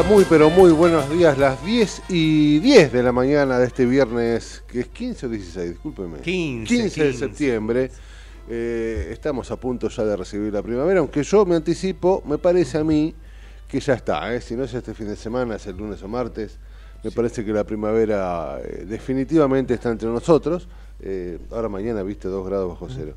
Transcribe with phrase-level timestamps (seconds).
[0.00, 3.84] Hola, muy pero muy buenos días, las 10 y 10 de la mañana de este
[3.84, 6.20] viernes, que es 15 o 16, discúlpeme.
[6.20, 7.90] 15, 15 de septiembre.
[8.48, 12.78] Eh, estamos a punto ya de recibir la primavera, aunque yo me anticipo, me parece
[12.78, 13.14] a mí
[13.68, 14.40] que ya está, ¿eh?
[14.40, 16.58] si no es este fin de semana, es el lunes o martes,
[17.04, 20.66] me parece que la primavera eh, definitivamente está entre nosotros.
[21.50, 23.16] ahora mañana viste 2 grados bajo cero.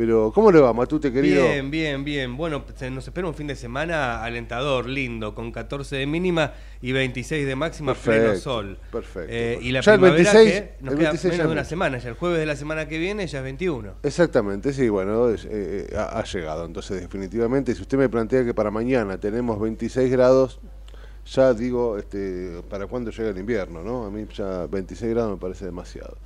[0.00, 1.42] Pero, ¿cómo le va, Matute, querido?
[1.42, 2.34] Bien, bien, bien.
[2.34, 7.46] Bueno, nos espera un fin de semana alentador, lindo, con 14 de mínima y 26
[7.46, 8.78] de máxima, pleno sol.
[8.90, 9.30] Perfecto.
[9.30, 12.08] Eh, y la ya primavera el 26, que nos queda menos de una semana, ya
[12.08, 13.96] el jueves de la semana que viene ya es 21.
[14.02, 16.64] Exactamente, sí, bueno, eh, eh, ha, llegado.
[16.64, 20.60] Entonces, definitivamente, si usted me plantea que para mañana tenemos 26 grados,
[21.26, 23.82] ya digo, este, ¿para cuándo llega el invierno?
[23.82, 26.16] no A mí ya 26 grados me parece demasiado.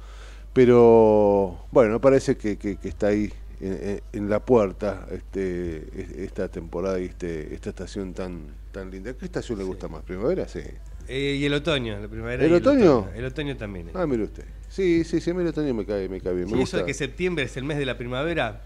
[0.53, 3.33] Pero, bueno, parece que, que está ahí
[3.65, 9.15] en, la puerta este, esta temporada y este, esta estación tan, tan linda.
[9.15, 10.03] ¿Qué estación le gusta más?
[10.03, 10.47] ¿Primavera?
[10.47, 10.61] Sí.
[11.09, 12.45] Eh, y el otoño, la primavera.
[12.45, 13.09] ¿El otoño?
[13.15, 13.57] el otoño?
[13.57, 13.91] también.
[13.95, 14.45] Ah, mire usted.
[14.69, 16.51] Sí, sí, sí, el otoño me cae, me cae bien.
[16.51, 18.63] Me eso de que septiembre es el mes de la primavera.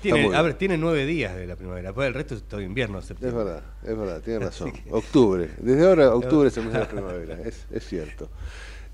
[0.00, 3.00] Tiene, a ver, tiene nueve días de la primavera, después el resto es todo invierno.
[3.00, 3.40] Septiembre.
[3.40, 4.72] Es verdad, es verdad, tiene razón.
[4.90, 8.28] Octubre, desde ahora octubre es el mes de la primavera, es, es cierto.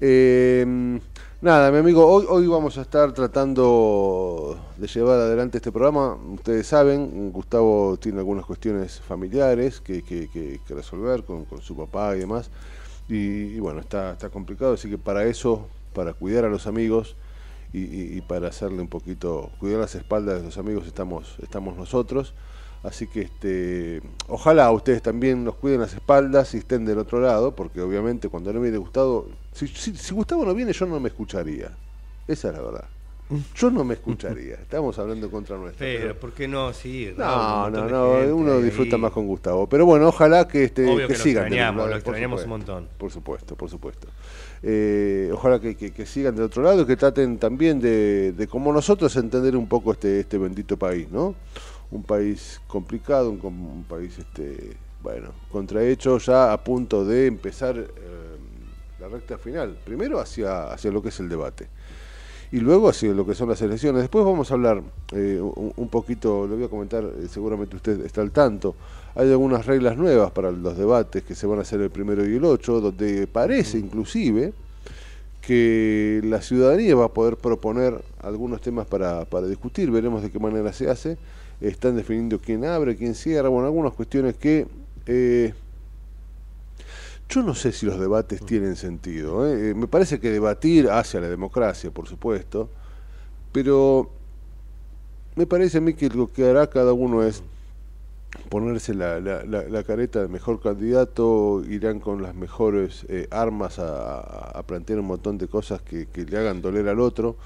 [0.01, 1.01] Eh,
[1.43, 6.13] Nada, mi amigo, hoy, hoy vamos a estar tratando de llevar adelante este programa.
[6.35, 12.19] Ustedes saben, Gustavo tiene algunas cuestiones familiares que, que, resolver con, con, su papá y
[12.19, 12.51] demás.
[13.09, 17.17] Y, bueno, está, está complicado, así que para eso, para cuidar a los amigos
[17.73, 22.35] y, y, para hacerle un poquito, cuidar las espaldas de los amigos, estamos, estamos nosotros.
[22.83, 27.55] Así que este, ojalá ustedes también nos cuiden las espaldas y estén del otro lado,
[27.55, 31.71] porque obviamente cuando no viene Gustavo, si, si, Gustavo no viene yo no me escucharía.
[32.27, 32.85] Esa es la verdad.
[33.55, 34.55] Yo no me escucharía.
[34.63, 35.87] Estamos hablando contra nuestra.
[35.87, 36.73] Pero, ¿por qué no?
[36.73, 38.35] Sí, no, no, no.
[38.35, 39.69] uno disfruta más con Gustavo.
[39.69, 41.45] Pero bueno, ojalá que, este, que, que sigan.
[41.45, 42.89] Lo extrañamos, lo extrañamos un montón.
[42.97, 44.09] Por supuesto, por supuesto.
[44.63, 48.73] Eh, ojalá que, que, sigan del otro lado y que traten también de, de, como
[48.73, 51.35] nosotros, entender un poco este, este bendito país, ¿no?
[51.91, 57.87] Un país complicado, un, país, este, bueno, contrahecho, ya a punto de empezar eh,
[59.01, 59.79] la recta final.
[59.85, 61.69] Primero hacia, hacia lo que es el debate
[62.53, 64.03] y luego hacia lo que son las elecciones.
[64.03, 64.83] Después vamos a hablar
[65.13, 68.75] eh, un, poquito, lo voy a comentar, eh, seguramente usted está al tanto.
[69.15, 72.37] Hay algunas reglas nuevas para los debates que se van a hacer el primero y
[72.37, 74.53] el ocho, donde parece inclusive
[75.41, 80.39] que la ciudadanía va a poder proponer algunos temas para, para discutir, veremos de qué
[80.39, 81.17] manera se hace
[81.61, 84.67] están definiendo quién abre, quién cierra, bueno, algunas cuestiones que...
[85.07, 85.55] Eh,
[87.29, 89.47] yo no sé si los debates tienen sentido.
[89.47, 89.73] ¿eh?
[89.75, 92.69] Me parece que debatir hacia la democracia, por supuesto,
[93.53, 94.11] pero
[95.37, 97.43] me parece a mí que lo que hará cada uno es
[98.49, 104.63] ponerse la, la, la, careta de mejor candidato, irán con las mejores eh, armas a,
[104.67, 107.37] plantear un montón de cosas que, le hagan doler al otro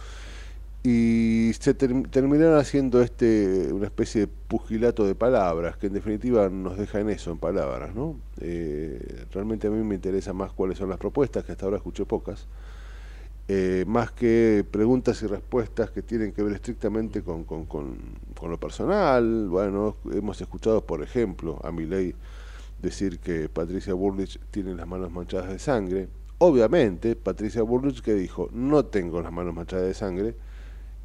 [0.86, 6.76] y se terminarán haciendo este una especie de pugilato de palabras que en definitiva nos
[6.76, 10.90] deja en eso en palabras no eh, realmente a mí me interesa más cuáles son
[10.90, 12.46] las propuestas que hasta ahora escuché pocas
[13.48, 17.98] eh, más que preguntas y respuestas que tienen que ver estrictamente con, con, con,
[18.40, 19.48] lo personal.
[19.50, 22.14] Bueno, hemos escuchado, por ejemplo, a ley
[22.80, 26.08] decir que Patricia Burlich tiene las manos manchadas de sangre.
[26.38, 30.34] Obviamente, Patricia Burlich que dijo, no tengo las manos manchadas de sangre,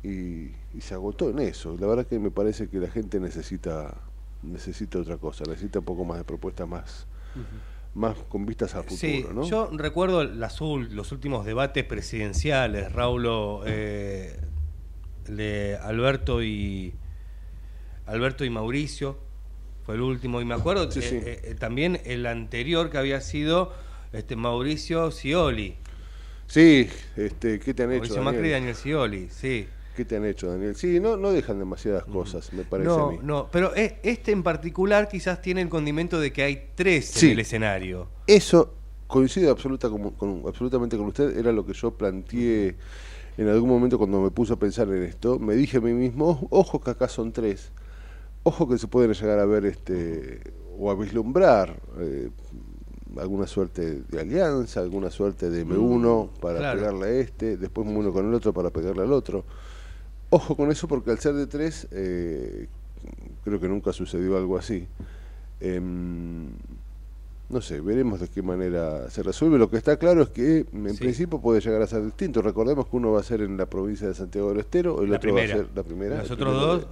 [0.04, 1.76] y, se agotó en eso.
[1.80, 3.98] La verdad que me parece que la gente necesita,
[4.44, 7.08] necesita otra cosa, necesita un poco más de propuestas más
[7.96, 14.40] más con vistas a futuro, sí, Yo recuerdo los últimos debates presidenciales, Raulo, eh,
[15.28, 16.94] de Alberto y
[18.06, 19.18] Alberto y Mauricio,
[19.86, 23.74] fue el último, y me acuerdo eh, eh, también el anterior que había sido
[24.14, 25.76] este Mauricio Scioli.
[26.48, 28.00] Sí, este, ¿qué te han hecho?
[28.00, 29.68] Mauricio Macri y Daniel Scioli, sí.
[30.00, 30.78] ¿Qué te han hecho, Daniel?
[30.78, 33.20] Sí, no, no dejan demasiadas cosas, me parece no, a mí.
[33.22, 37.32] No, pero e, este en particular quizás tiene el condimento de que hay tres en
[37.32, 38.08] el escenario.
[38.26, 38.76] Eso
[39.08, 42.78] coincide absoluta con, absolutamente con usted, era lo que yo planteé
[43.38, 45.38] en algún momento cuando me puse a pensar en esto.
[45.38, 47.74] Me dije a mí mismo, ojo que acá son tres,
[48.44, 50.40] ojo que se pueden llegar a ver este
[50.78, 52.30] o a vislumbrar eh,
[53.18, 58.14] alguna suerte de alianza, alguna suerte de M1 mm, para pegarle a este, después M1
[58.14, 59.44] con el otro para pegarle al otro.
[60.30, 62.68] Ojo con eso porque al ser de tres, eh,
[63.44, 64.88] creo que nunca sucedió algo así.
[65.60, 66.50] Em,
[67.50, 69.58] no sé, veremos de qué manera se resuelve.
[69.58, 72.44] Lo que está claro es que en principio puede llegar a ser distinto.
[72.44, 75.34] Recordemos que uno va a ser en la provincia de Santiago del Estero, el otro
[75.34, 76.18] va a ser la primera.
[76.20, 76.88] Los otros dos,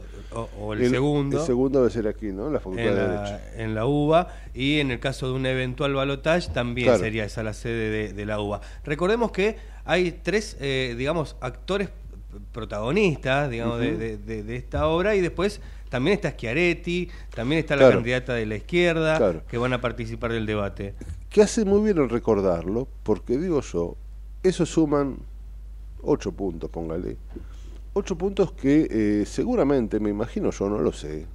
[0.59, 1.39] o, el, segundo.
[1.39, 2.49] El segundo va a ser aquí, ¿no?
[2.49, 3.39] La Facultad de Derecho.
[3.55, 7.53] En la UBA, y en el caso de un eventual balotage también sería esa la
[7.53, 8.61] sede de, la UBA.
[8.83, 11.89] Recordemos que hay tres, eh, digamos, actores
[12.51, 18.45] protagonistas, digamos, de, esta obra y después también está Schiaretti, también está la candidata de
[18.45, 20.95] la izquierda que van a participar del debate.
[21.29, 23.95] Que hace muy bien en recordarlo, porque digo yo,
[24.43, 25.17] eso suman
[26.01, 27.17] ocho puntos, póngale.
[27.93, 31.25] Ocho puntos que eh, seguramente, me imagino yo, no lo sé,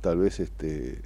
[0.00, 1.00] tal vez este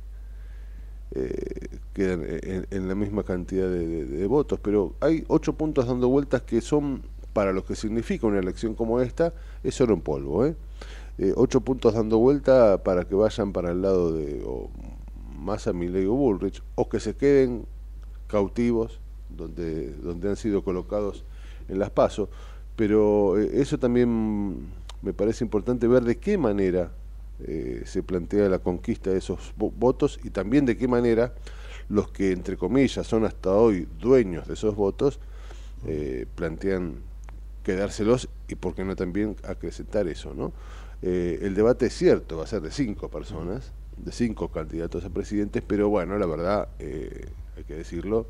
[1.15, 2.25] eh, quedan
[2.71, 7.03] en, la misma cantidad de votos, pero hay ocho puntos dando vueltas que son
[7.38, 9.32] para lo que significa una elección como esta,
[9.62, 10.44] es oro en polvo.
[10.44, 10.56] ¿eh?
[11.19, 11.32] ¿eh?
[11.37, 14.69] ocho puntos dando vuelta para que vayan para el lado de o
[15.38, 17.64] Massa, Milley o Bullrich, o que se queden
[18.26, 18.99] cautivos
[19.29, 21.25] donde, donde han sido colocados
[21.69, 22.29] en las pasos.
[22.75, 24.67] Pero eh, eso también
[25.00, 26.90] me parece importante ver de qué manera
[27.46, 31.35] eh, se plantea la conquista de esos votos y también de qué manera
[31.88, 35.20] los que, entre comillas, son hasta hoy dueños de esos votos,
[36.35, 37.06] plantean
[37.69, 40.55] quedárselos y por qué no también acrecentar eso, ¿no?
[41.03, 45.11] Eh, el debate es cierto, va a ser de cinco personas, de cinco candidatos a
[45.11, 47.26] presidentes, pero bueno, la verdad, eh,
[47.59, 48.26] hay que decirlo,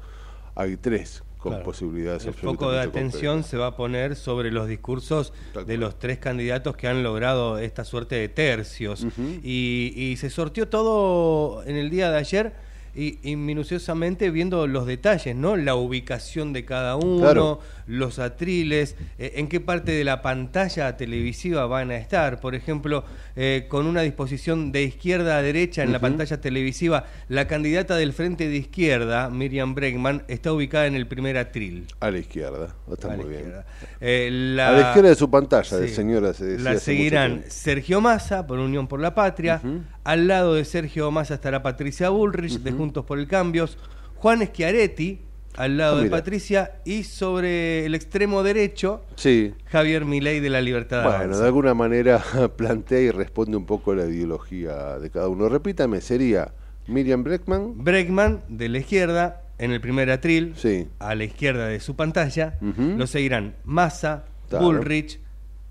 [0.57, 5.33] hay tres con posibilidades El foco de atención se va a poner sobre los discursos
[5.67, 9.07] de los tres candidatos que han logrado esta suerte de tercios.
[9.45, 12.55] y, y se sortió todo en el día de ayer
[12.99, 15.57] y, minuciosamente viendo los detalles, ¿no?
[15.57, 21.67] La ubicación de cada uno, los atriles, eh, en qué parte de la pantalla televisiva
[21.67, 22.41] van a estar.
[22.41, 23.05] Por ejemplo,
[23.37, 28.13] eh, con una disposición de izquierda a derecha en la pantalla televisiva, la candidata del
[28.13, 31.87] frente de izquierda, Miriam Bregman, está ubicada en el primer atril.
[32.01, 33.53] A la izquierda, está muy bien.
[34.01, 36.35] Eh, la, a la izquierda de su pantalla, de señora.
[36.35, 39.63] Se la seguirán Sergio Massa, por Unión por la Patria.
[40.09, 43.69] Al lado de Sergio Massa estará Patricia Bullrich, de Juntos por el Cambio.
[44.15, 45.21] Juan Schiaretti,
[45.55, 46.81] al lado ah, de Patricia.
[46.87, 49.53] Y sobre el extremo derecho, sí.
[49.67, 51.05] Javier Milei de la Libertad.
[51.05, 52.25] Bueno, de alguna manera
[52.57, 55.47] plantea y responde un poco a la ideología de cada uno.
[55.51, 56.55] Repítame, sería
[56.87, 57.85] Miriam Breckman.
[57.85, 60.55] Breckman, de la izquierda, en el primer atril,
[61.01, 62.59] a la izquierda de su pantalla.
[62.63, 65.21] Lo seguirán Massa, Bullrich,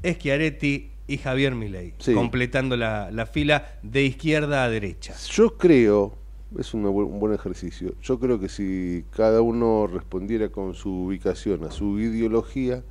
[0.06, 5.16] Schiaretti y Javier Milei, completando la, fila de izquierda a derecha.
[5.32, 6.18] Yo creo,
[6.60, 11.72] es un buen ejercicio, yo creo que si cada uno respondiera con su ubicación a
[11.72, 12.84] su ideología,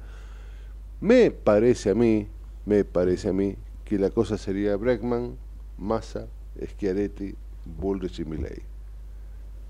[1.00, 2.26] me parece a mí,
[2.64, 5.37] me parece a mí, que la cosa sería Breckman,
[5.76, 6.26] Massa,
[6.61, 8.62] Schiaretti, Bullrich y Milei.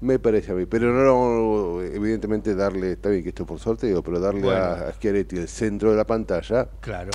[0.00, 4.20] Me parece a mí, pero no, evidentemente darle, está bien que esto por sorteo, pero
[4.20, 6.68] darle a, a Schiaretti el centro de la pantalla.
[6.80, 7.10] Claro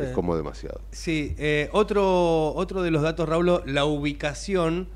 [0.00, 0.80] es como demasiado.
[0.90, 4.88] Sí, eh, otro, otro de los datos, Raúl, la ubicación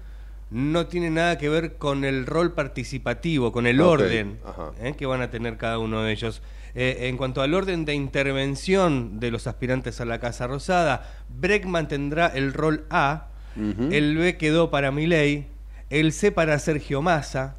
[0.51, 4.39] no tiene nada que ver con el rol participativo, con el orden
[4.81, 4.95] ¿eh?
[4.99, 6.43] que van a tener cada uno de ellos.
[6.75, 11.89] Eh, en cuanto al orden de intervención de los aspirantes a la Casa Rosada, Breckman
[11.89, 15.47] tendrá el rol A, el B quedó para Milei,
[15.91, 17.57] el C para Sergio Massa,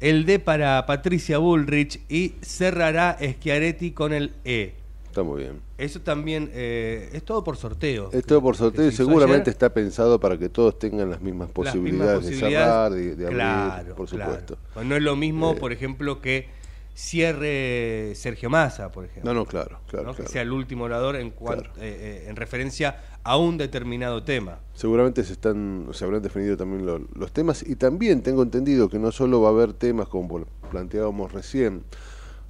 [0.00, 4.81] el D para Patricia Bullrich y cerrará Schiaretti con el E.
[5.12, 5.60] Está muy bien.
[5.76, 8.08] Eso también eh, es todo por sorteo.
[8.12, 12.24] Es todo por sorteo y seguramente está pensado para que todos tengan las mismas posibilidades,
[12.24, 14.56] de cerrar, de, abrir, por supuesto.
[14.72, 16.48] Pues no es lo mismo, eh, por ejemplo, que
[16.94, 19.34] cierre Sergio Massa, por ejemplo.
[19.34, 20.16] No, no, claro, claro.
[20.16, 24.60] Que sea el último orador en, cuanto, eh, en referencia a un determinado tema.
[24.72, 29.12] Seguramente se están se habrán definido también los temas y también tengo entendido que no
[29.12, 31.84] solo va a haber temas como planteábamos recién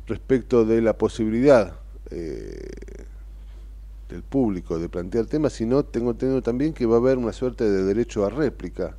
[0.06, 1.81] respecto de la posibilidad
[2.12, 3.04] eh,
[4.08, 7.64] del público de plantear temas, sino tengo entendido también que va a haber una suerte
[7.64, 8.96] de derecho a réplica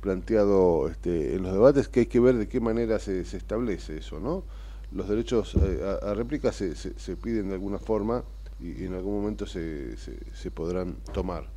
[0.00, 4.20] planteado este, en los debates, que hay que ver de qué manera se, establece eso,
[4.20, 4.44] ¿no?
[4.92, 8.22] Los derechos eh, a, réplica se, se, piden de alguna forma
[8.60, 11.48] y, en algún momento se, se, podrán tomar.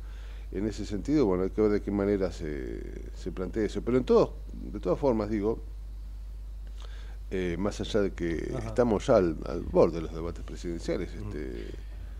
[0.50, 2.80] En ese sentido, bueno, hay que ver de qué manera se,
[3.14, 3.82] se plantea eso.
[3.82, 5.62] Pero en todo, de todas formas, digo,
[7.30, 9.36] eh, más allá de que estamos ya al,
[9.70, 11.12] borde de los debates presidenciales.
[11.14, 11.66] Este,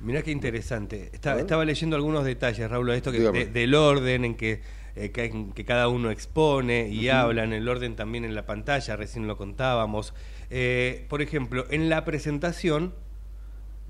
[0.01, 1.11] Mirá qué interesante.
[1.13, 4.63] estaba leyendo algunos detalles, Raúl, de esto que, del orden en que,
[4.97, 9.27] eh, que, cada uno expone y habla, en el orden también en la pantalla, recién
[9.27, 10.15] lo contábamos.
[10.49, 12.95] Eh, por ejemplo, en la presentación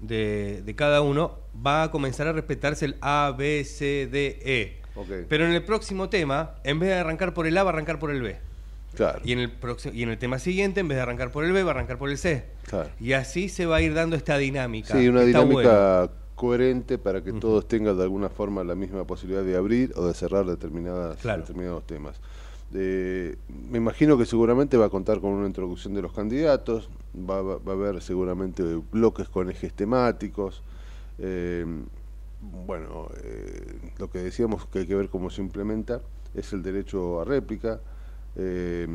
[0.00, 4.80] de, de, cada uno va a comenzar a respetarse el A, B, C, D, E.
[5.28, 7.98] Pero en el próximo tema, en vez de arrancar por el A, va a arrancar
[7.98, 8.49] por el B.
[9.24, 11.52] Y en el próximo, y en el tema siguiente, en vez de arrancar por el
[11.52, 12.44] B, va a arrancar por el C.
[13.00, 14.94] Y así se va a ir dando esta dinámica.
[14.94, 19.56] Sí, una dinámica coherente para que todos tengan de alguna forma la misma posibilidad de
[19.56, 22.18] abrir o de cerrar determinadas, determinados temas.
[22.72, 27.72] me imagino que seguramente va a contar con una introducción de los candidatos, va, a
[27.72, 30.62] haber seguramente bloques con ejes temáticos.
[31.18, 31.66] Eh,
[32.66, 36.00] bueno, eh, lo que decíamos que hay que ver cómo se implementa
[36.34, 37.80] es el derecho a réplica.
[38.36, 38.86] Eh,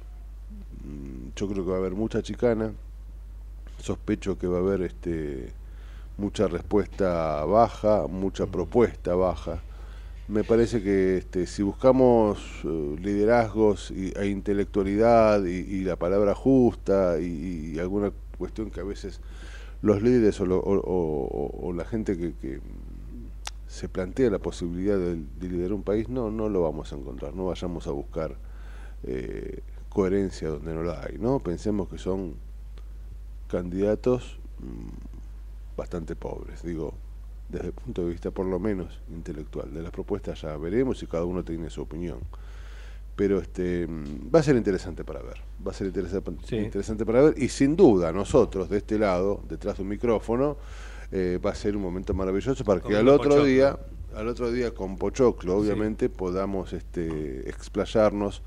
[0.85, 2.73] Mm, yo creo que va a haber mucha chicana,
[3.79, 5.53] sospecho que va a haber este
[6.19, 9.61] mucha respuesta baja, mucha propuesta baja
[10.29, 17.21] me parece que este, si buscamos eh, liderazgos y, e intelectualidad y, la palabra justa
[17.21, 19.21] y, alguna cuestión que a veces
[19.83, 22.61] los líderes o, la gente que,
[23.69, 27.47] se plantea la posibilidad de, liderar un país, no, no lo vamos a encontrar, no
[27.47, 28.37] vayamos a buscar
[29.03, 31.41] eh, coherencia donde no la hay, ¿no?
[31.41, 32.37] Pensemos que son
[33.49, 36.95] candidatos mm, bastante pobres, digo,
[37.49, 39.73] desde el punto de vista por lo menos intelectual.
[39.73, 42.21] De las propuestas ya veremos y cada uno tiene su opinión.
[43.15, 47.35] Pero este va a ser interesante para ver, va a ser interesante, interesante para ver
[47.39, 50.59] y sin duda nosotros de este lado, detrás de un micrófono,
[51.11, 53.79] eh, va a ser un momento maravilloso para que al otro día,
[54.15, 58.43] al otro día con Pochoclo, obviamente, podamos este, explayarnos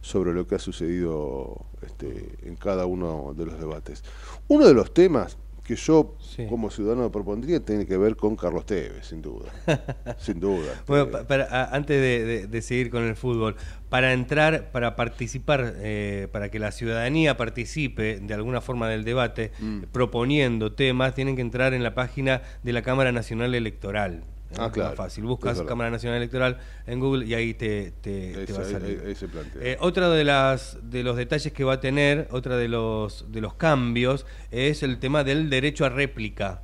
[0.00, 4.02] sobre lo que ha sucedido este, en cada uno de los debates.
[4.48, 5.36] Uno de los temas
[5.68, 6.16] que yo
[6.48, 9.52] como ciudadano propondría tiene que ver con Carlos Tevez, sin duda.
[10.18, 10.82] sin duda.
[10.86, 11.08] Bueno,
[11.50, 13.54] antes de, seguir con el fútbol,
[13.90, 19.52] para entrar, para participar, eh, para que la ciudadanía participe de alguna forma del debate,
[19.60, 19.82] mm.
[19.92, 24.24] proponiendo temas, tienen que entrar en la página de la Cámara Nacional Electoral.
[24.56, 24.96] Ah, claro.
[24.96, 25.24] fácil.
[25.24, 29.02] Buscas Cámara Nacional Electoral en Google y ahí te, te, va a salir.
[29.06, 29.62] Ahí, se plantea.
[29.62, 33.40] Eh, otro de, las, de los detalles que va a tener, otra de los, de
[33.40, 36.62] los cambios, es el tema del derecho a réplica.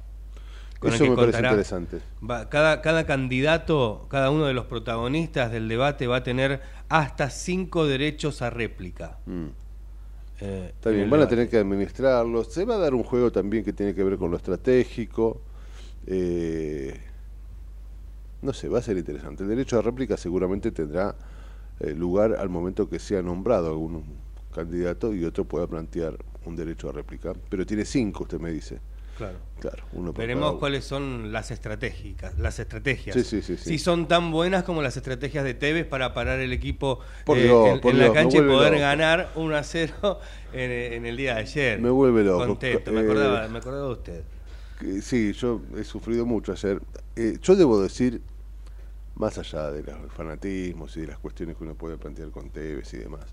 [0.82, 2.00] Eso me parece interesante.
[2.50, 7.86] cada, cada candidato, cada uno de los protagonistas del debate va a tener hasta cinco
[7.86, 9.18] derechos a réplica.
[9.24, 9.46] Mm.
[10.40, 12.52] Eh, Está bien, van a tener que administrarlos.
[12.52, 15.40] Se va a dar un juego también que tiene que ver con lo estratégico.
[16.06, 17.00] Eh,
[18.44, 19.42] no sé, va a ser interesante.
[19.42, 21.16] El derecho a réplica seguramente tendrá
[21.80, 24.04] eh, lugar al momento que sea nombrado algún
[24.54, 27.32] candidato y otro pueda plantear un derecho a réplica.
[27.48, 28.78] Pero tiene cinco, usted me dice.
[29.16, 29.38] Claro.
[29.60, 33.14] Claro, Veremos cuáles son las estratégicas, las estrategias.
[33.14, 36.52] Sí, sí, sí, si son tan buenas como las estrategias de Tevez para parar el
[36.52, 36.98] equipo
[37.28, 40.20] eh, en, la cancha y poder ganar 1 a 0
[40.52, 41.80] en, el día de ayer.
[41.80, 42.46] Me vuelve loco.
[42.46, 44.22] Contento, me acordaba, me acordaba de usted.
[45.00, 46.82] Sí, yo he sufrido mucho ayer.
[47.16, 48.20] Eh, yo debo decir
[49.16, 52.92] más allá de los fanatismos y de las cuestiones que uno puede plantear con Tevez
[52.94, 53.26] y demás,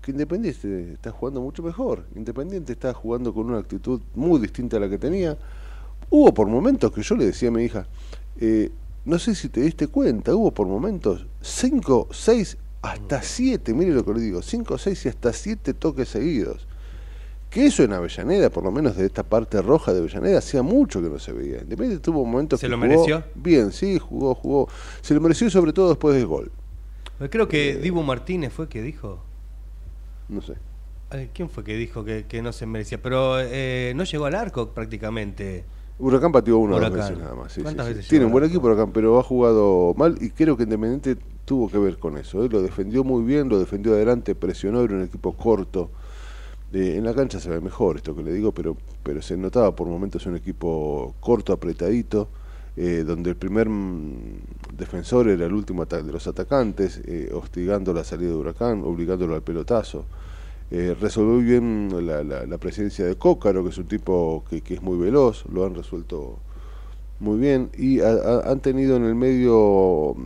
[0.00, 2.06] que Independiente está jugando mucho mejor.
[2.14, 5.36] Independiente está jugando con una actitud muy distinta a la que tenía.
[6.08, 7.86] Hubo por momentos que yo le decía a mi hija,
[8.38, 8.70] eh,
[9.04, 14.04] no sé si te diste cuenta, hubo por momentos 5, 6, hasta 7, mire lo
[14.04, 16.66] que le digo, 5, 6 y hasta 7 toques seguidos
[17.50, 21.02] que eso en Avellaneda, por lo menos de esta parte roja de Avellaneda, hacía mucho
[21.02, 21.58] que no se veía.
[21.58, 23.24] Independiente tuvo momentos ¿Se que lo mereció?
[23.34, 24.68] Bien, sí, jugó, jugó.
[25.00, 26.52] Se lo mereció sobre todo después del gol.
[27.28, 29.18] Creo que eh, Dibu Martínez fue que dijo.
[30.28, 30.54] No sé.
[31.34, 33.02] ¿Quién fue que dijo que, no se merecía?
[33.02, 35.64] Pero eh, no llegó al arco prácticamente.
[35.98, 37.58] Huracán pateó una o dos veces nada más.
[38.08, 41.78] Tiene un buen equipo Huracán, pero ha jugado mal y creo que Independiente tuvo que
[41.78, 42.44] ver con eso.
[42.44, 42.48] ¿eh?
[42.48, 45.90] Lo defendió muy bien, lo defendió adelante, presionó, era un equipo corto
[46.72, 49.88] en la cancha se ve mejor esto que le digo, pero, pero se notaba por
[49.88, 52.28] momentos un equipo corto, apretadito,
[52.76, 58.04] eh, donde el primer mm, defensor era el último de los atacantes, eh, hostigando la
[58.04, 60.04] salida de Huracán, obligándolo al pelotazo.
[60.70, 64.96] Eh, resolvió bien la, presencia de Cócaro, que es un tipo que, que, es muy
[64.96, 66.38] veloz, lo han resuelto
[67.18, 70.16] muy bien, y han tenido en el medio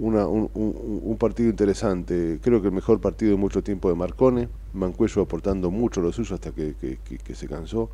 [0.00, 2.38] un, partido interesante.
[2.42, 4.48] Creo que el mejor partido de mucho tiempo de Marcone.
[4.72, 6.98] Mancuello aportando mucho lo suyo hasta que,
[7.34, 7.90] se cansó.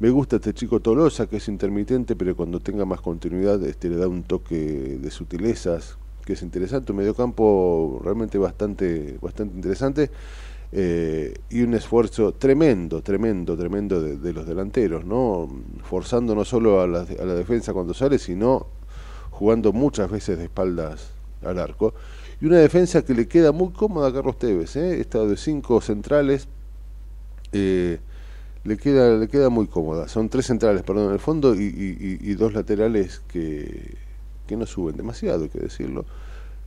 [0.00, 3.96] Me gusta este chico Tolosa, que es intermitente, pero cuando tenga más continuidad este, le
[3.96, 6.90] da un toque de sutilezas, que es interesante.
[6.90, 10.10] Un mediocampo realmente bastante, bastante interesante.
[10.76, 15.48] Eh, y un esfuerzo tremendo, tremendo, tremendo de, los delanteros, ¿no?
[15.84, 18.66] Forzando no solo a la, a la defensa cuando sale, sino
[19.30, 21.13] jugando muchas veces de espaldas
[21.46, 21.94] al arco.
[22.40, 25.00] Y una defensa que le queda muy cómoda a Carlos Tevez, ¿eh?
[25.00, 26.48] esta de cinco centrales,
[27.52, 27.98] eh,
[28.64, 30.08] le, queda, le queda muy cómoda.
[30.08, 33.94] Son tres centrales, perdón, en el fondo y, dos laterales que,
[34.46, 36.04] que, no suben demasiado, hay que decirlo,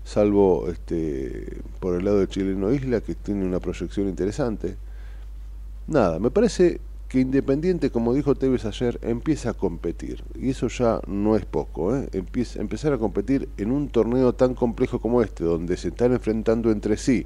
[0.04, 4.78] salvo este, por el lado de Chileno Isla, que tiene una proyección interesante.
[5.88, 10.24] Nada, me parece que Independiente, como dijo Tevez ayer, empieza a competir.
[10.36, 11.96] Y eso ya no es poco.
[11.96, 12.10] ¿eh?
[12.56, 16.98] Empezar a competir en un torneo tan complejo como este, donde se están enfrentando entre
[16.98, 17.26] sí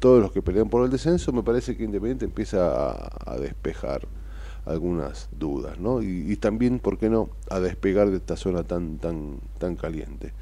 [0.00, 4.08] todos los que pelean por el descenso, me parece que Independiente empieza a, despejar
[4.64, 6.02] algunas dudas, ¿no?
[6.02, 10.32] Y, y, también, ¿por qué no?, a despegar de esta zona tan, tan, tan caliente.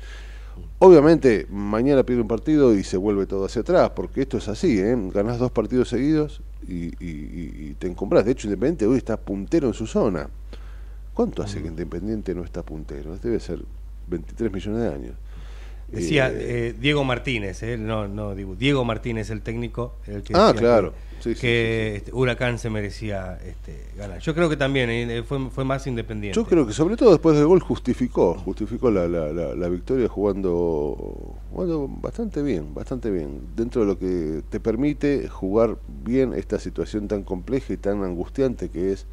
[0.78, 4.78] Obviamente, mañana pierde un partido y se vuelve todo hacia atrás, porque esto es así,
[4.78, 4.96] ¿eh?
[5.12, 8.24] Ganás dos partidos seguidos y, te encombras.
[8.24, 10.28] De hecho, Independiente hoy está puntero en su zona.
[11.14, 13.16] ¿Cuánto hace que Independiente no está puntero?
[13.18, 13.62] Debe ser
[14.08, 15.14] 23 millones de años.
[15.90, 19.94] Decía eh, eh, Diego Martínez, eh, no, no, Diego Martínez, el técnico.
[20.06, 20.92] El que ah, claro.
[21.22, 24.20] Que, este, Huracán se merecía este, ganar.
[24.20, 26.36] Yo creo que también fue, fue más independiente.
[26.36, 31.36] Yo creo que sobre todo después del gol justificó, justificó la, la, la, victoria jugando,
[31.50, 33.40] jugando bastante bien, bastante bien.
[33.56, 38.68] Dentro de lo que te permite jugar bien esta situación tan compleja y tan angustiante
[38.68, 39.06] que es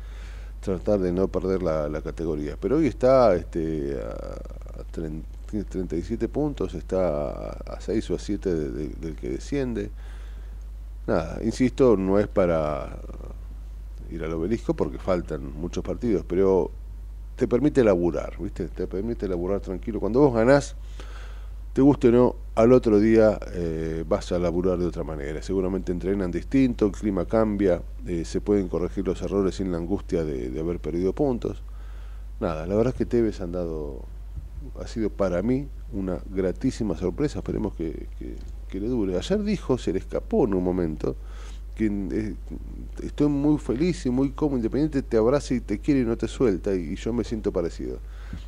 [0.60, 2.56] tratar de no perder la, categoría.
[2.60, 8.20] Pero hoy está este, a, a 30 tiene 37 puntos, está a 6 o a
[8.20, 9.92] 7 del que desciende.
[11.08, 13.00] Nada, insisto, no es para
[14.10, 16.72] ir al obelisco porque faltan muchos partidos, pero
[17.36, 18.68] te permite laburar, ¿viste?
[18.68, 20.00] Te permite laburar tranquilo.
[20.00, 20.76] Cuando vos ganás,
[21.74, 25.42] te guste o no, al otro día eh, vas a laburar de otra manera.
[25.42, 30.24] Seguramente entrenan distinto, el clima cambia, eh, se pueden corregir los errores sin la angustia
[30.24, 31.62] de, haber perdido puntos.
[32.40, 34.06] Nada, la verdad es que Tevez han dado,
[34.80, 39.18] ha sido para mí una gratísima sorpresa, esperemos que, que, le dure.
[39.18, 41.16] Ayer dijo, se le escapó en un momento,
[41.76, 42.36] que eh,
[43.04, 46.28] estoy muy feliz y muy cómodo, independiente, te abraza y te quiere y no te
[46.28, 48.00] suelta, y, yo me siento parecido.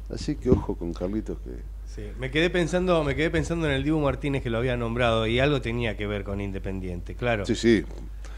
[0.09, 1.51] Así que ojo con Carlitos que...
[1.85, 5.25] Sí, me quedé pensando, me quedé pensando en el Dibu Martínez que lo había nombrado
[5.25, 7.45] y algo tenía que ver con Independiente, claro.
[7.45, 7.85] Sí, sí.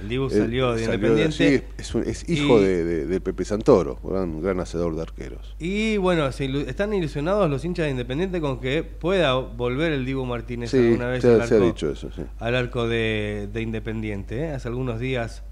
[0.01, 1.65] El Dibu salió de Independiente.
[1.77, 5.55] es, hijo de, Pepe Santoro, un gran hacedor de arqueros.
[5.59, 10.73] Y bueno, están ilusionados los hinchas de Independiente con que pueda volver el Dibu Martínez
[10.73, 12.09] alguna vez al, arco, ha dicho eso,
[12.39, 14.39] al arco de, Independiente.
[14.45, 14.51] ¿eh?
[14.51, 15.43] Hace algunos días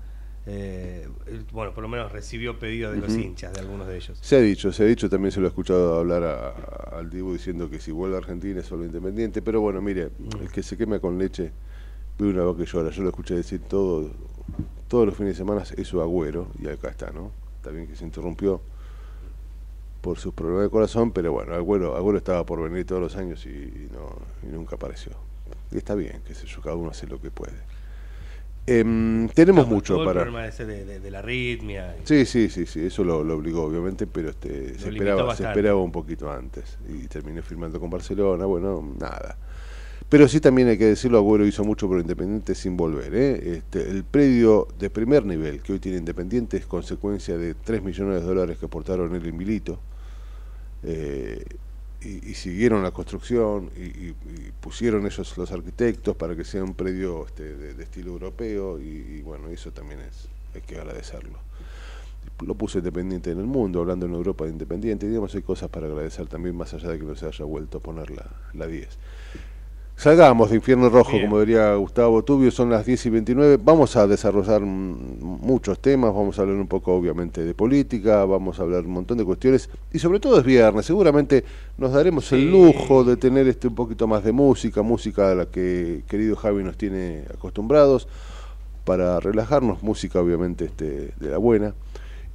[0.49, 1.05] eh,
[1.51, 4.17] bueno, por lo menos recibió pedido de los hinchas, de algunos de ellos.
[4.21, 6.23] Se ha dicho, se ha dicho, también se lo he escuchado hablar
[6.93, 10.43] al Dibu diciendo que si vuelve a Argentina es solo independiente, pero bueno, mire, mm.
[10.43, 11.51] el que se quema con leche
[12.17, 14.09] ve una voz que llora, yo lo escuché decir todo,
[14.87, 17.31] todos los fines de semana eso agüero, y acá está, ¿no?
[17.57, 18.61] Está bien que se interrumpió
[20.01, 23.45] por sus problemas de corazón, pero bueno, Agüero, Agüero estaba por venir todos los años
[23.45, 24.15] y, no,
[24.47, 25.11] y nunca apareció.
[25.71, 27.57] Y está bien, que sé yo, cada uno hace lo que puede.
[28.65, 30.21] Em, tenemos mucho para.
[30.21, 31.95] El problema ese de, la arritmia.
[32.03, 35.91] Sí, sí, sí, sí, eso lo, obligó, obviamente, pero este, se, esperaba, se esperaba un
[35.91, 36.77] poquito antes.
[36.87, 39.37] Y terminé firmando con Barcelona, bueno, nada.
[40.09, 43.13] Pero sí también hay que decirlo, Agüero hizo mucho por Independiente sin volver.
[43.13, 43.57] ¿eh?
[43.57, 48.21] Este, el predio de primer nivel que hoy tiene Independiente es consecuencia de 3 millones
[48.21, 49.79] de dólares que aportaron él y Milito.
[50.83, 51.43] Eh,
[51.99, 54.13] y, siguieron la construcción y,
[54.61, 59.49] pusieron ellos los arquitectos para que sea un predio este, de, estilo europeo y, bueno,
[59.49, 61.39] eso también es hay que agradecerlo.
[62.45, 65.69] Lo puso independiente en el mundo, hablando en Europa de independiente, y digamos, hay cosas
[65.69, 68.67] para agradecer también, más allá de que no se haya vuelto a poner la, la
[68.67, 68.87] 10.
[69.97, 73.57] Salgamos de Infierno Rojo, como diría Gustavo Tubio, son las 10 y 29.
[73.59, 78.61] Vamos a desarrollar muchos temas, vamos a hablar un poco obviamente de política, vamos a
[78.61, 81.43] hablar un montón de cuestiones y sobre todo es viernes, seguramente
[81.79, 85.45] nos daremos el lujo de tener este un poquito más de música, música a la
[85.47, 88.07] que querido Javi nos tiene acostumbrados
[88.85, 91.73] para relajarnos, música obviamente este, de la buena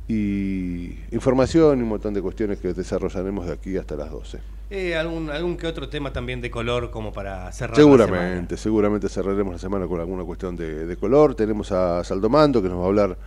[0.09, 4.41] y información y un montón de cuestiones que desarrollaremos de aquí hasta las 12.
[4.75, 9.53] Eh, algún, algún que otro tema también de color como para cerrar Seguramente, seguramente cerraremos
[9.53, 11.35] la semana con alguna cuestión de, color.
[11.35, 13.19] Tenemos a Saldomando que nos va a hablar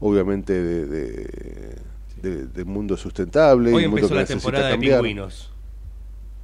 [0.00, 1.74] obviamente de,
[2.20, 3.72] de, mundo sustentable.
[3.72, 5.50] Hoy y empezó la temporada de pingüinos.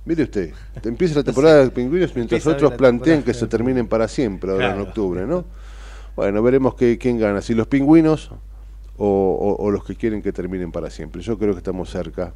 [0.07, 4.53] Mire usted, empieza la temporada de pingüinos mientras otros plantean que se terminen para siempre
[4.53, 5.45] ahora en octubre, ¿no?
[6.17, 8.31] Bueno, veremos que, quién gana, si los pingüinos
[8.99, 11.23] o, o los que quieren que terminen para siempre.
[11.23, 12.33] Yo creo que estamos cerca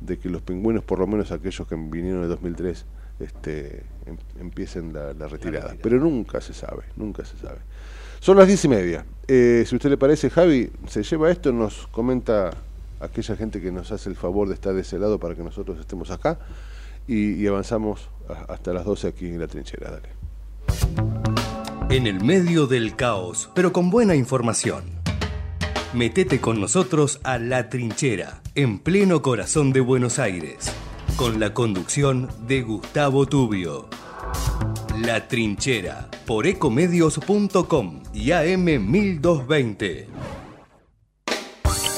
[0.00, 2.86] de que los pingüinos, por lo menos aquellos que vinieron en 2003,
[3.20, 5.76] este, em, empiecen la, retirada.
[5.80, 7.58] Pero nunca se sabe, nunca se sabe.
[8.18, 9.04] Son las diez y media.
[9.28, 12.50] Eh, si usted le parece, Javi, se lleva esto, nos comenta
[12.98, 15.78] aquella gente que nos hace el favor de estar de ese lado para que nosotros
[15.78, 16.38] estemos acá
[17.06, 18.08] y, avanzamos
[18.48, 19.90] hasta las 12 aquí en la trinchera.
[19.90, 20.08] Dale.
[21.88, 24.99] En el medio del caos, pero con buena información.
[25.92, 30.72] Metete con nosotros a La Trinchera, en pleno corazón de Buenos Aires,
[31.16, 33.88] con la conducción de Gustavo Tubio.
[35.04, 40.06] La Trinchera, por ecomedios.com y AM 1220.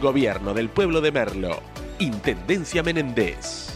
[0.00, 1.62] Gobierno del Pueblo de Merlo.
[1.98, 3.70] Intendencia Menéndez.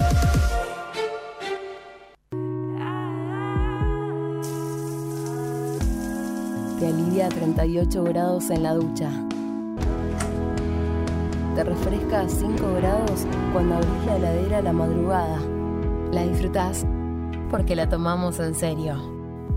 [7.29, 9.09] A 38 grados en la ducha.
[11.55, 15.39] Te refresca a 5 grados cuando abrís la heladera a la madrugada.
[16.11, 16.85] La disfrutás
[17.51, 18.95] porque la tomamos en serio.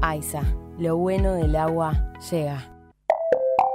[0.03, 0.43] AISA,
[0.79, 2.72] lo bueno del agua llega.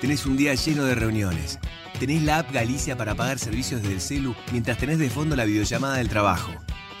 [0.00, 1.58] Tenés un día lleno de reuniones.
[1.98, 5.46] Tenés la app Galicia para pagar servicios desde el celu mientras tenés de fondo la
[5.46, 6.52] videollamada del trabajo.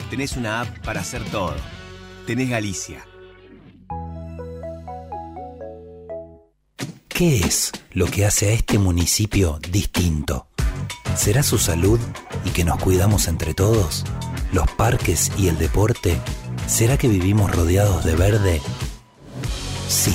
[0.08, 1.54] Tenés una app para hacer todo.
[2.26, 3.06] Tenés Galicia.
[7.08, 10.48] ¿Qué es lo que hace a este municipio distinto?
[11.16, 12.00] ¿Será su salud
[12.44, 14.04] y que nos cuidamos entre todos?
[14.52, 16.18] ¿Los parques y el deporte?
[16.66, 18.60] ¿Será que vivimos rodeados de verde?
[19.88, 20.14] Sí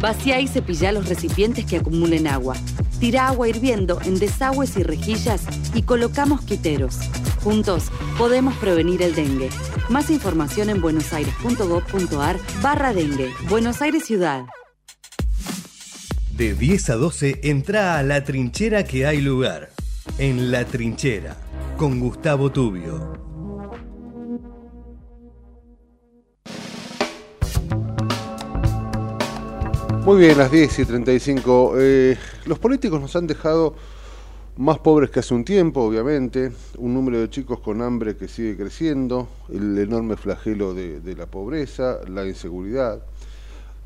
[0.00, 2.56] Vacía y cepilla los recipientes que acumulen agua.
[3.00, 5.42] Tira agua hirviendo en desagües y rejillas
[5.74, 6.98] y colocamos quiteros.
[7.42, 9.50] Juntos podemos prevenir el dengue.
[9.88, 13.32] Más información en buenosaires.gov.ar barra dengue.
[13.48, 14.44] Buenos Aires Ciudad.
[16.36, 19.70] De 10 a 12 entra a la trinchera que hay lugar.
[20.18, 21.36] En la trinchera,
[21.76, 23.33] con Gustavo Tubio.
[30.04, 31.74] Muy bien, las 10 y 35.
[31.78, 33.74] Eh, los políticos nos han dejado
[34.58, 38.54] más pobres que hace un tiempo, obviamente, un número de chicos con hambre que sigue
[38.54, 43.02] creciendo, el enorme flagelo de, la pobreza, la inseguridad.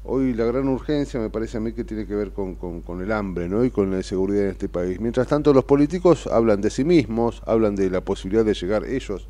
[0.03, 3.49] Hoy la gran urgencia me parece a mí que tiene que ver con, el hambre
[3.49, 3.65] ¿no?
[3.65, 4.99] y con la inseguridad en este país.
[4.99, 9.29] Mientras tanto los políticos hablan de sí mismos, hablan de la posibilidad de llegar ellos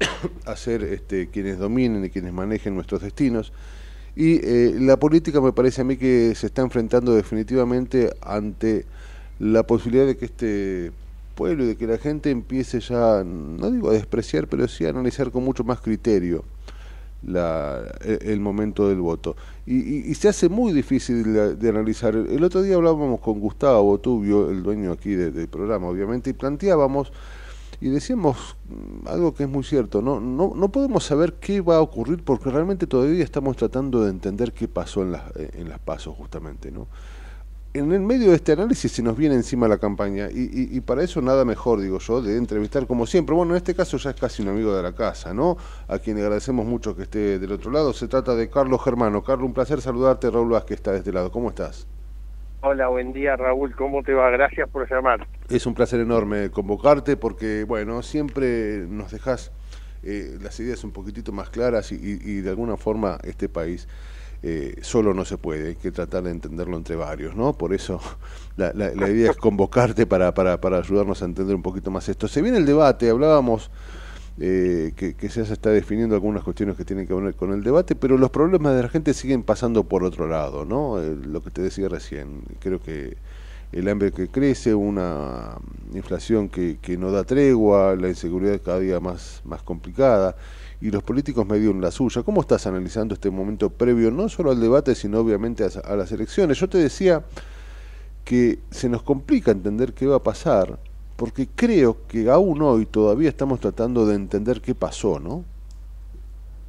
[0.46, 3.52] a ser este, quienes dominen y quienes manejen nuestros destinos
[4.14, 8.84] y eh, la política me parece a mí que se está enfrentando definitivamente ante
[9.38, 10.92] la posibilidad de que este
[11.34, 14.90] pueblo y de que la gente empiece ya, no digo a despreciar, pero sí a
[14.90, 16.44] analizar con mucho más criterio
[17.26, 19.36] la, e, el, momento del voto.
[19.66, 22.14] Y, se hace muy difícil de, analizar.
[22.14, 27.12] El otro día hablábamos con Gustavo Tubio, el dueño aquí del programa, obviamente, y planteábamos
[27.82, 28.56] y decíamos
[29.06, 30.20] algo que es muy cierto, ¿no?
[30.20, 34.52] No, no podemos saber qué va a ocurrir porque realmente todavía estamos tratando de entender
[34.52, 36.86] qué pasó en las, eh, en las pasos justamente, ¿no?
[37.74, 41.22] en el medio de este análisis se nos viene encima la campaña y, para eso
[41.22, 43.34] nada mejor, digo yo, de entrevistar como siempre.
[43.34, 45.56] Bueno, en este caso ya es casi un amigo de la casa, ¿no?
[45.88, 47.94] A quien agradecemos mucho que esté del otro lado.
[47.94, 49.22] Se trata de Carlos Germano.
[49.22, 50.30] Carlos, un placer saludarte.
[50.30, 51.32] Raúl Vázquez está de este lado.
[51.32, 51.86] ¿Cómo estás?
[52.64, 54.30] Hola, buen día Raúl, ¿cómo te va?
[54.30, 55.26] Gracias por llamar.
[55.48, 59.50] Es un placer enorme convocarte porque, bueno, siempre nos dejas
[60.04, 63.88] eh, las ideas un poquitito más claras y, y de alguna forma este país
[64.44, 67.52] eh, solo no se puede, hay que tratar de entenderlo entre varios, ¿no?
[67.52, 68.00] Por eso
[68.56, 72.26] la, la, idea es convocarte para, para, para, ayudarnos a entender un poquito más esto.
[72.26, 73.70] Se viene el debate, hablábamos
[74.38, 77.94] eh, que, que se está definiendo algunas cuestiones que tienen que ver con el debate,
[77.94, 81.00] pero los problemas de la gente siguen pasando por otro lado, ¿no?
[81.00, 83.16] Eh, lo que te decía recién, creo que
[83.72, 85.56] el hambre que crece, una
[85.94, 90.36] inflación que, no da tregua, la inseguridad cada día más, más complicada
[90.80, 92.22] y los políticos me dieron la suya.
[92.22, 96.58] ¿Cómo estás analizando este momento previo, no solo al debate, sino obviamente a, las elecciones?
[96.58, 97.24] Yo te decía
[98.24, 100.78] que se nos complica entender qué va a pasar,
[101.16, 105.44] porque creo que aún hoy todavía estamos tratando de entender qué pasó, ¿no?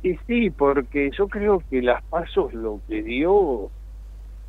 [0.01, 3.69] Y sí, porque yo creo que las pasos lo que dio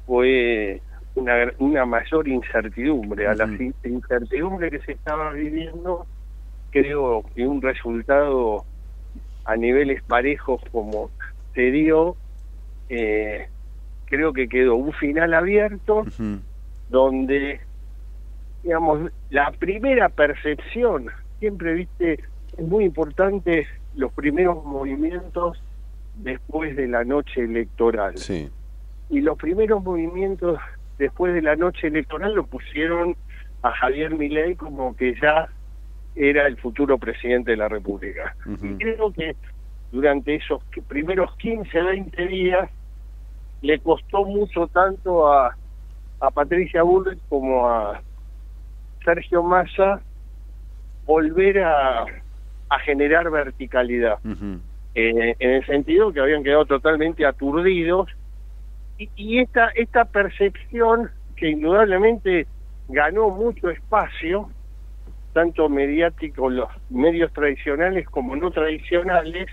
[0.06, 0.82] fue
[1.14, 3.28] una, una mayor incertidumbre.
[3.28, 3.48] A la
[3.84, 6.06] incertidumbre que se estaba viviendo,
[6.70, 8.64] creo que un resultado
[9.44, 11.10] a niveles parejos como
[11.54, 12.16] se dio,
[12.88, 13.46] eh,
[14.06, 16.04] creo que quedó un final abierto
[16.88, 17.60] donde,
[18.64, 22.14] digamos, la primera percepción, siempre viste,
[22.56, 25.62] es muy importante los primeros movimientos
[26.16, 28.16] después de la noche electoral.
[28.16, 28.50] Sí.
[29.10, 30.58] Y los primeros movimientos
[30.98, 33.16] después de la noche electoral lo pusieron
[33.62, 35.48] a Javier Milei como que ya
[36.16, 38.34] era el futuro presidente de la República.
[38.46, 39.36] Y creo que
[39.92, 42.70] durante esos primeros 15, 20 días
[43.60, 45.56] le costó mucho tanto a,
[46.20, 48.00] a Patricia Bullrich como a
[49.04, 50.00] Sergio Massa
[51.06, 52.04] volver a,
[52.70, 54.18] a generar verticalidad.
[54.94, 58.08] Eh, en el sentido que habían quedado totalmente aturdidos
[58.96, 62.46] y, y esta, esta percepción que indudablemente
[62.88, 64.48] ganó mucho espacio
[65.32, 69.48] tanto mediático, los medios tradicionales como no tradicionales,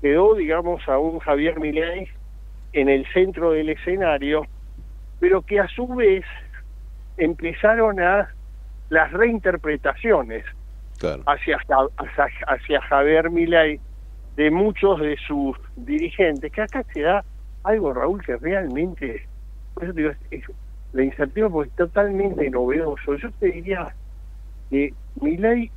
[0.00, 2.08] quedó, digamos, a un Javier Milei
[2.72, 4.46] en el centro del escenario,
[5.18, 6.24] pero que a su vez
[7.16, 8.32] empezaron a
[8.88, 10.44] las reinterpretaciones
[11.26, 13.80] hacia, hacia, hacia Javier Milei
[14.36, 17.24] de muchos de sus dirigentes, que acá se da
[17.64, 19.26] algo, Raúl, que realmente,
[19.74, 20.44] por eso digo, es,
[20.92, 23.16] la incertidumbre es totalmente novedoso.
[23.16, 23.94] Yo te diría
[24.70, 25.70] que mi ley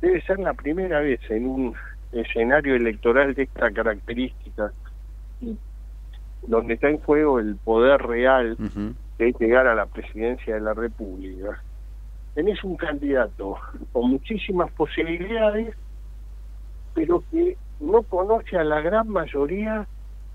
[0.00, 1.74] debe ser la primera vez en un
[2.12, 4.72] escenario electoral de esta característica,
[6.46, 8.56] donde está en juego el poder real
[9.18, 11.60] de llegar a la presidencia de la República.
[12.36, 13.56] Tenés un candidato
[13.92, 15.74] con muchísimas posibilidades,
[16.92, 19.86] pero que no conoce a la gran mayoría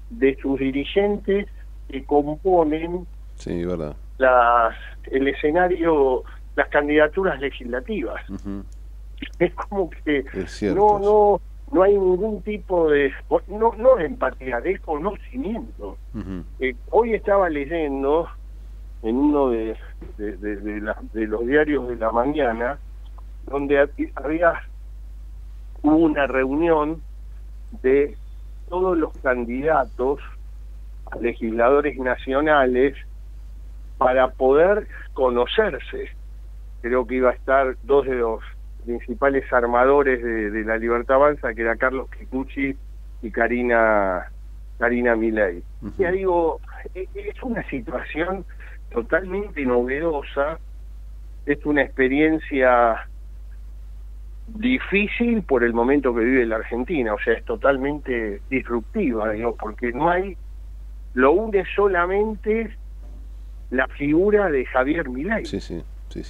[0.10, 1.48] de sus dirigentes
[1.88, 3.96] que componen sí, verdad.
[4.18, 4.76] Las,
[5.12, 6.24] el escenario
[6.56, 8.22] las candidaturas legislativas.
[9.38, 10.26] Es como que
[10.74, 13.12] no, no, no hay ningún tipo de,
[13.50, 15.96] no, no de empatía, de conocimiento.
[16.60, 18.28] Eh, hoy estaba leyendo
[19.04, 19.76] en uno de,
[20.18, 22.78] de, de, los diarios de la mañana,
[23.48, 24.62] donde había
[25.82, 27.02] una reunión
[27.82, 28.16] de
[28.70, 30.20] todos los candidatos
[31.12, 32.96] a legisladores nacionales
[33.98, 36.12] para poder conocerse
[36.82, 38.42] creo que iba a estar dos de los
[38.84, 42.76] principales armadores de, la Libertad Avanza, que era Carlos Kikuchi
[43.22, 44.28] y Karina
[44.80, 45.64] Karina Milei.
[46.00, 46.60] Ya digo,
[46.96, 48.44] e, es una situación
[48.92, 50.60] totalmente novedosa,
[51.46, 53.08] es una experiencia
[54.48, 59.92] difícil por el momento que vive la Argentina, o sea, es totalmente disruptiva, digo, porque
[59.92, 60.38] no hay,
[61.14, 62.76] lo une solamente
[63.70, 65.46] la figura de Javier Milei.
[65.46, 65.82] Sí, sí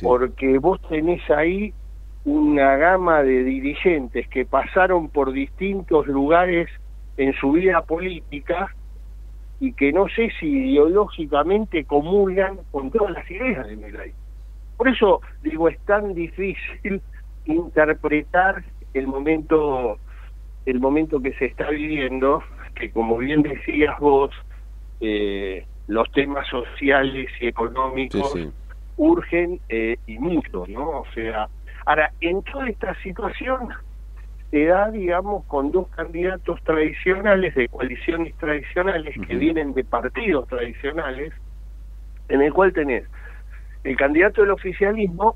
[0.02, 1.74] porque vos tenés ahí
[2.24, 6.70] una gama de dirigentes que pasaron por distintos lugares
[7.18, 8.74] en su vida política
[9.62, 14.12] y que no sé si ideológicamente comulgan con todas las ideas de Milay.
[14.76, 17.00] Por eso digo, es tan difícil
[17.46, 18.64] interpretar
[18.96, 19.98] el momento
[20.66, 22.44] el momento que se está viviendo,
[22.76, 24.32] que como bien decías vos,
[25.00, 28.36] eh, los temas sociales y económicos
[28.98, 31.02] urgen eh, y mucho, ¿no?
[31.02, 31.48] O sea,
[31.86, 33.70] ahora, en toda esta situación
[34.52, 41.34] se da, digamos, con dos candidatos tradicionales, de coaliciones tradicionales, que vienen de partidos tradicionales,
[42.28, 43.06] en el cual tenés
[43.84, 45.36] el candidato del oficialismo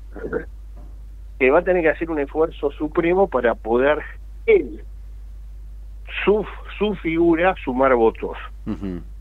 [1.38, 4.02] que va a tener que hacer un esfuerzo supremo para poder
[4.46, 4.82] él,
[6.24, 6.46] su,
[6.78, 8.36] su figura, sumar votos.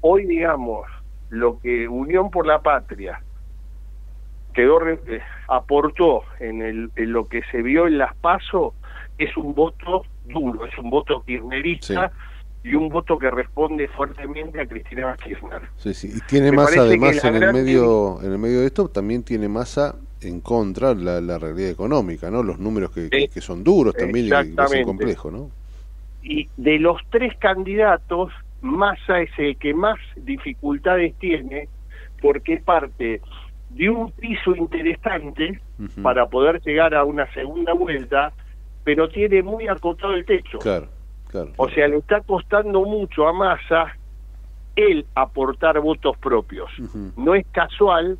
[0.02, 0.88] Hoy, digamos,
[1.30, 3.22] lo que Unión por la Patria
[4.54, 8.74] quedó eh, aportó en, el, en lo que se vio en las PASO
[9.18, 12.12] es un voto duro, es un voto kirchnerista
[12.64, 15.62] y un voto que responde fuertemente a Cristina Kirchner.
[15.78, 16.12] Sí, sí.
[16.16, 19.96] Y tiene más además en el medio en el medio de esto también tiene masa
[20.22, 22.42] en contra la, la realidad económica, ¿no?
[22.42, 25.52] Los números que, que son duros también y que son complejos, ¿no?
[26.24, 31.70] Y de los tres candidatos, Massa es el que más dificultades tiene
[32.20, 33.22] porque parte
[33.70, 35.60] de un piso interesante
[36.02, 38.34] para poder llegar a una segunda vuelta,
[38.86, 40.60] pero tiene muy acotado el techo.
[40.60, 40.88] Claro,
[41.28, 41.52] claro.
[41.58, 43.98] O sea, le está costando mucho a Massa
[44.78, 46.70] él aportar votos propios.
[47.18, 48.18] No es casual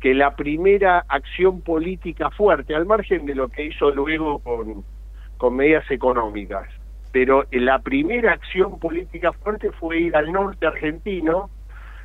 [0.00, 4.84] que la primera acción política fuerte, al margen de lo que hizo luego con,
[5.36, 6.68] con medidas económicas,
[7.12, 11.50] pero la primera acción política fuerte fue ir al norte argentino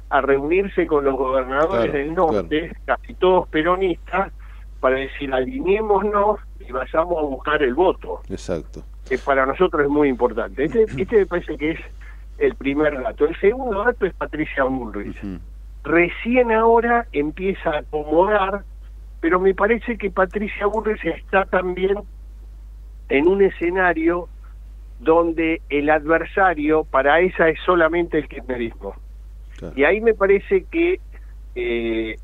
[0.10, 4.32] a reunirse con los gobernadores del norte, casi todos peronistas,
[4.80, 8.22] para decir alineémonos y vayamos a buscar el voto.
[8.30, 8.84] Exacto.
[9.08, 10.66] Que para nosotros es muy importante.
[10.66, 11.80] Este, este me parece que es
[12.38, 13.26] el primer dato.
[13.26, 15.18] El segundo dato es Patricia Bullrich.
[15.84, 18.64] Recién ahora empieza a acomodar,
[19.22, 22.00] pero me parece que Patricia Bullrich está también
[23.10, 24.28] en un escenario
[25.00, 28.96] donde el adversario para esa es solamente el kirchnerismo.
[29.76, 31.00] Y ahí me parece que
[31.56, 32.16] eh,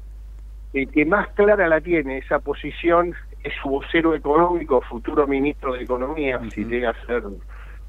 [0.73, 3.13] el que más clara la tiene esa posición
[3.43, 7.23] es su vocero económico, futuro ministro de Economía, si llega a ser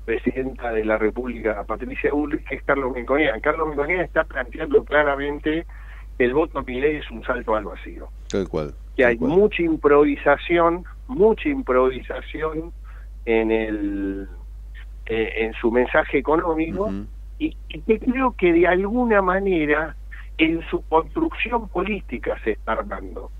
[0.04, 3.40] presidenta de la República, Patricia Ulrich, que es Carlos Menconian.
[3.40, 5.66] Carlos Menconian está planteando claramente
[6.18, 8.08] que el voto ley es un salto al vacío.
[8.28, 8.74] Tal cual.
[8.96, 12.72] Que hay mucha improvisación, mucha improvisación
[13.24, 14.28] en el
[15.06, 16.90] eh, en su mensaje económico
[17.38, 19.96] y, que creo que de alguna manera
[20.38, 23.30] en su construcción política se está armando,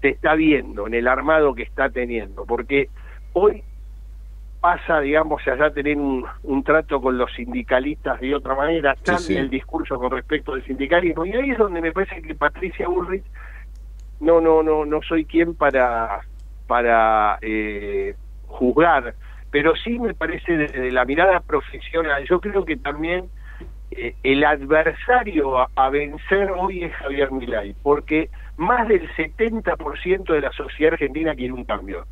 [0.00, 2.88] se está viendo en el armado que está teniendo, porque
[3.32, 3.62] hoy
[4.60, 9.50] pasa, digamos, a ya tener un, trato con los sindicalistas de otra manera, cambia el
[9.50, 13.24] discurso con respecto al sindicalismo, y ahí es donde me parece que Patricia Bullrich,
[14.20, 16.20] no, no, no, no soy quien para,
[16.66, 18.14] para eh,
[18.46, 19.14] juzgar
[19.50, 23.28] pero sí me parece desde la mirada profesional, yo creo que también
[23.90, 28.28] eh, el adversario a, vencer hoy es Javier Milay, porque
[28.58, 32.04] más del 70% de la sociedad argentina quiere un cambio.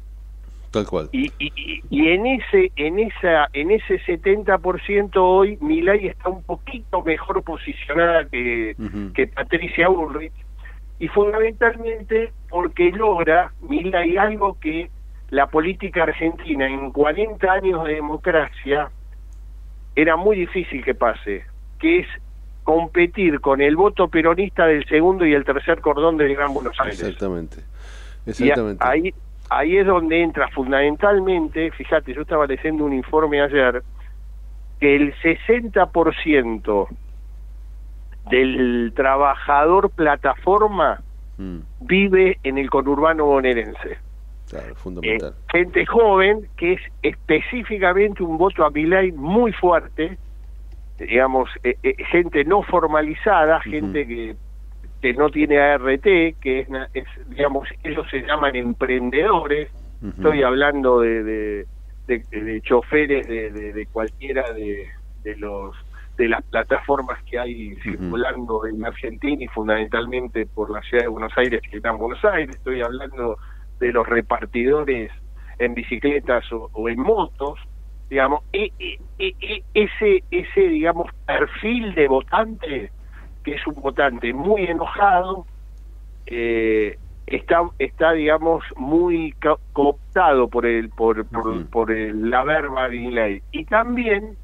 [0.71, 1.09] Tal cual.
[1.13, 7.03] Y, y, y en ese en esa en ese 70% hoy Milay está un poquito
[7.03, 8.77] mejor posicionada que,
[9.15, 10.33] que Patricia Ulrich
[10.99, 14.91] y fundamentalmente porque logra Milay algo que
[15.31, 18.91] la política argentina en 40 años de democracia
[19.95, 21.45] era muy difícil que pase,
[21.79, 22.07] que es
[22.67, 27.01] competir con el voto peronista del segundo y el tercer cordón del Gran Buenos Aires.
[27.01, 27.59] Exactamente.
[28.27, 28.85] Exactamente.
[28.85, 29.15] ahí,
[29.49, 33.85] ahí es donde entra fundamentalmente, fíjate, yo estaba leyendo un informe ayer,
[34.81, 36.89] que el 60%
[38.31, 41.01] del trabajador plataforma
[41.39, 41.59] mm.
[41.83, 43.99] vive en el conurbano bonaerense.
[44.51, 45.31] Claro, fundamental.
[45.31, 50.19] Eh, gente joven que es específicamente un voto a Milay muy fuerte,
[50.99, 54.37] digamos, eh, eh, gente no formalizada, gente que,
[55.03, 59.71] que no tiene ART, que es, digamos, ellos se llaman emprendedores,
[60.03, 61.67] estoy hablando de, de,
[62.07, 64.89] de, choferes de, de, cualquiera de,
[65.23, 65.75] de los
[66.17, 71.33] de las plataformas que hay circulando en Argentina y fundamentalmente por la ciudad de Buenos
[71.37, 73.37] Aires que está en Buenos Aires, estoy hablando
[73.79, 75.11] de los repartidores
[75.59, 77.59] en bicicletas o, en motos,
[78.09, 82.91] digamos, e, e, e, ese, ese, digamos, perfil de votante,
[83.45, 85.47] que es un votante muy enojado,
[86.27, 89.35] eh, está, está, digamos, muy
[89.73, 93.43] cooptado por el, por, por, por el, la verba de ley.
[93.53, 94.37] Y también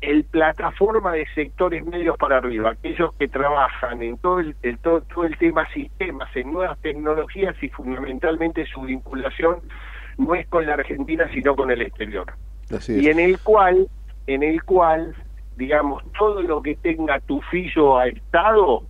[0.00, 5.36] el plataforma de sectores medios para arriba, aquellos que trabajan en todo el, todo, el
[5.38, 9.60] tema sistemas, en nuevas tecnologías y fundamentalmente su vinculación
[10.18, 12.26] no es con la Argentina sino con el exterior.
[12.88, 13.88] Y en el cual,
[14.26, 15.14] en el cual,
[15.56, 18.82] digamos, todo lo que tenga tu fillo a Estado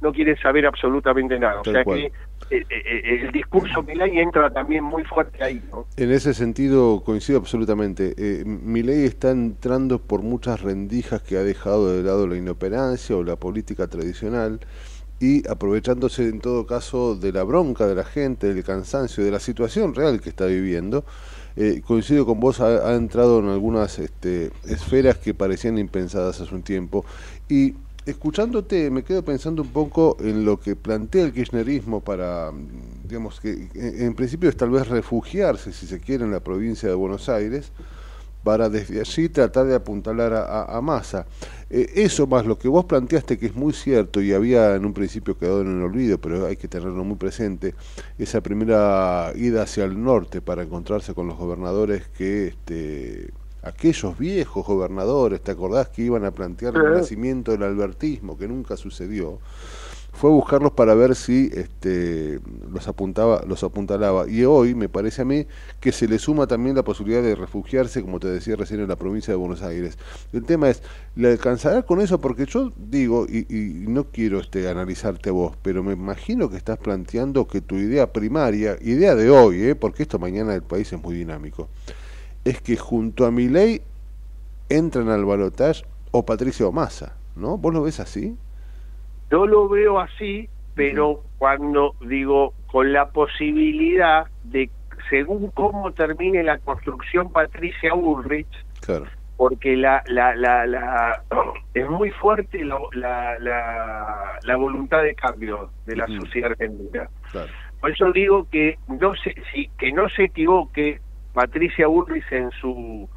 [0.00, 1.60] no quiere saber absolutamente nada.
[1.60, 2.12] o sea que eh,
[2.50, 5.62] eh, eh, el discurso Milei entra también muy fuerte ahí.
[5.96, 8.14] En ese sentido coincido absolutamente.
[8.16, 13.24] Eh, Milei está entrando por muchas rendijas que ha dejado de lado la inoperancia o
[13.24, 14.60] la política tradicional
[15.18, 19.40] y aprovechándose en todo caso de la bronca de la gente, del cansancio, de la
[19.40, 21.04] situación real que está viviendo.
[21.56, 26.62] Eh, coincido con vos, ha, entrado en algunas este, esferas que parecían impensadas hace un
[26.62, 27.04] tiempo.
[27.48, 32.52] Y escuchándote me quedo pensando un poco en lo que plantea el kirchnerismo para,
[33.04, 36.94] digamos que en, principio es tal vez refugiarse, si se quiere, en la provincia de
[36.94, 37.72] Buenos Aires,
[38.46, 41.26] para desde allí tratar de apuntalar a, Massa.
[41.68, 44.94] Eh, eso más lo que vos planteaste, que es muy cierto y había en un
[44.94, 47.74] principio quedado en el olvido, pero hay que tenerlo muy presente,
[48.16, 52.46] esa primera ida hacia el norte para encontrarse con los gobernadores que...
[52.46, 53.32] Este,
[53.62, 58.76] aquellos viejos gobernadores, ¿te acordás que iban a plantear el nacimiento del albertismo, que nunca
[58.76, 59.40] sucedió?
[60.16, 62.40] Fue a buscarlos para ver si este,
[62.72, 64.26] los apuntaba, los apuntalaba.
[64.26, 65.46] Y hoy me parece a mí
[65.78, 68.96] que se le suma también la posibilidad de refugiarse, como te decía recién, en la
[68.96, 69.98] provincia de Buenos Aires.
[70.32, 70.82] El tema es,
[71.16, 72.18] ¿le alcanzará con eso?
[72.18, 76.78] Porque yo digo, y, y no quiero este, analizarte vos, pero me imagino que estás
[76.78, 79.74] planteando que tu idea primaria, idea de hoy, ¿eh?
[79.74, 81.68] porque esto mañana el país es muy dinámico,
[82.42, 83.82] es que junto a mi ley
[84.70, 87.58] entran al balotaje o Patricio Massa, ¿no?
[87.58, 88.34] ¿Vos lo ves así?
[89.30, 94.70] Yo lo veo así, pero cuando digo con la posibilidad de,
[95.10, 98.46] según cómo termine la construcción Patricia Ulrich,
[98.80, 99.06] claro.
[99.36, 101.22] porque la, la, la, la
[101.74, 107.08] es muy fuerte la, la, la, voluntad de cambio de la sociedad argentina.
[107.80, 111.00] Por eso digo que no se, si, que no se equivoque
[111.32, 113.08] Patricia Ulrich en su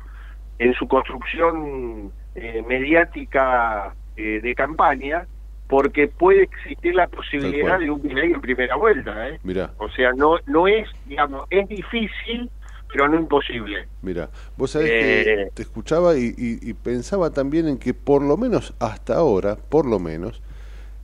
[0.60, 5.26] en su construcción eh, mediática eh, de campaña,
[5.70, 9.30] porque puede existir la posibilidad de un delay en primera vuelta.
[9.30, 9.39] ¿eh?
[9.78, 12.49] O sea, no no es, digamos, es difícil,
[12.91, 13.88] pero no imposible.
[14.01, 18.36] Mira, vos sabés que eh, te escuchaba y, y, pensaba también en que por lo
[18.36, 20.41] menos hasta ahora, por lo menos,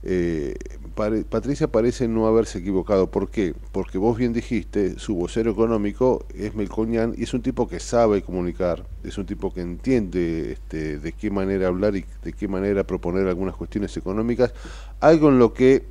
[0.08, 0.54] eh,
[1.28, 3.10] Patricia parece no haberse equivocado.
[3.10, 3.54] ¿Por qué?
[3.72, 8.22] Porque vos bien dijiste, su vocero económico es Melconian y es un tipo que sabe
[8.22, 12.84] comunicar, es un tipo que entiende este, de qué manera hablar y de qué manera
[12.84, 14.54] proponer algunas cuestiones económicas,
[15.00, 15.84] algo en lo que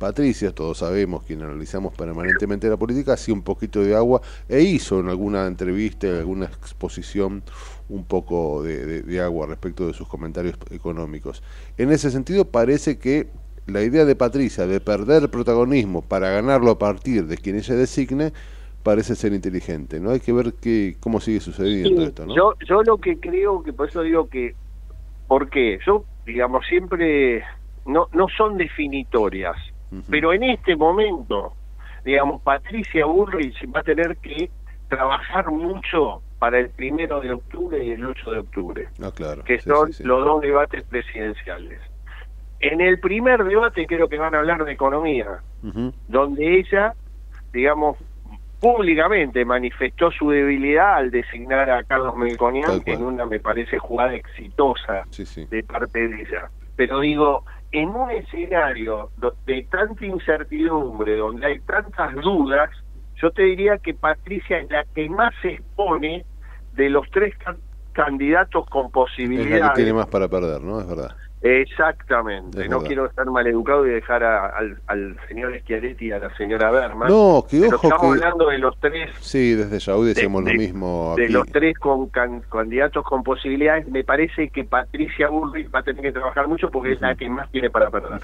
[0.00, 4.98] Patricia, todos sabemos, quien analizamos permanentemente la política, hacía un poquito de agua e hizo
[4.98, 7.44] en alguna entrevista, en alguna exposición,
[7.88, 11.44] un poco de agua respecto de sus comentarios económicos.
[11.78, 13.30] En ese sentido, parece que
[13.66, 18.32] la idea de Patricia de perder protagonismo para ganarlo a partir de quien ella designe
[18.82, 20.10] parece ser inteligente, ¿no?
[20.10, 22.34] Hay que ver qué, cómo sigue sucediendo esto, ¿no?
[22.34, 24.54] Yo, yo lo que creo, que por eso digo que,
[25.28, 25.78] ¿por qué?
[25.86, 27.44] Yo, digamos, siempre,
[27.86, 29.56] no, no son definitorias,
[30.08, 31.52] pero en este momento,
[32.04, 34.50] digamos, Patricia Burrich va a tener que
[34.88, 39.44] trabajar mucho para el primero de octubre y el 8 de octubre, ah, claro.
[39.44, 41.80] que son los dos debates presidenciales.
[42.62, 45.40] En el primer debate creo que van a hablar de economía,
[46.06, 46.94] donde ella,
[47.52, 47.98] digamos,
[48.60, 55.02] públicamente manifestó su debilidad al designar a Carlos Melconian en una, me parece, jugada exitosa
[55.50, 56.50] de parte de ella.
[56.76, 59.10] Pero digo, en un escenario
[59.44, 62.70] de tanta incertidumbre, donde hay tantas dudas,
[63.20, 66.24] yo te diría que Patricia es la que más se expone
[66.74, 67.34] de los tres
[67.92, 69.54] candidatos con posibilidades.
[69.54, 70.80] Es la que tiene más para perder, ¿no?
[70.80, 71.16] Es verdad.
[71.42, 76.70] Exactamente, no quiero estar maleducado y dejar al, al, señor Schiaretti y a la señora
[76.70, 77.08] Berman.
[77.08, 79.10] No, que ojo estamos hablando de los tres.
[79.20, 81.14] Sí, desde ya hoy decimos lo mismo.
[81.16, 86.02] De los tres con candidatos con posibilidades, me parece que Patricia Bullrich va a tener
[86.02, 88.20] que trabajar mucho porque es la que más tiene para perder.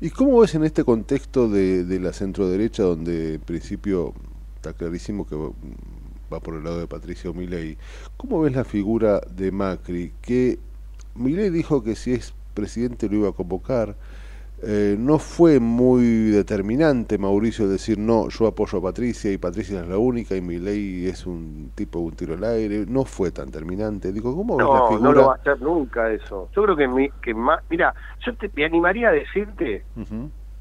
[0.00, 4.14] ¿Y cómo ves en este contexto de, de la centro-derecha, donde en principio
[4.56, 7.78] está clarísimo que va por el lado de Patricia Milei?
[8.16, 10.12] ¿Cómo ves la figura de Macri?
[10.20, 10.58] Que
[11.14, 13.94] Milei dijo que si es presidente lo iba a convocar.
[14.60, 19.86] Eh, no fue muy determinante Mauricio decir no, yo apoyo a Patricia y Patricia es
[19.86, 22.84] la única y mi ley es un tipo un tiro al aire.
[22.86, 24.10] No fue tan terminante.
[24.12, 25.10] Digo, ¿cómo no, la figura?
[25.10, 26.48] No lo va a hacer nunca eso.
[26.56, 27.62] Yo creo que, que más.
[27.70, 27.94] Mira,
[28.26, 29.84] yo te, me animaría a decirte,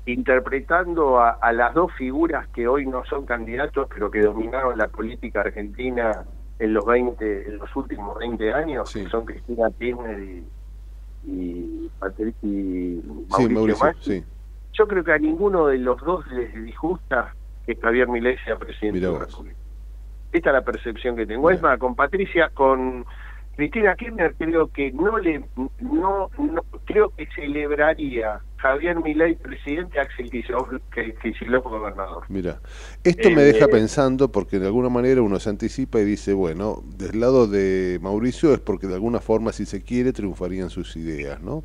[0.05, 5.41] interpretando a, las dos figuras que hoy no son candidatos, pero que dominaron la política
[5.41, 6.23] argentina
[6.59, 10.45] en los 20, en los últimos 20 años, que son Cristina Kirchner y
[11.27, 11.89] y,
[12.41, 14.23] y Mauricio, sí,
[14.73, 17.33] yo creo que a ninguno de los dos les disgusta
[17.65, 19.57] que Javier Milei sea presidente de la República.
[20.31, 21.49] Esta es la percepción que tengo.
[21.49, 23.05] Es más, con Patricia, con
[23.57, 25.43] Cristina Kirchner creo que no le
[25.81, 32.23] no, no creo que celebraría Javier Milei presidente Axel Kicillof gobernador.
[32.29, 32.61] Mira,
[33.03, 36.83] esto me deja eh, pensando porque de alguna manera uno se anticipa y dice, bueno,
[36.85, 41.41] del lado de Mauricio es porque de alguna forma si se quiere triunfarían sus ideas,
[41.41, 41.63] ¿no?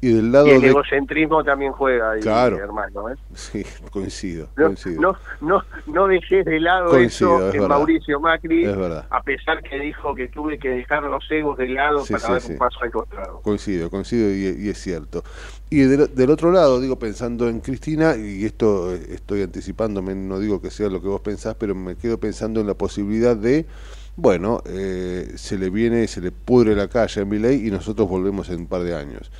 [0.00, 2.58] Y del lado el egocentrismo también juega ahí, claro.
[2.58, 3.10] hermano.
[3.10, 3.14] ¿eh?
[3.34, 4.48] Sí, coincido.
[4.56, 5.00] No, coincido.
[5.00, 7.76] no, no, no dejes de lado Coincido, eso es que verdad.
[7.76, 8.76] Mauricio Macri, Es
[9.10, 12.32] a pesar que dijo que tuve que dejar los egos de lado Sí, para sí,
[12.32, 12.52] dar sí.
[12.52, 13.40] un paso al costado.
[13.40, 15.24] Coincido, coincido y, y es cierto.
[15.70, 20.60] Y del, del otro lado, digo, pensando en Cristina, y esto estoy anticipándome, no digo
[20.60, 23.66] que sea lo que vos pensás, pero me quedo pensando en la posibilidad de,
[24.14, 28.48] bueno, eh, se le viene, se le pudre la calle a Milei y nosotros volvemos
[28.50, 29.30] en un par de años.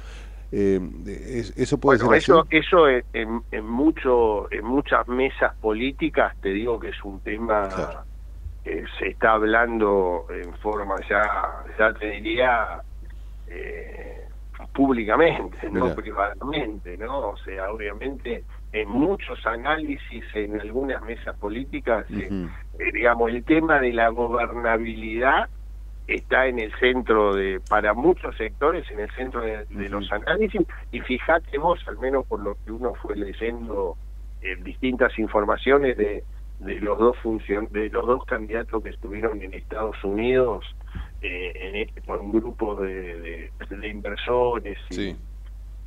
[0.52, 2.56] Eh, es- eso puede Bueno, ser eso, así.
[2.56, 8.04] eso en, en, mucho, en muchas mesas políticas te digo que es un tema
[8.64, 12.82] que se está hablando en forma ya, ya te diría,
[13.46, 14.28] eh,
[14.72, 17.30] públicamente, no privadamente, ¿no?
[17.30, 22.28] O sea, obviamente en muchos análisis en algunas mesas políticas, eh,
[22.78, 25.48] eh, digamos, el tema de la gobernabilidad
[26.06, 30.62] está en el centro de, para muchos sectores, en el centro de, de los análisis,
[30.92, 33.96] y fíjate vos, al menos por lo que uno fue leyendo
[34.42, 36.22] eh, distintas informaciones de,
[36.60, 40.64] de los dos funcion de los dos candidatos que estuvieron en Estados Unidos,
[41.22, 45.16] eh, en este, por un grupo de, de, de inversores y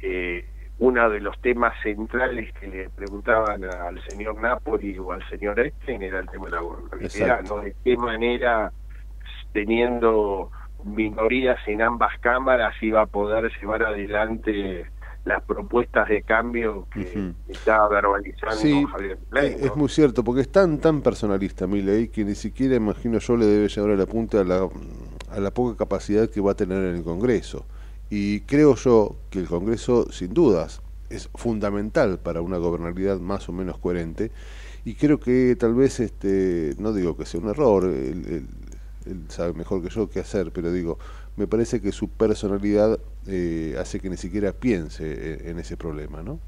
[0.01, 0.45] eh,
[0.80, 6.01] uno de los temas centrales que le preguntaban al señor Napoli o al señor Epstein
[6.01, 7.57] era el tema de la gobernabilidad, Exacto.
[7.57, 7.63] ¿no?
[7.63, 8.72] De qué manera,
[9.54, 10.52] teniendo
[10.84, 14.86] minorías en ambas cámaras, iba a poder llevar adelante
[15.26, 17.34] las propuestas de cambio que Ujú.
[17.50, 19.66] estaba verbalizando Sí, Javier Milei, ¿no?
[19.68, 23.45] es muy cierto, porque es tan, tan personalista Milei que ni siquiera, imagino yo, le
[23.45, 24.70] debe llevar a la punta a la,
[25.30, 27.66] a la poca capacidad que va a tener en el Congreso.
[28.10, 33.52] Y creo yo que el Congreso, sin dudas, es fundamental para una gobernabilidad más o
[33.52, 34.32] menos coherente.
[34.86, 38.47] Y creo que tal vez, este, no digo que sea un error, él, él-
[39.06, 40.97] él sabe mejor que yo qué hacer, pero digo,
[41.36, 46.22] me parece que su personalidad eh, hace que ni siquiera piense en, en ese problema,
[46.24, 46.39] ¿no?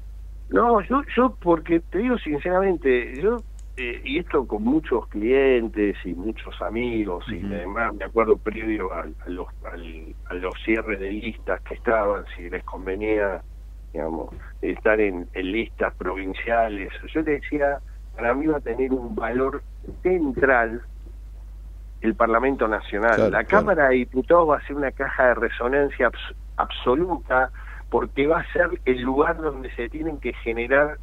[0.48, 3.42] No, yo, yo porque te digo sinceramente, yo,
[3.76, 9.16] eh, y esto con muchos clientes y muchos amigos, y además me acuerdo previo al-
[9.24, 13.42] a, los, al- a los cierres de listas que estaban, si les convenía,
[13.94, 14.28] digamos,
[14.60, 17.80] estar en, en listas provinciales, yo le decía,
[18.14, 19.64] para mí va a tener un valor
[20.02, 20.82] central
[22.02, 23.14] el Parlamento Nacional.
[23.16, 23.64] Claro, la claro.
[23.66, 27.50] Cámara de Diputados va a ser una caja de resonancia abs- absoluta
[27.90, 30.98] porque va a ser el lugar donde se tienen que generar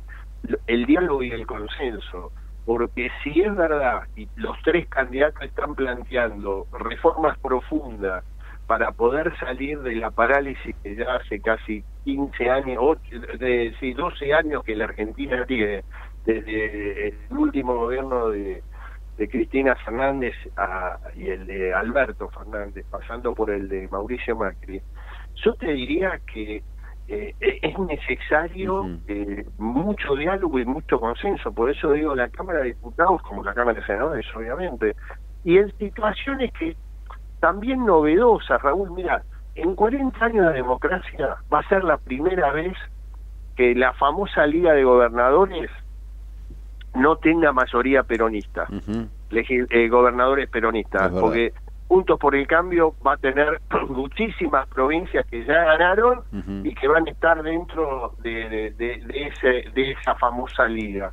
[0.68, 2.32] el diálogo y el consenso.
[2.66, 8.24] Porque si es verdad y los tres candidatos están planteando reformas profundas
[8.68, 13.94] para poder salir de la parálisis que ya hace casi 15 años, ocho- de, sí,
[13.94, 15.84] 12 años que la Argentina tiene,
[16.26, 18.62] desde el último gobierno de,
[19.20, 24.82] de Cristina Fernández a- y el de Alberto Fernández, pasando por el de Mauricio Macri,
[25.44, 26.64] yo te diría que
[27.10, 31.52] eh, es necesario eh, mucho diálogo y mucho consenso.
[31.52, 34.96] Por eso digo, la Cámara de Diputados, como la Cámara de Senadores, obviamente,
[35.44, 36.78] y en situaciones que
[37.42, 39.24] también novedosas, Raúl, mira,
[39.56, 42.78] en 40 años de democracia va a ser la primera vez
[43.58, 45.70] que la famosa Liga de Gobernadores
[46.96, 48.66] no tenga mayoría peronista,
[49.30, 51.54] legi- eh, gobernadores peronistas, porque
[51.88, 53.60] Juntos por el Cambio va a tener
[53.90, 56.22] muchísimas provincias que ya ganaron
[56.64, 61.12] y que van a estar dentro de, de- de- de ese, de esa famosa liga.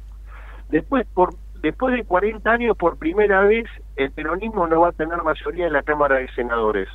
[0.69, 1.31] Después, por,
[1.63, 3.65] después de 40 años, por primera vez,
[3.97, 6.89] el peronismo no va a tener mayoría en la Cámara de Senadores.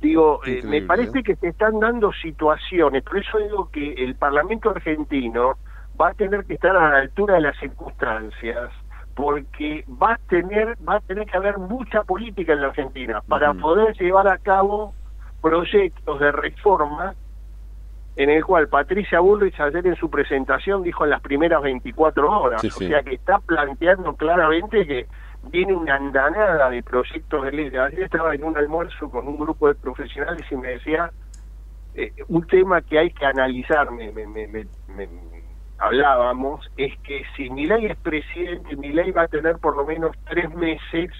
[0.00, 1.22] Digo, eh, me parece ¿eh?
[1.22, 5.58] que se están dando situaciones, por eso digo que el Parlamento argentino
[6.00, 8.70] va a tener que estar a la altura de las circunstancias,
[9.14, 13.52] porque va a tener va a tener que haber mucha política en la Argentina para
[13.60, 14.94] poder llevar a cabo
[15.42, 17.14] proyectos de reforma
[18.16, 22.60] en el cual Patricia Bullrich ayer en su presentación dijo en las primeras 24 horas,
[22.62, 25.06] Sí, o sea que está planteando claramente que
[25.44, 27.66] viene una andanada de proyectos de ley.
[27.76, 31.10] Ayer estaba en un almuerzo con un grupo de profesionales y me decía
[31.94, 34.66] eh, un tema que hay que analizar, me- me- me- me-
[35.82, 40.48] hablábamos, es que si Milei es presidente, Milei va a tener por lo menos tres
[40.54, 41.10] meses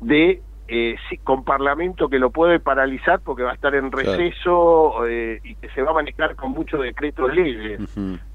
[0.00, 4.10] de eh, sí, con parlamento que lo puede paralizar porque va a estar en Claro.
[4.16, 7.80] receso eh, y que se va a manejar con muchos decretos leyes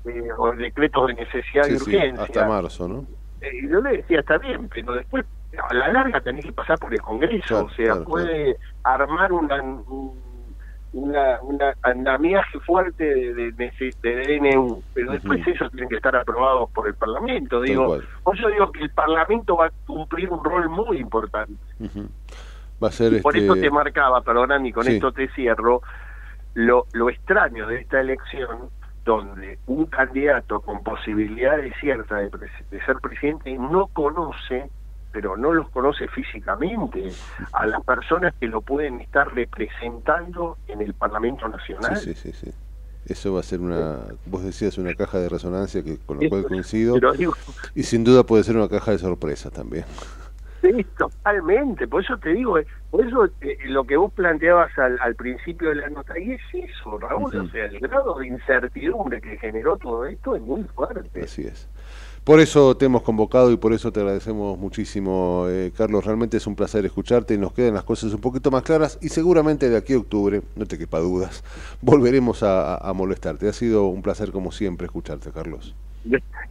[0.05, 2.23] eh, o decretos de necesidad Sí, y sí, urgencia.
[2.23, 3.07] hasta marzo, ¿no?
[3.41, 5.25] Eh, y yo le decía, está bien, pero después
[5.67, 9.31] a la larga tenés que pasar por el Congreso, Claro, o sea, claro, puede armar
[9.33, 10.28] una, un-
[10.91, 15.51] una, una andamiaje fuerte de, de, de- de DNU, pero después Ujú.
[15.51, 17.61] esos tienen que estar aprobados por el Parlamento.
[17.61, 21.53] Digo, por eso digo que el Parlamento va a cumplir un rol muy importante.
[22.81, 23.45] Va a ser Por este...
[23.45, 24.93] eso te marcaba, perdón, y con Sí.
[24.93, 25.81] esto te cierro,
[26.53, 28.69] lo, lo extraño de esta elección,
[29.05, 34.69] donde un candidato con posibilidades ciertas de, de ser presidente no conoce
[35.11, 37.09] pero no los conoce físicamente
[37.53, 41.97] a las personas que lo pueden estar representando en el Parlamento Nacional.
[41.97, 42.51] Sí, sí, sí.
[43.05, 46.43] Eso va a ser una, vos decías, una caja de resonancia que con lo cual
[46.43, 46.95] coincido.
[47.73, 49.85] y sin duda puede ser una caja de sorpresa también.
[50.61, 51.87] Sí, totalmente.
[51.87, 55.69] Por eso te digo, eh, por eso eh, lo que vos planteabas al, al, principio
[55.69, 59.77] de la nota, y es eso, Raúl, o sea, el grado de incertidumbre que generó
[59.77, 61.21] todo esto es muy fuerte.
[61.21, 61.69] Así es.
[62.29, 66.05] Por eso te hemos convocado y por eso te agradecemos muchísimo, eh, Carlos.
[66.05, 69.09] Realmente es un placer escucharte y nos quedan las cosas un poquito más claras y
[69.09, 71.43] seguramente de aquí a octubre, no te quepa dudas,
[71.81, 73.49] volveremos a, molestarte.
[73.49, 75.73] Ha sido un placer como siempre escucharte, Carlos.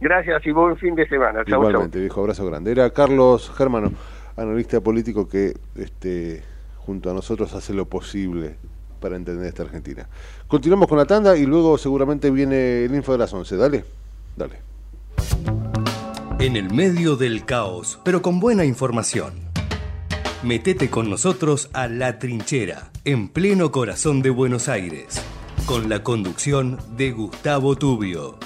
[0.01, 1.43] Gracias y buen fin de semana.
[1.47, 2.71] Igualmente, viejo abrazo grande.
[2.73, 3.93] Era Carlos Germano,
[4.35, 6.43] analista político que este,
[6.79, 8.57] junto a nosotros hace lo posible
[8.99, 10.09] para entender esta Argentina.
[10.45, 13.55] Continuamos con la tanda y luego seguramente viene el info de las 11.
[13.55, 13.85] Dale,
[14.35, 14.68] dale.
[16.39, 19.33] En el medio del caos, pero con buena información.
[20.41, 25.21] Metete con nosotros a La Trinchera, en pleno corazón de Buenos Aires,
[25.65, 28.37] con la conducción de Gustavo Tubio.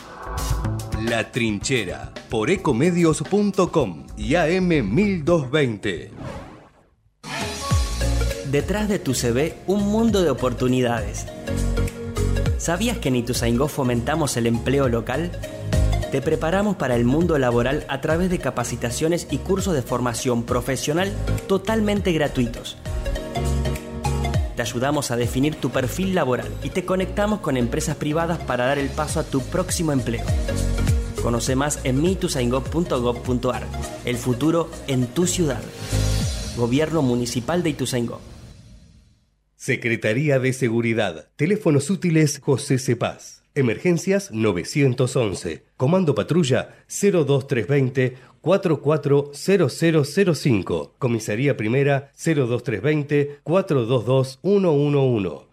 [1.08, 6.10] La Trinchera, por ecomedios.com y AM1220.
[8.50, 11.28] Detrás de tu CV, un mundo de oportunidades.
[12.58, 15.32] ¿Sabías que en Ituzaingó fomentamos el empleo local?
[16.14, 21.12] Te preparamos para el mundo laboral a través de capacitaciones y cursos de formación profesional
[21.48, 22.78] totalmente gratuitos.
[24.56, 28.78] Te ayudamos a definir tu perfil laboral y te conectamos con empresas privadas para dar
[28.78, 30.24] el paso a tu próximo empleo.
[31.24, 33.64] Conoce más en mitusaingó.gov.ar.
[34.06, 35.64] El futuro en tu ciudad.
[36.56, 38.22] Gobierno Municipal de Ituzaingó.
[39.56, 41.30] Secretaría de Seguridad.
[41.38, 43.43] Teléfonos útiles José Cepaz.
[43.56, 45.64] Emergencias 911.
[45.78, 50.96] Comando Patrulla 02320 440005.
[50.98, 55.53] Comisaría Primera 02320 422 111.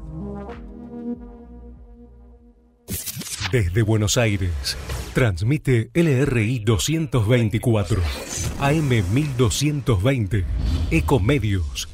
[3.51, 4.77] Desde Buenos Aires,
[5.13, 8.01] transmite LRI 224,
[8.61, 10.45] AM 1220,
[10.89, 11.89] Ecomedios.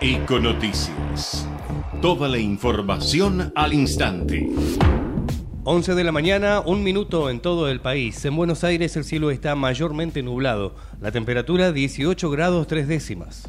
[0.00, 1.48] Econoticias.
[2.00, 4.50] Toda la información al instante.
[5.62, 8.24] 11 de la mañana, un minuto en todo el país.
[8.24, 10.74] En Buenos Aires el cielo está mayormente nublado.
[11.00, 13.48] La temperatura 18 grados 3 décimas.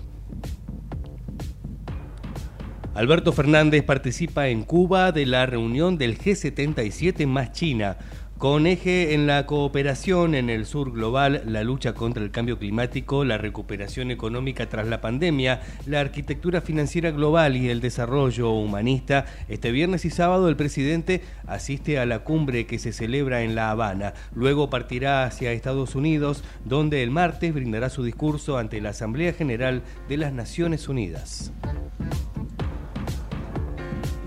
[2.96, 7.98] Alberto Fernández participa en Cuba de la reunión del G77 más China
[8.38, 13.26] Con eje en la cooperación en el sur global, la lucha contra el cambio climático,
[13.26, 19.72] la recuperación económica tras la pandemia, la arquitectura financiera global y el desarrollo humanista, este
[19.72, 24.14] viernes y sábado el presidente asiste a la cumbre que se celebra en La Habana.
[24.36, 29.82] Luego partirá hacia Estados Unidos, donde el martes brindará su discurso ante la Asamblea General
[30.10, 31.52] de las Naciones Unidas.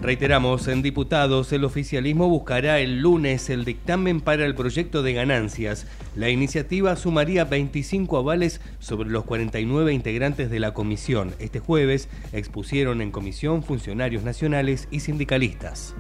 [0.03, 5.86] Reiteramos, en diputados, el oficialismo buscará el lunes el dictamen para el proyecto de ganancias.
[6.14, 11.34] La iniciativa sumaría 25 avales sobre los 49 integrantes de la comisión.
[11.38, 15.94] Este jueves expusieron en comisión funcionarios nacionales y sindicalistas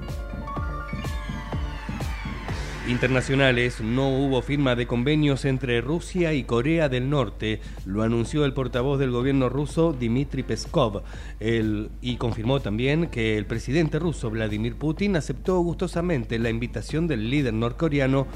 [2.88, 8.52] internacionales no hubo firma de convenios entre Rusia y Corea del Norte, lo anunció el
[8.52, 11.02] portavoz del gobierno ruso Dmitry Peskov,
[11.40, 17.54] y confirmó también que el presidente ruso Vladimir Putin aceptó gustosamente la invitación del líder
[17.54, 18.26] norcoreano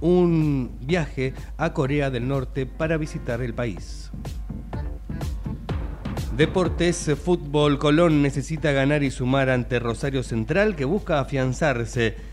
[0.00, 4.10] un viaje a Corea del Norte para visitar el país.
[6.36, 12.27] Deportes, fútbol, Colón necesita ganar y sumar ante Rosario Central que busca afianzarse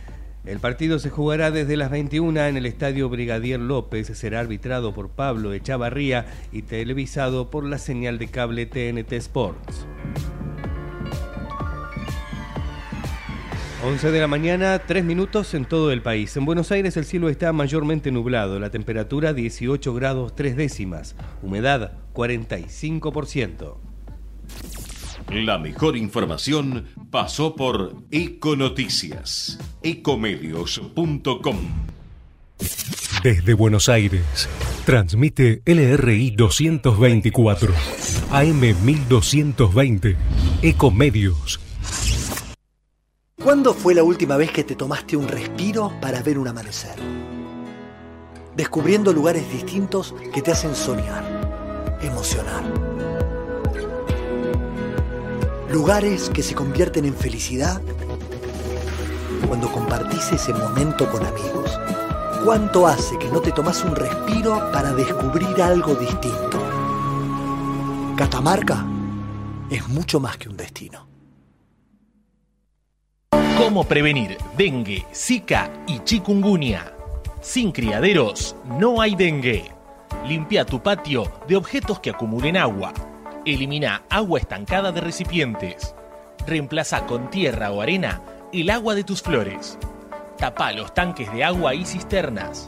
[0.45, 4.07] el partido se jugará desde las 21 en el Estadio Brigadier López.
[4.15, 9.87] Será arbitrado por Pablo Echavarría y televisado por la señal de cable TNT Sports.
[13.83, 16.35] 11 de la mañana, 3 minutos en todo el país.
[16.37, 21.91] En Buenos Aires el cielo está mayormente nublado, la temperatura 18 grados 3 décimas, humedad
[22.15, 23.75] 45%.
[25.29, 31.57] La mejor información pasó por Econoticias, ecomedios.com.
[33.23, 34.47] Desde Buenos Aires,
[34.85, 37.73] transmite LRI 224,
[38.31, 40.15] AM 1220,
[40.61, 41.59] Ecomedios.
[43.43, 46.95] ¿Cuándo fue la última vez que te tomaste un respiro para ver un amanecer?
[48.55, 53.14] Descubriendo lugares distintos que te hacen soñar, emocionar
[55.75, 57.81] Lugares que se convierten en felicidad
[59.45, 61.77] cuando compartís ese momento con amigos.
[62.45, 66.63] ¿Cuánto hace que no te tomas un respiro para descubrir algo distinto?
[68.15, 68.85] Catamarca
[69.69, 71.09] es mucho más que un destino.
[73.57, 76.95] ¿Cómo prevenir dengue, zika y chikungunya?
[77.41, 79.69] Sin criaderos no hay dengue.
[80.25, 82.93] Limpia tu patio de objetos que acumulen agua
[83.45, 85.93] Elimina agua estancada de recipientes.
[86.47, 88.21] Reemplaza con tierra o arena
[88.51, 89.77] el agua de tus flores.
[90.37, 92.65] Tapa los tanques de agua y cisternas.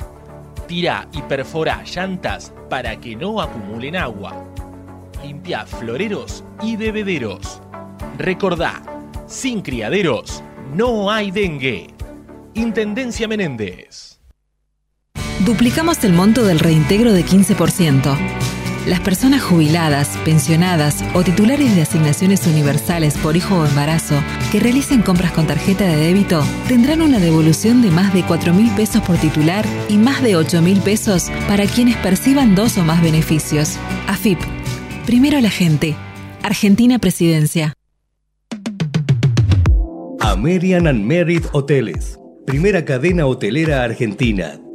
[0.67, 4.45] Tira y perfora llantas para que no acumulen agua.
[5.23, 7.59] Limpia floreros y bebederos.
[8.19, 8.83] Recordá,
[9.25, 10.43] sin criaderos
[10.75, 11.87] no hay dengue.
[12.53, 14.19] Intendencia Menéndez.
[15.39, 18.56] Duplicamos el monto del reintegro de 15%.
[18.87, 24.15] Las personas jubiladas, pensionadas o titulares de asignaciones universales por hijo o embarazo
[24.49, 28.73] que realicen compras con tarjeta de débito tendrán una devolución de más de 4 mil
[28.75, 33.01] pesos por titular y más de 8 mil pesos para quienes perciban dos o más
[33.01, 33.77] beneficios.
[34.07, 34.39] AFIP.
[35.05, 35.93] Primero la gente.
[36.41, 37.73] Argentina Presidencia.
[40.21, 42.17] American and Merit Hoteles.
[42.45, 44.61] Primera cadena hotelera argentina.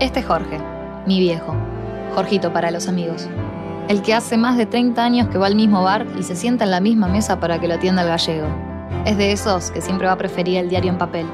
[0.00, 0.58] Este es Jorge,
[1.06, 1.54] mi viejo.
[2.16, 3.28] Jorgito para los amigos.
[3.88, 6.64] El que hace más de 30 años que va al mismo bar y se sienta
[6.64, 8.48] en la misma mesa para que lo atienda el gallego.
[9.04, 11.26] Es de esos que siempre va a preferir el diario en papel.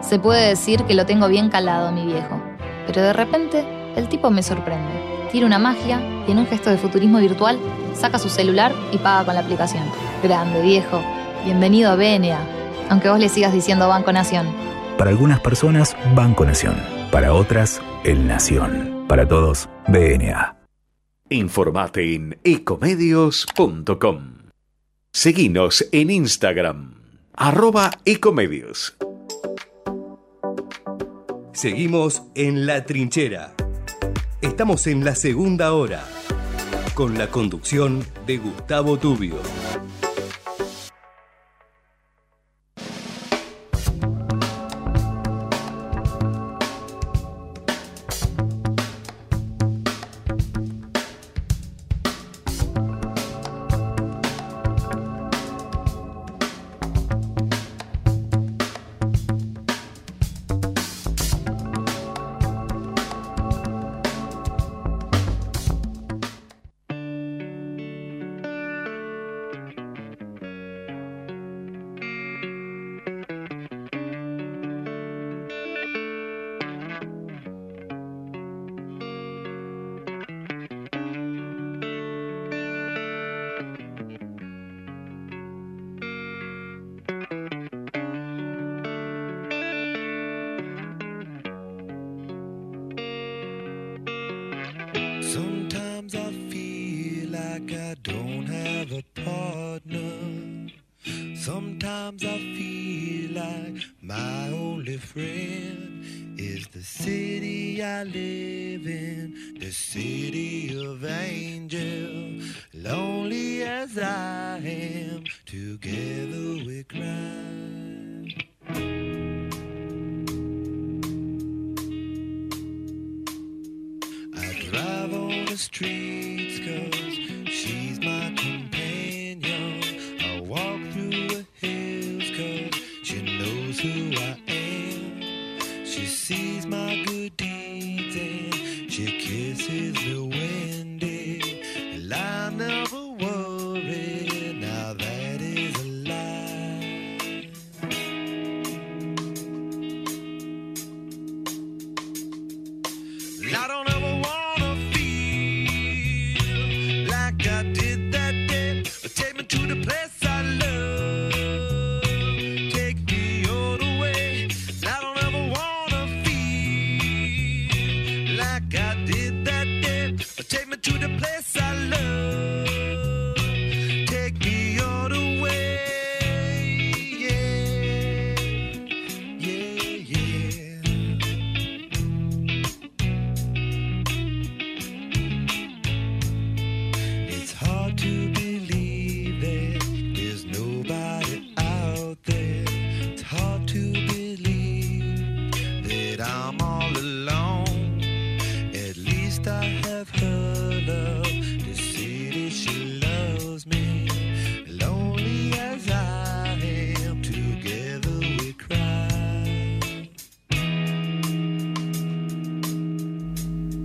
[0.00, 2.40] Se puede decir que lo tengo bien calado, mi viejo.
[2.86, 5.28] Pero de repente, el tipo me sorprende.
[5.30, 7.58] Tira una magia y en un gesto de futurismo virtual
[7.92, 9.84] saca su celular y paga con la aplicación.
[10.22, 11.02] Grande, viejo.
[11.44, 12.38] Bienvenido a BNA.
[12.88, 14.46] Aunque vos le sigas diciendo Banco Nación.
[14.96, 16.97] Para algunas personas, Banco Nación.
[17.10, 19.06] Para otras, El Nación.
[19.08, 20.58] Para todos, BNA.
[21.30, 24.34] Informate en ecomedios.com.
[25.10, 26.96] Seguinos en Instagram,
[27.32, 28.94] arroba ecomedios.
[31.54, 33.54] Seguimos en La Trinchera.
[34.42, 36.04] Estamos en la segunda hora,
[36.92, 39.36] con la conducción de Gustavo Tubio.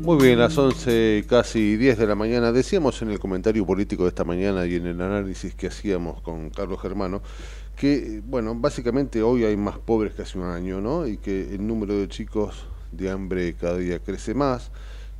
[0.04, 2.52] Muy bien, las 11, casi 10 de la mañana.
[2.52, 6.50] Decíamos en el comentario político de esta mañana y en el análisis que hacíamos con
[6.50, 7.22] Carlos Germano
[7.78, 11.08] que, bueno, básicamente hoy hay más pobres que hace un año, ¿no?
[11.08, 14.72] Y que el número de chicos de hambre cada día crece más,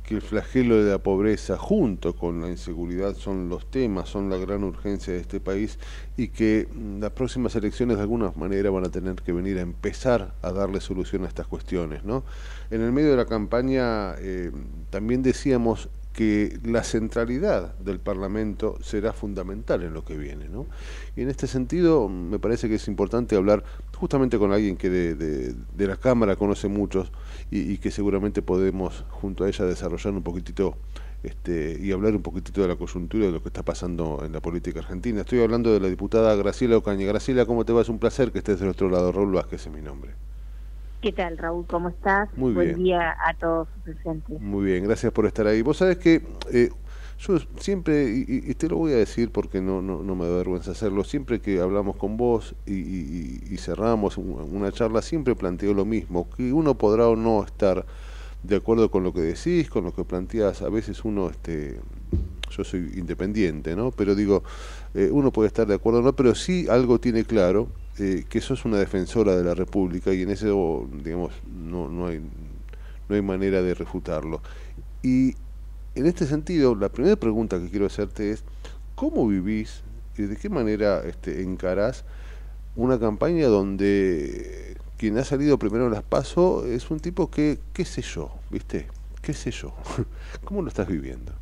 [0.04, 4.36] que el flagelo de la pobreza junto con la inseguridad son los temas, son la
[4.36, 5.78] gran urgencia de este país
[6.16, 9.62] y que mm, las próximas elecciones de alguna manera van a tener que venir a
[9.62, 12.22] empezar a darle solución a estas cuestiones, ¿no?
[12.70, 14.52] En el medio de la campaña eh,
[14.90, 20.48] también decíamos que la centralidad del Parlamento será fundamental en lo que viene.
[20.48, 20.66] ¿no?
[21.16, 23.64] Y en este sentido me parece que es importante hablar
[23.96, 27.10] justamente con alguien que de, de, de la Cámara conoce muchos
[27.54, 30.76] y, y, que seguramente podemos junto a ella desarrollar un poquitito
[31.22, 34.40] este, y hablar un poquitito de la coyuntura de lo que está pasando en la
[34.40, 35.20] política argentina.
[35.20, 37.06] Estoy hablando de la diputada Graciela Ocaña.
[37.06, 37.82] Graciela, ¿cómo te va?
[37.82, 39.12] Es un placer que estés de nuestro lado.
[39.12, 40.10] Raúl Vázquez es mi nombre.
[41.00, 41.64] ¿Qué tal, Raúl?
[41.66, 42.28] ¿Cómo estás?
[42.36, 42.82] Muy Buen bien.
[42.82, 44.40] día a todos sus presentes.
[44.40, 45.62] Muy bien, gracias por estar ahí.
[45.62, 46.70] Vos sabés que eh,
[47.18, 50.36] yo siempre, y, y, te lo voy a decir porque no, no, no me da
[50.36, 55.84] vergüenza hacerlo, siempre que hablamos con vos y, y, cerramos una charla, siempre planteo lo
[55.84, 57.86] mismo, que uno podrá o no estar
[58.42, 61.80] de acuerdo con lo que decís, con lo que planteás, a veces uno, este,
[62.50, 63.90] yo soy independiente, ¿no?
[63.90, 64.42] Pero digo,
[64.94, 68.40] eh, uno puede estar de acuerdo o no, pero sí algo tiene claro, eh, que
[68.40, 72.20] sos una defensora de la República y en eso, digamos, no, no, hay,
[73.08, 74.42] no hay manera de refutarlo.
[75.02, 75.34] Y
[75.94, 78.44] en este sentido, la primera pregunta que quiero hacerte es,
[78.94, 79.82] ¿cómo vivís
[80.16, 82.04] y de qué manera este, encarás
[82.76, 87.84] una campaña donde quien ha salido primero en las PASO es un tipo que, qué
[87.84, 88.86] sé yo, viste,
[89.22, 89.74] qué sé yo,
[90.44, 91.32] ¿cómo lo estás viviendo?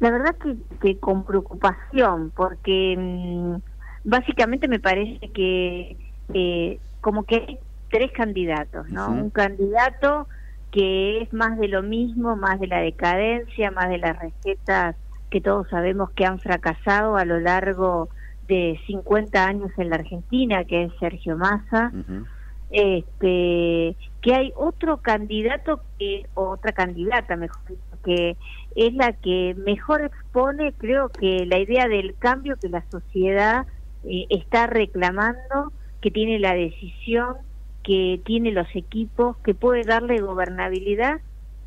[0.00, 3.56] La verdad que, que con preocupación, porque mmm,
[4.04, 5.96] básicamente me parece que
[6.32, 7.58] eh, como que hay
[7.90, 9.08] tres candidatos, ¿no?
[9.08, 9.22] Uh -huh.
[9.22, 10.26] Un candidato
[10.70, 14.96] que es más de lo mismo, más de la decadencia, más de las recetas
[15.30, 18.08] que todos sabemos que han fracasado a lo largo
[18.48, 21.92] de 50 años en la Argentina, que es Sergio Massa.
[21.94, 22.26] Uh -huh.
[22.72, 28.36] Este, que hay otro candidato que otra candidata, mejor dicho, que
[28.76, 33.66] es la que mejor expone, creo que la idea del cambio que la sociedad
[34.04, 37.38] eh, está reclamando, que tiene la decisión,
[37.82, 41.20] que tiene los equipos, que puede darle gobernabilidad,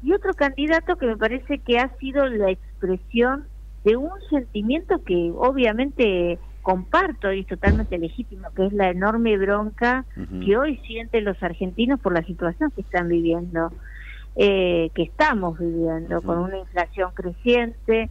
[0.04, 3.46] y otro candidato que me parece que ha sido la expresión
[3.86, 10.06] de un sentimiento que obviamente comparto y es totalmente legítimo, que es la enorme bronca
[10.16, 10.46] uh -huh.
[10.46, 13.72] que hoy sienten los argentinos por la situación que están viviendo,
[14.36, 16.26] eh, que estamos viviendo, uh -huh.
[16.26, 18.10] con una inflación creciente,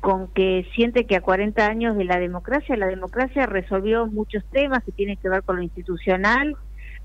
[0.00, 4.82] con que siente que a 40 años de la democracia, la democracia resolvió muchos temas
[4.82, 6.56] que tienen que ver con lo institucional,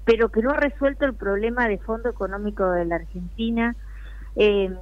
[0.07, 3.75] pero que no ha resuelto el problema de fondo económico de la Argentina,
[4.37, 4.73] eh,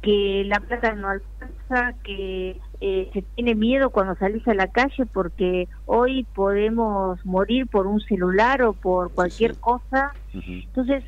[0.00, 5.04] que la plata no alcanza, que eh, se tiene miedo cuando salís a la calle
[5.12, 10.12] porque hoy podemos morir por un celular o por cualquier cosa.
[10.32, 11.02] Entonces,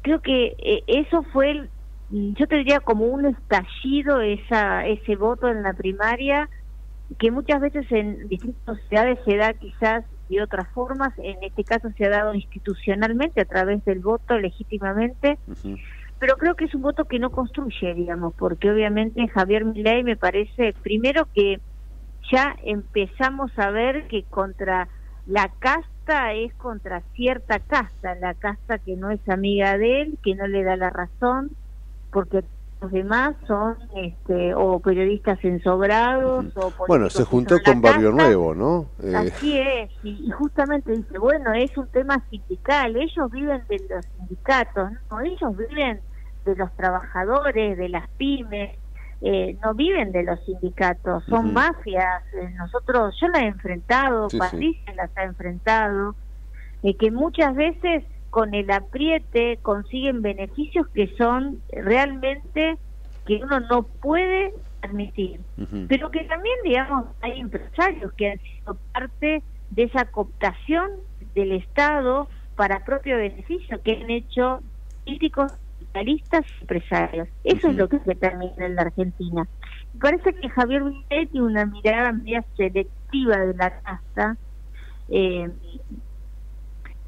[0.00, 1.70] creo que eh, eso fue, el,
[2.08, 6.48] yo te diría como un estallido esa, ese voto en la primaria,
[7.18, 11.88] que muchas veces en distintas sociedades se da quizás de otras formas, en este caso
[11.96, 15.38] se ha dado institucionalmente a través del voto legítimamente,
[16.18, 20.16] pero creo que es un voto que no construye, digamos, porque obviamente Javier Milei me
[20.16, 21.60] parece, primero que
[22.30, 24.88] ya empezamos a ver que contra
[25.26, 30.34] la casta es contra cierta casta, la casta que no es amiga de él, que
[30.34, 31.50] no le da la razón,
[32.10, 32.44] porque
[32.80, 38.86] los demás son este, o periodistas ensobrados o bueno se juntó con Barrio Nuevo no
[39.02, 44.04] eh, así es y, justamente dice bueno es un tema sindical ellos viven de los
[44.16, 46.00] sindicatos no ellos viven
[46.44, 48.76] de los trabajadores de las pymes
[49.22, 54.94] eh, no viven de los sindicatos son mafias eh, nosotros yo la he enfrentado Patricia
[54.94, 56.14] las ha enfrentado
[56.92, 58.04] que muchas veces
[58.34, 62.76] con el apriete consiguen beneficios que son realmente
[63.24, 65.38] que uno no puede admitir.
[65.86, 70.90] Pero que también, digamos, hay empresarios que han sido parte de esa cooptación
[71.36, 72.26] del Estado
[72.56, 74.58] para propio beneficio, que han hecho
[75.04, 77.28] políticos, capitalistas empresarios.
[77.44, 79.46] Eso es lo que se termina en la Argentina.
[80.00, 84.36] parece que Javier Milei tiene una mirada media selectiva de la casta,
[85.08, 85.48] eh,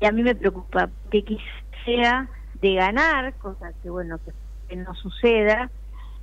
[0.06, 2.28] a mí me preocupa que quizá
[2.60, 4.18] de ganar, cosa que bueno
[4.68, 5.70] que, no suceda,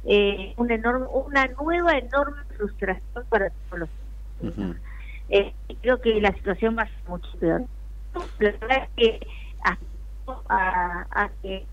[0.06, 3.90] eh, una enorme, una nueva enorme frustración para todos los
[5.30, 7.64] eh, creo que la situación va a ser mucho peor.
[8.40, 9.28] La verdad es que
[10.50, 11.66] a, a, que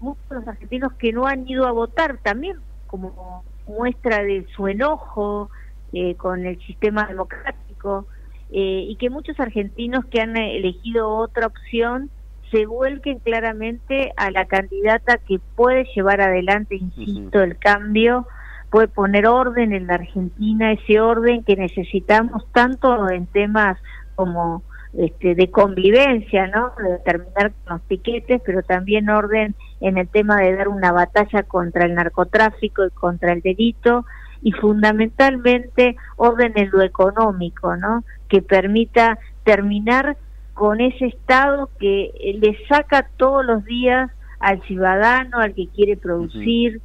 [0.00, 5.50] muchos argentinos que no han ido a votar también como muestra de su enojo
[5.92, 8.06] eh, con el sistema democrático,
[8.50, 12.10] eh, y que muchos argentinos que han elegido otra opción
[12.50, 18.26] se vuelquen claramente a la candidata que puede llevar adelante, insisto, el cambio,
[18.70, 23.78] puede poner orden en la Argentina, ese orden que necesitamos tanto en temas
[24.14, 26.72] como este, de convivencia, ¿no?
[26.82, 31.42] De terminar con los piquetes, pero también orden en el tema de dar una batalla
[31.42, 34.06] contra el narcotráfico y contra el delito
[34.42, 38.04] y fundamentalmente orden en lo económico, ¿no?
[38.28, 40.16] Que permita terminar
[40.54, 42.10] con ese Estado que
[42.40, 44.10] le saca todos los días
[44.40, 46.80] al ciudadano, al que quiere producir,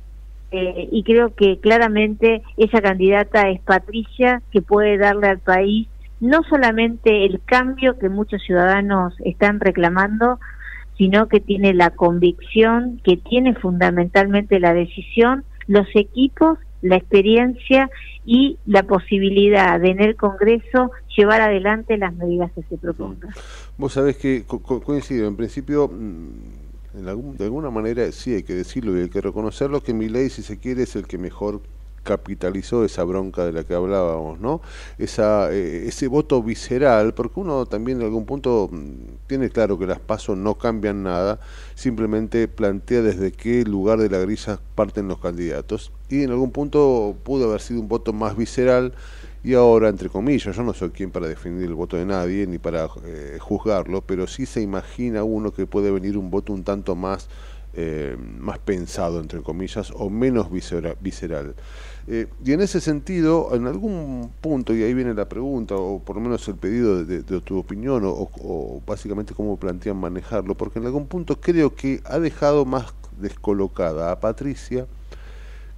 [0.51, 5.87] eh, y creo que claramente esa candidata es Patricia, que puede darle al país
[6.21, 10.39] no solamente el cambio que muchos ciudadanos están reclamando,
[10.97, 17.89] sino que tiene la convicción, que tiene fundamentalmente la decisión, los equipos la experiencia
[18.25, 23.31] y la posibilidad de en el Congreso llevar adelante las medidas que se propongan.
[23.77, 29.01] Vos sabés que coincido, en principio, mm, de alguna manera sí hay que decirlo y
[29.01, 31.61] hay que reconocerlo que mi ley, si se quiere, es el que mejor
[32.03, 34.61] capitalizó esa bronca de la que hablábamos, ¿no?
[34.97, 39.85] Esa, eh, ese voto visceral, porque uno también en algún punto mm, tiene claro que
[39.85, 41.39] las pasos no cambian nada,
[41.75, 47.15] simplemente plantea desde qué lugar de la grilla parten los candidatos, y en algún punto
[47.23, 48.93] pudo haber sido un voto más visceral,
[49.43, 52.59] y ahora, entre comillas, yo no soy quien para definir el voto de nadie, ni
[52.59, 56.95] para eh, juzgarlo, pero sí se imagina uno que puede venir un voto un tanto
[56.95, 57.27] más,
[57.73, 61.55] eh, más pensado, entre comillas, o menos visceral.
[62.07, 66.15] Eh, y en ese sentido, en algún punto, y ahí viene la pregunta, o por
[66.15, 71.07] lo menos el pedido de, tu opinión, o, básicamente cómo plantean manejarlo, porque en algún
[71.07, 74.87] punto creo que ha dejado más descolocada a Patricia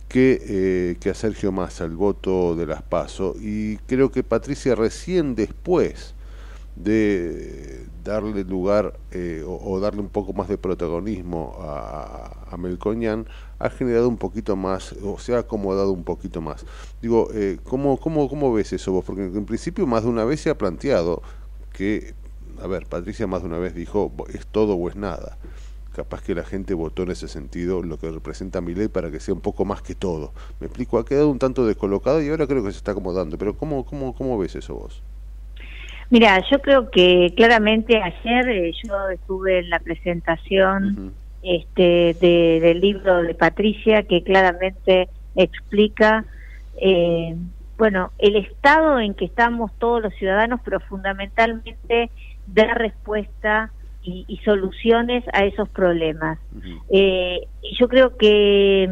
[0.07, 4.75] que, eh, que a Sergio Massa el voto de las PASO, y creo que Patricia
[4.75, 6.12] recién después
[6.75, 13.27] de darle lugar eh, o, darle un poco más de protagonismo a, a Melcoñán
[13.59, 16.65] ha generado un poquito más, o se ha acomodado un poquito más.
[17.01, 19.05] Digo, eh, ¿cómo, cómo, ¿cómo ves eso vos?
[19.05, 21.21] Porque en principio más de una vez se ha planteado
[21.71, 22.13] que,
[22.61, 25.37] a ver, Patricia más de una vez dijo, es todo o es nada.
[25.95, 29.19] Capaz que la gente votó en ese sentido lo que representa mi ley para que
[29.19, 30.33] sea un poco más que todo.
[30.59, 33.37] Me explico, ha quedado un tanto descolocado y ahora creo que se está acomodando.
[33.37, 35.03] Pero ¿cómo, cómo, cómo ves eso vos?
[36.09, 43.21] Mira, yo creo que claramente ayer eh, yo estuve en la presentación este, del libro
[43.21, 46.25] de Patricia que claramente explica,
[46.79, 47.35] eh,
[47.77, 52.09] bueno, el estado en que estamos todos los ciudadanos, pero fundamentalmente
[52.47, 53.71] dar respuesta
[54.05, 56.37] y, soluciones a esos problemas.
[56.89, 58.89] Eh, y yo creo que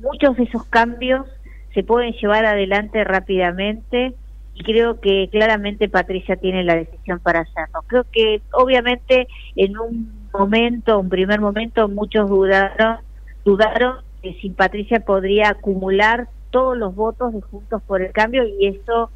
[0.00, 1.26] muchos de esos cambios
[1.72, 4.14] se pueden llevar adelante rápidamente
[4.54, 7.82] y creo que claramente Patricia tiene la decisión para hacerlo.
[7.86, 12.98] Creo que obviamente en un momento, un primer momento, muchos dudaron,
[13.44, 18.66] dudaron que si Patricia podría acumular todos los votos de Juntos por el Cambio y
[18.66, 19.10] eso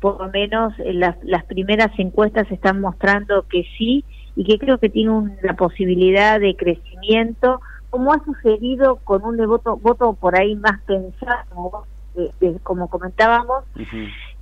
[0.00, 4.04] por lo menos las, las primeras encuestas están mostrando que sí
[4.34, 7.60] y que creo que tiene una posibilidad de crecimiento
[7.90, 11.86] como ha sucedido con un voto, voto por ahí más pensado,
[12.62, 13.64] como comentábamos,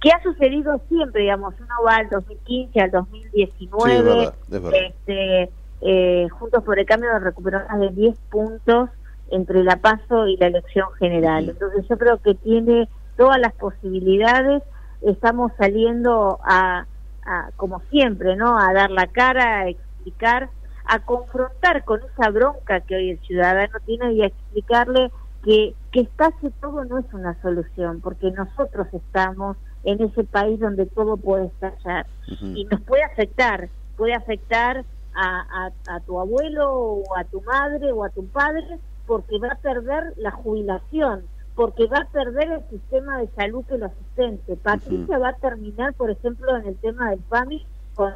[0.00, 4.32] que ha sucedido siempre, digamos, uno va al 2015, al 2019,
[4.72, 5.50] Este,
[5.80, 8.90] eh, Juntos por el Cambio recuperó más de 10 puntos
[9.30, 11.48] entre la paso y la elección general.
[11.48, 14.62] Entonces yo creo que tiene todas las posibilidades,
[15.02, 16.86] estamos saliendo a,
[17.26, 18.58] a, como siempre, ¿no?
[18.58, 20.48] A dar la cara, a explicar,
[20.84, 25.10] a confrontar con esa bronca que hoy el ciudadano tiene y a explicarle
[25.44, 30.86] que, que estalle todo no es una solución, porque nosotros estamos en ese país donde
[30.86, 32.06] todo puede estallar.
[32.40, 34.84] Y nos puede afectar, puede afectar
[35.14, 39.56] a, a, tu abuelo o a tu madre o a tu padre porque va a
[39.56, 41.24] perder la jubilación,
[41.54, 44.56] porque va a perder el sistema de salud que lo asistente.
[44.56, 48.12] Patricia va a terminar, por ejemplo, en el tema del PAMI con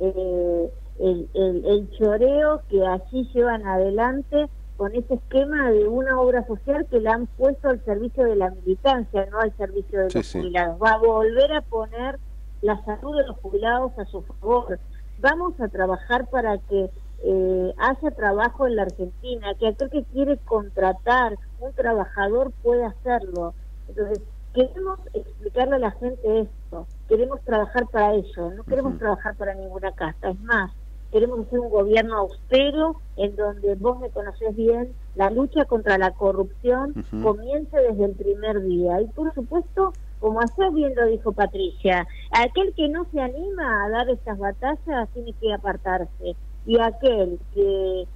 [0.00, 6.46] eh, el, el, el choreo que allí llevan adelante con ese esquema de una obra
[6.46, 10.32] social que la han puesto al servicio de la militancia, no al servicio de los
[10.32, 10.78] jubilados.
[10.82, 12.18] Va a volver a poner
[12.62, 14.78] la salud de los jubilados a su favor.
[15.20, 16.90] Vamos a trabajar para que
[17.22, 23.54] eh, haya trabajo en la Argentina, que aquel que quiere contratar un trabajador pueda hacerlo.
[23.88, 24.20] Entonces,
[24.54, 29.92] queremos explicarle a la gente esto, queremos trabajar para ello, no queremos trabajar para ninguna
[29.92, 30.70] casta, es más,
[31.14, 36.10] queremos hacer un gobierno austero en donde vos me conocés bien, la lucha contra la
[36.10, 36.92] corrupción
[37.22, 39.00] comience desde el primer día.
[39.00, 43.90] Y por supuesto, como ayer bien lo dijo Patricia, aquel que no se anima a
[43.90, 46.34] dar estas batallas tiene que apartarse.
[46.66, 48.08] Y aquel que,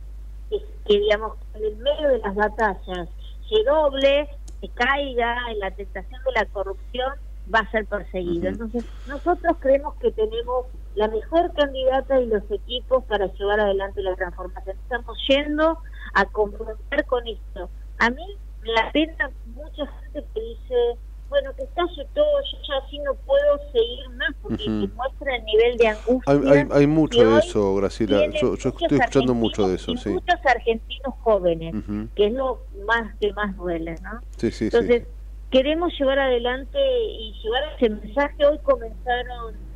[0.51, 3.09] que, digamos, en el medio de las batallas
[3.49, 4.29] se doble,
[4.61, 7.12] se caiga en la tentación de la corrupción,
[7.55, 8.49] va a ser perseguido.
[8.49, 14.16] Entonces, nosotros creemos que tenemos la mejor candidata y los equipos para llevar adelante la
[14.16, 14.77] transformación.
[14.82, 15.78] Estamos yendo
[16.15, 17.70] a confrontar con esto.
[17.98, 18.24] A mí
[18.62, 20.98] me la pena mucha gente que dice,
[21.28, 25.77] bueno, que estalle todo, yo ya así no puedo seguir más, porque muestra el nivel
[25.77, 26.66] de angustia.
[26.73, 28.31] Hay, mucho de eso, Graciela.
[28.40, 30.10] Yo, estoy escuchando mucho de eso, sí.
[30.10, 31.74] Muchos argentinos jóvenes,
[32.15, 34.20] que es lo más que más duele, ¿no?
[34.36, 35.06] Sí, sí, Entonces,
[35.51, 38.47] queremos llevar adelante y llevar ese mensaje.
[38.47, 39.68] Hoy comenzaron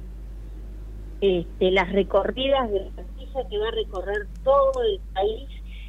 [1.23, 5.49] este, las recorridas de la pastilla que va a recorrer todo el país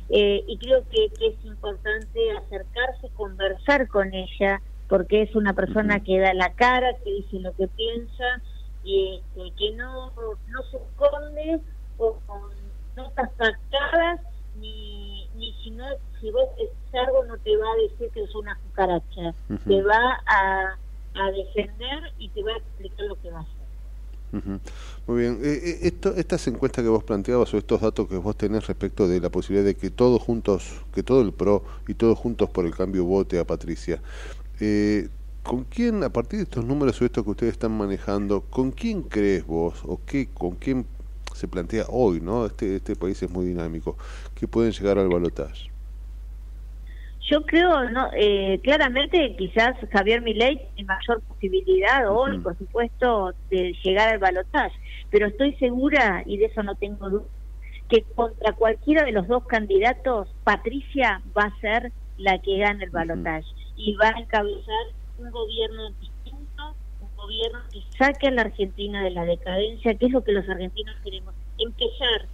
[0.10, 6.20] eh, y creo que, es importante acercarse, conversar con ella, porque es una persona que
[6.20, 8.42] da la cara, que dice lo que piensa
[8.84, 10.12] y este, que no,
[10.50, 11.60] no se esconde
[11.98, 12.52] o con
[12.96, 14.22] notas pactadas
[14.60, 15.86] ni, ni si no
[16.22, 19.34] si vos es algo no te va a decir que es una cucaracha,
[19.68, 20.78] te va a,
[21.16, 23.63] a, defender y te va a explicar lo que va a hacer.
[25.06, 28.36] Muy bien, eh, eh, esto, estas encuestas que vos planteabas o estos datos que vos
[28.36, 32.18] tenés respecto de la posibilidad de que todos juntos, que todo el PRO y todos
[32.18, 34.02] juntos por el cambio vote a Patricia,
[34.60, 35.10] eh,
[35.44, 39.04] ¿con quién, a partir de estos números o esto que ustedes están manejando, con quién
[39.04, 40.88] crees vos o qué, con quién
[41.36, 42.46] se plantea hoy, ¿no?
[42.48, 43.98] Este, este país es muy dinámico,
[44.36, 45.73] que pueden llegar al balotaje.
[47.30, 53.74] Yo creo, no, eh, claramente quizás Javier Milei tiene mayor posibilidad hoy, por supuesto, de
[53.82, 54.76] llegar al balotaje,
[55.10, 57.26] pero estoy segura, y de eso no tengo duda,
[57.88, 62.90] que contra cualquiera de los dos candidatos, Patricia va a ser la que gane el
[62.90, 63.48] balotaje
[63.78, 64.86] y va a encabezar
[65.18, 70.12] un gobierno distinto, un gobierno que saque a la Argentina de la decadencia, que es
[70.12, 72.28] lo que los argentinos queremos, empezar,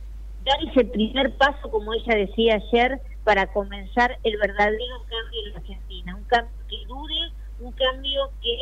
[0.45, 2.99] dar ese primer paso, como ella decía ayer,
[3.29, 8.57] para comenzar el verdadero cambio en la Argentina, un cambio que dure, un cambio que,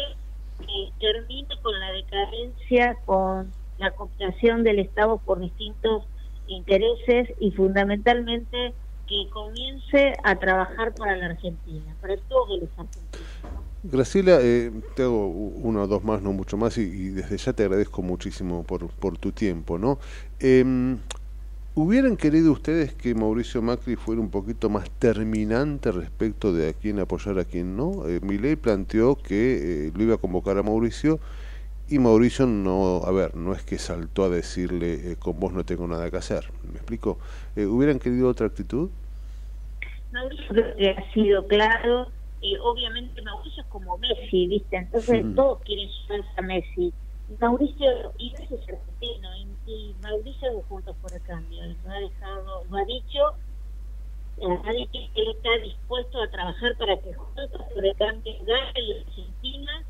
[1.00, 6.04] termine con la decadencia, con la cooptación del Estado por distintos
[6.48, 8.74] intereses y fundamentalmente
[9.08, 13.22] que comience a trabajar para la Argentina, para todos los argentinos.
[13.84, 17.64] Graciela, eh, te hago uno o dos más, no mucho más, y, desde ya te
[17.64, 19.98] agradezco muchísimo por, tu tiempo, ¿no?
[20.42, 20.98] Eh,
[21.80, 26.98] ¿Hubieran querido ustedes que Mauricio Macri fuera un poquito más terminante respecto de a quién
[26.98, 28.08] apoyar a quién no?
[28.08, 31.20] Eh, Milei planteó que eh, lo iba a convocar a Mauricio
[31.88, 35.66] y Mauricio no, a ver, no es que saltó a decirle eh, con vos no
[35.66, 37.20] tengo nada que hacer, ¿me explico?
[37.56, 38.90] Eh, ¿Hubieran querido otra actitud?
[40.12, 42.08] Mauricio creo que ha sido claro
[42.42, 44.78] eh, obviamente Mauricio es como Messi, ¿viste?
[44.78, 46.94] Entonces todos quieren sumarse a Messi.
[47.40, 52.00] Mauricio, y Messi es argentino, y, y Mauricio de Juntos por el Cambio, lo ha
[52.00, 53.20] dejado, lo ha dicho,
[54.38, 58.34] eh, ha dicho que él está dispuesto a trabajar para que Juntos por el Cambio
[58.46, 59.86] gane en Argentina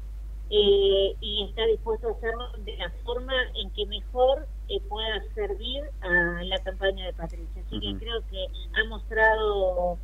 [0.50, 5.84] eh, y está dispuesto a hacerlo de la forma en que mejor eh, pueda servir
[6.02, 7.62] a la campaña de Patricia.
[7.66, 8.48] Así que creo que
[8.80, 9.98] ha mostrado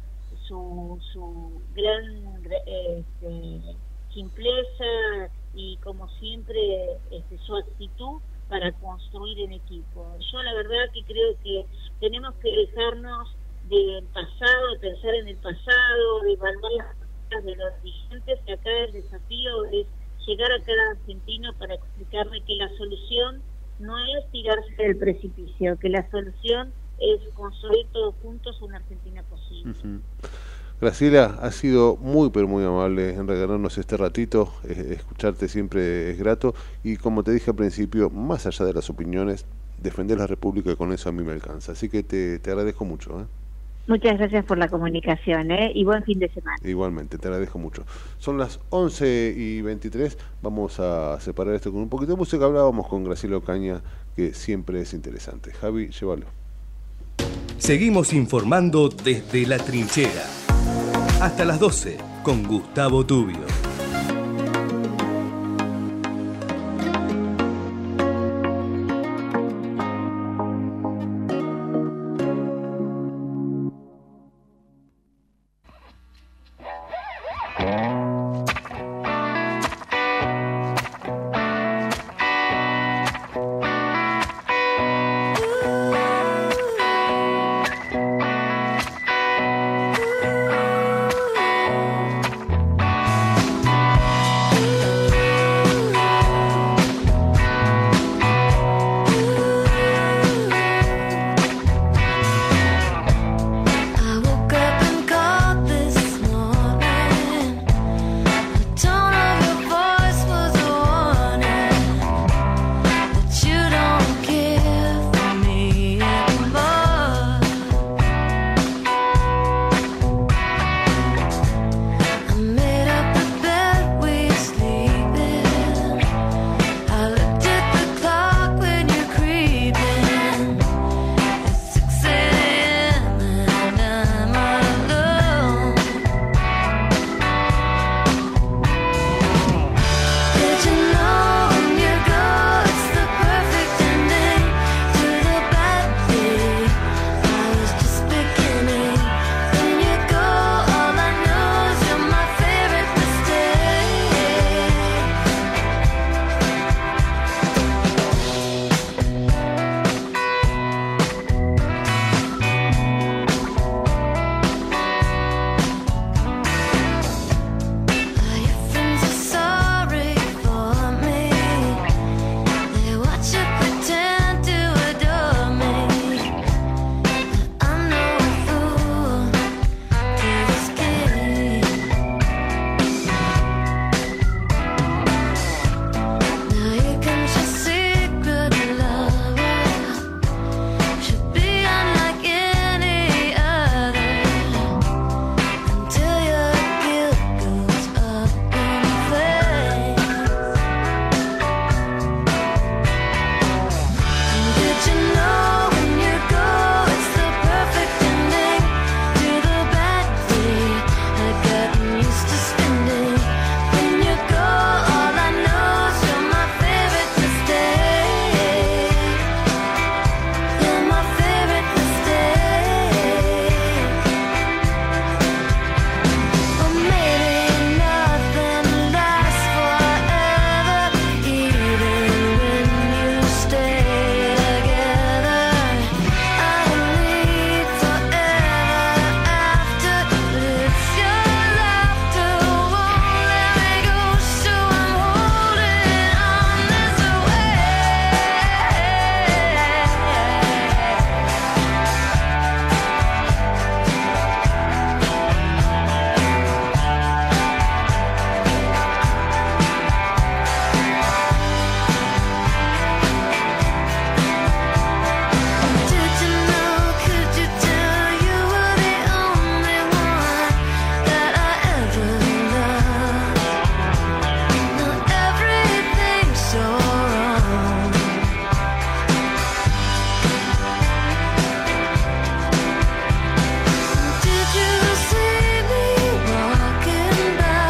[0.48, 3.76] su, su gran este,
[4.14, 8.22] simpleza y como siempre este, su actitud
[8.54, 10.16] para construir en equipo.
[10.32, 11.66] Yo la verdad que creo que
[12.00, 13.36] tenemos que dejarnos
[13.68, 18.54] del pasado, de pensar en el pasado, de evaluar las cosas de los dirigentes, que
[18.54, 19.88] acá el desafío es
[20.28, 23.42] llegar a cada argentino para explicarle que la solución
[23.80, 29.74] no es tirarse del precipicio, que la solución es construir todos juntos una Argentina posible.
[30.84, 36.20] Graciela, ha sido muy pero muy amable en regalarnos este ratito, eh, escucharte siempre es
[36.20, 36.54] grato
[36.84, 39.46] y como te dije al principio, más allá de las opiniones,
[39.82, 41.72] defender la República y con eso a mí me alcanza.
[41.72, 43.18] Así que te, te agradezco mucho.
[43.22, 43.24] ¿eh?
[43.88, 45.72] Muchas gracias por la comunicación ¿eh?
[45.74, 46.58] y buen fin de semana.
[46.66, 47.86] Igualmente, te agradezco mucho.
[48.18, 52.44] Son las 11 y 23, vamos a separar esto con un poquito de música.
[52.44, 53.82] Hablábamos con Graciela Ocaña,
[54.18, 55.54] que siempre es interesante.
[55.54, 56.26] Javi, llévalo.
[57.58, 60.43] Seguimos informando desde la trinchera.
[61.24, 63.73] Hasta las 12 con Gustavo Tubio.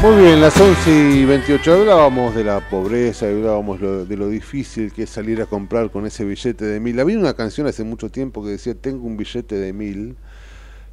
[0.03, 4.91] Muy bien, las 11 y 28 hablábamos de la pobreza, hablábamos lo- de lo difícil
[4.91, 6.99] que es salir a comprar con ese billete de mil.
[6.99, 10.17] Había una canción hace mucho tiempo que decía, tengo un billete de mil,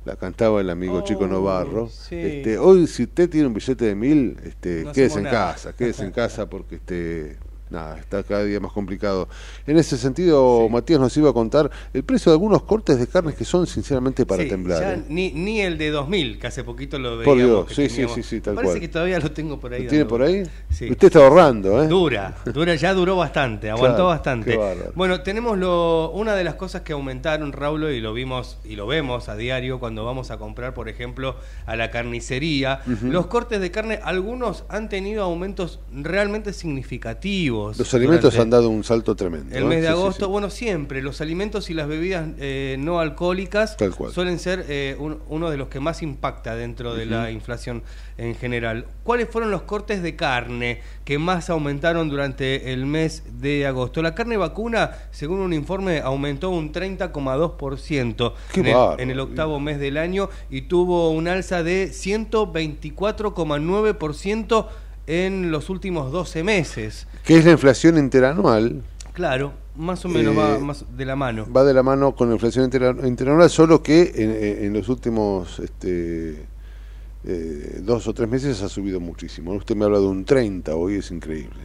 [0.05, 1.89] la cantaba el amigo Chico Novarro.
[1.89, 2.15] sí.
[2.15, 5.53] Este, hoy si usted tiene un billete de mil, este, No quédese en nada.
[5.55, 7.37] casa, quédese en casa porque este,
[7.70, 9.28] nada, está cada día más complicado.
[9.66, 13.34] En ese sentido, Matías nos iba a contar el precio de algunos cortes de carnes
[13.36, 14.80] que son sinceramente para Sí, temblar.
[14.80, 15.02] ya ¿eh?
[15.09, 17.24] ni, ni el de 2000, que hace poquito lo veíamos.
[17.24, 18.14] Por Dios, que sí, sí, teníamos.
[18.16, 18.80] sí, sí, tal Parece cual.
[18.80, 19.84] que todavía lo tengo por ahí.
[19.84, 20.42] ¿Lo tiene por ahí?
[20.70, 20.90] Sí.
[20.90, 21.88] Usted está ahorrando, ¿eh?
[21.88, 24.59] Dura, dura, ya duró bastante, aguantó Claro, bastante.
[24.94, 28.86] Bueno, tenemos lo, una de las cosas que aumentaron, Raúl, y lo vimos y lo
[28.86, 31.36] vemos a diario cuando vamos a comprar, por ejemplo,
[31.66, 32.80] a la carnicería.
[33.02, 37.60] Los cortes de carne, algunos han tenido aumentos realmente significativos.
[37.78, 39.55] Los alimentos han dado un salto tremendo.
[39.57, 39.66] El ¿eh?
[39.66, 40.31] mes de Sí, agosto, sí.
[40.31, 43.77] bueno, siempre, los alimentos y las bebidas eh, no alcohólicas
[44.12, 47.82] suelen ser eh, un- uno de los que más impacta dentro de la inflación
[48.19, 48.87] en general.
[49.05, 54.03] ¿Cuáles fueron los cortes de carne que más aumentaron durante el mes de agosto?
[54.03, 59.59] La carne vacuna, según un informe, aumentó un 30,2% Qué en, el- en el octavo
[59.61, 64.66] mes del año y tuvo un alza de 124,9%
[65.11, 67.07] en los últimos 12 meses.
[67.24, 68.82] Que es la inflación interanual.
[69.12, 71.47] Claro, más o menos Eh, va más de la mano.
[71.53, 74.89] Va de la mano con la inflación intera- interanual, solo que en, en- en los
[74.89, 76.45] últimos este,
[77.24, 79.53] eh, dos o tres meses ha subido muchísimo.
[79.55, 81.59] Usted me habla de un 30, hoy es increíble.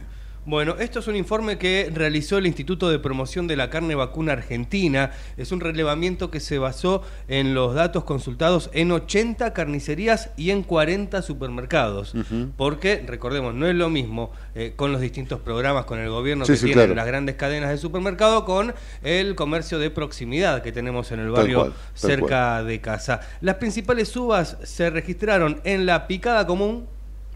[0.48, 4.32] Bueno, esto es un informe que realizó el Instituto de Promoción de la Carne Vacuna
[4.34, 5.10] Argentina.
[5.36, 10.62] Es un relevamiento que se basó en los datos consultados en 80 carnicerías y en
[10.62, 12.14] 40 supermercados.
[12.56, 16.52] Porque, recordemos, no es lo mismo eh, con los distintos programas, con el gobierno Sí,
[16.52, 16.94] que sí, tienen claro.
[16.94, 21.32] las grandes cadenas de supermercado, con el comercio de proximidad que tenemos en el Tal
[21.34, 23.20] barrio cual, tal cerca de casa.
[23.40, 26.86] Las principales subas se registraron en la picada común,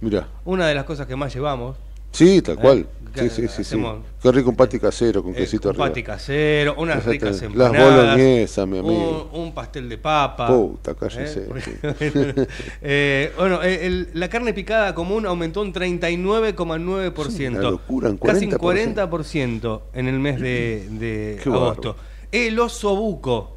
[0.00, 0.28] Mira.
[0.44, 1.76] una de las cosas que más llevamos.
[2.12, 2.86] Sí, tal Eh, cual.
[3.14, 3.82] Sí, sí, sí, sí.
[4.22, 5.86] Qué rico un pati casero con Eh, quesito un arriba.
[5.88, 8.16] pati casero, unas ricas las empanadas.
[8.16, 9.30] boloñesas, mi amigo.
[9.32, 10.46] Un, un pastel de papa.
[10.48, 12.46] Puta, cállese, ¿eh?
[12.82, 17.30] Eh, bueno, el- la carne picada común aumentó un 39,9%.
[17.30, 19.08] Sí, una locura, un Casi un 40%.
[19.08, 21.96] 40% en el mes de, de agosto.
[22.32, 23.56] El osobuco,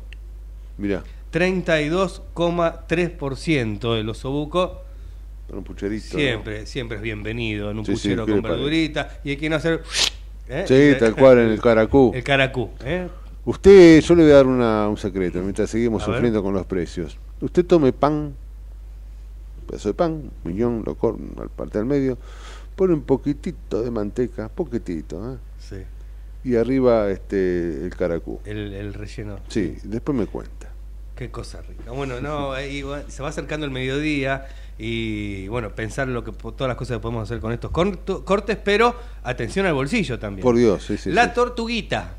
[0.77, 4.82] Mira, 32,3% el osobuco.
[5.57, 6.13] Un pucherito.
[6.13, 6.19] ¿no?
[6.19, 9.19] Siempre, siempre es bienvenido en un Sí, puchero ¿qué con verdurita.
[9.23, 9.81] Y hay que no hacer.
[10.49, 10.65] ¿eh?
[10.67, 12.11] Sí, tal cual, en el caracú.
[12.15, 12.69] El caracú.
[12.83, 13.07] ¿eh?
[13.45, 16.15] Usted, yo le voy a dar una- un secreto mientras seguimos A ver.
[16.15, 17.17] sufriendo con los precios.
[17.41, 20.11] Usted tome pan, un pedazo de pan,
[20.43, 22.17] un millón, lo corta al parte al medio,
[22.75, 25.37] pone un poquitito de manteca, poquitito, ¿eh?
[25.59, 25.77] Sí.
[26.49, 28.39] y arriba este el caracú.
[28.45, 29.39] El, el relleno.
[29.49, 30.69] Sí, después me cuenta.
[31.15, 31.91] Qué cosa rica.
[31.91, 34.45] Bueno, no, eh, bueno, se va acercando el mediodía
[34.77, 38.57] y bueno, pensar lo que todas las cosas que podemos hacer con estos corto- cortes,
[38.63, 40.43] pero atención al bolsillo también.
[40.43, 41.11] Por Dios, sí, sí.
[41.11, 41.31] La sí.
[41.35, 42.17] tortuguita.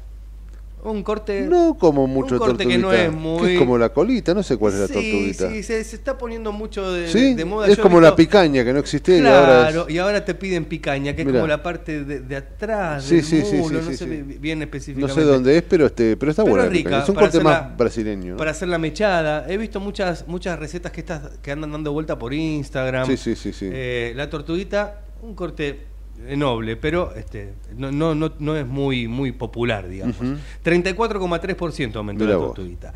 [0.84, 1.40] Un corte.
[1.42, 3.54] No como mucho un corte que no es que muy.
[3.54, 5.50] es como la colita, no sé cuál es la sí, tortuguita.
[5.50, 7.68] sí, se, se está poniendo mucho de, Sí, de moda.
[7.68, 9.94] es Yo como la picaña que no existía Claro, y ahora es...
[9.94, 13.44] y ahora te piden picaña, que es como la parte de, de atrás Sí, del
[13.60, 15.14] mulo, sí, no sí, sé bien No específicamente.
[15.22, 16.66] sé dónde es, pero este, pero está Pero buena.
[16.68, 17.02] es rica.
[17.02, 18.32] Es un corte más brasileño.
[18.32, 18.36] ¿no?
[18.36, 19.46] Para hacer la mechada.
[19.48, 23.06] He visto muchas muchas recetas que estas que andan dando vuelta por Instagram.
[23.06, 23.70] Sí, sí, sí, sí.
[23.72, 25.93] Eh, la tortuguita, un corte
[26.36, 30.16] noble, pero este no, no, no, no es muy muy popular, digamos.
[30.16, 30.36] Ujú.
[30.64, 32.92] 34,3% aumentó Mirá la tortuguita.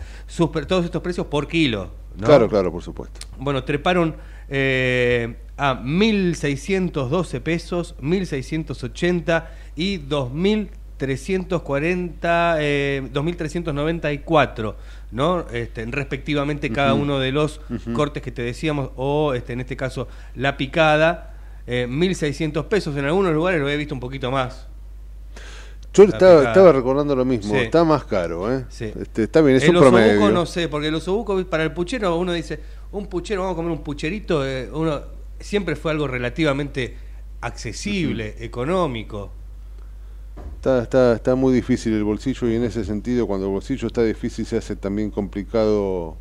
[0.67, 1.91] Todos estos precios por kilo.
[2.17, 2.27] ¿no?
[2.27, 3.21] Claro, claro, por supuesto.
[3.39, 4.17] Bueno, treparon
[4.49, 9.47] eh, a 1.612 pesos, 1.680
[9.77, 14.75] y 2.340, eh, 2.394,
[15.11, 15.47] ¿no?
[15.53, 17.61] Este, respectivamente cada uno de los
[17.93, 21.35] cortes que te decíamos, o este, en este caso la picada,
[21.69, 22.97] eh, 1.600 pesos.
[22.97, 24.67] En algunos lugares lo he visto un poquito más.
[25.93, 27.53] Yo estaba, estaba recordando lo mismo.
[27.53, 27.61] Sí.
[27.61, 28.65] Está más caro, ¿eh?
[28.69, 28.93] Sí.
[29.01, 30.31] Este, está bien, es el un osobuco promedio.
[30.31, 32.61] no sé, porque el osobuco para el puchero uno dice,
[32.93, 35.01] un puchero, vamos a comer un pucherito, eh, uno
[35.41, 36.97] siempre fue algo relativamente
[37.41, 39.33] accesible, económico.
[40.57, 44.03] Está, está, está muy difícil el bolsillo y en ese sentido, cuando el bolsillo está
[44.03, 46.17] difícil, se hace también complicado.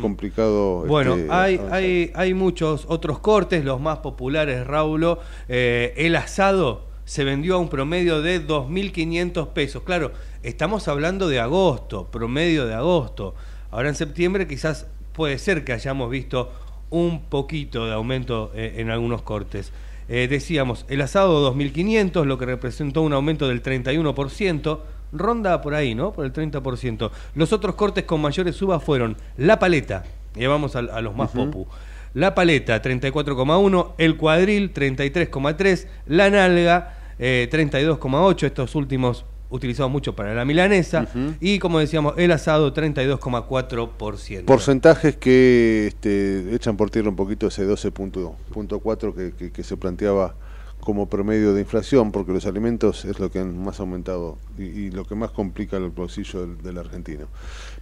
[0.00, 5.18] Complicado Bueno, este, hay, hay, hay muchos otros cortes, los más populares, Raulo.
[5.48, 9.82] Eh, el asado se vendió a un promedio de 2.500 pesos.
[9.82, 13.34] Claro, estamos hablando de agosto, promedio de agosto.
[13.72, 16.52] Ahora en septiembre quizás puede ser que hayamos visto
[16.90, 19.72] un poquito de aumento eh, en algunos cortes.
[20.08, 24.78] Eh, decíamos, el asado 2.500, lo que representó un aumento del 31%,
[25.12, 26.12] ronda por ahí, ¿no?
[26.12, 27.10] Por el 30%.
[27.34, 31.34] Los otros cortes con mayores subas fueron la paleta, y vamos a, a los más
[31.34, 31.50] Ujú.
[31.50, 31.66] popu,
[32.14, 40.34] La paleta 34,1, el cuadril 33,3, la nalga eh, 32,8, estos últimos utilizados mucho para
[40.34, 41.06] la milanesa,
[41.38, 44.44] y como decíamos, el asado 32,4%.
[44.46, 50.34] Porcentajes que este, echan por tierra un poquito ese 12.4 que, que, que se planteaba
[50.82, 54.90] como promedio de inflación, porque los alimentos es lo que han más aumentado y, y
[54.90, 57.26] lo que más complica el bolsillo del, del, argentino.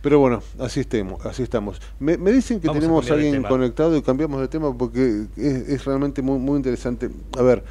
[0.02, 1.81] Pero bueno, así estemos, así estamos.
[1.98, 5.68] Me, me dicen que Vamos tenemos a alguien conectado y cambiamos de tema porque es,
[5.68, 7.09] es realmente muy, muy interesante.
[7.39, 7.64] A ver,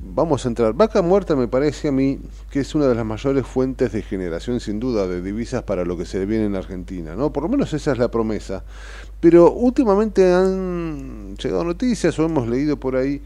[0.00, 0.72] vamos a entrar.
[0.74, 2.20] Vaca muerta me parece a mí
[2.50, 5.96] que es una de las mayores fuentes de generación, sin duda, de divisas para lo
[5.96, 7.32] que se viene en Argentina, ¿no?
[7.32, 8.64] Por lo menos esa es la promesa.
[9.20, 13.22] Pero últimamente han llegado noticias o hemos leído por ahí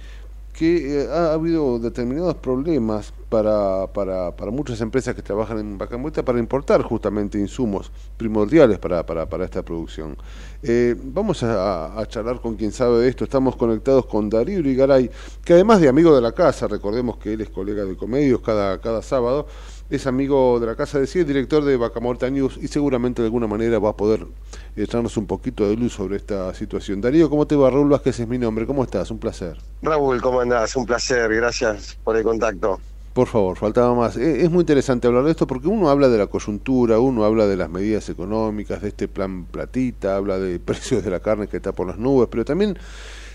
[0.56, 5.98] que eh, ha habido determinados problemas para, para, para muchas empresas que trabajan en vaca
[6.24, 10.16] para importar justamente insumos primordiales para, para, para esta producción.
[10.62, 13.24] Eh, vamos a, a, charlar con quien sabe de esto.
[13.24, 15.10] Estamos conectados con Darío Urigaray,
[15.44, 18.80] que además de amigo de la casa, recordemos que él es colega de Comedios cada,
[18.80, 19.46] cada sábado,
[19.90, 23.22] es amigo de la casa de sí, es director de Vaca Muerta News y seguramente
[23.22, 24.26] de alguna manera va a poder
[24.76, 27.00] echarnos un poquito de luz sobre esta situación.
[27.00, 27.70] Darío, ¿cómo te va?
[27.70, 28.66] Raúl Vázquez es mi nombre.
[28.66, 29.10] ¿Cómo estás?
[29.10, 29.58] Un placer.
[29.80, 30.76] Raúl, ¿cómo andás?
[30.76, 32.78] Un placer, gracias por el contacto.
[33.12, 34.16] Por favor, faltaba más.
[34.18, 37.46] Eh, Es muy interesante hablar de esto porque uno habla de la coyuntura, uno habla
[37.46, 41.56] de las medidas económicas, de este plan platita, habla de precios de la carne que
[41.56, 42.76] está por las nubes, pero también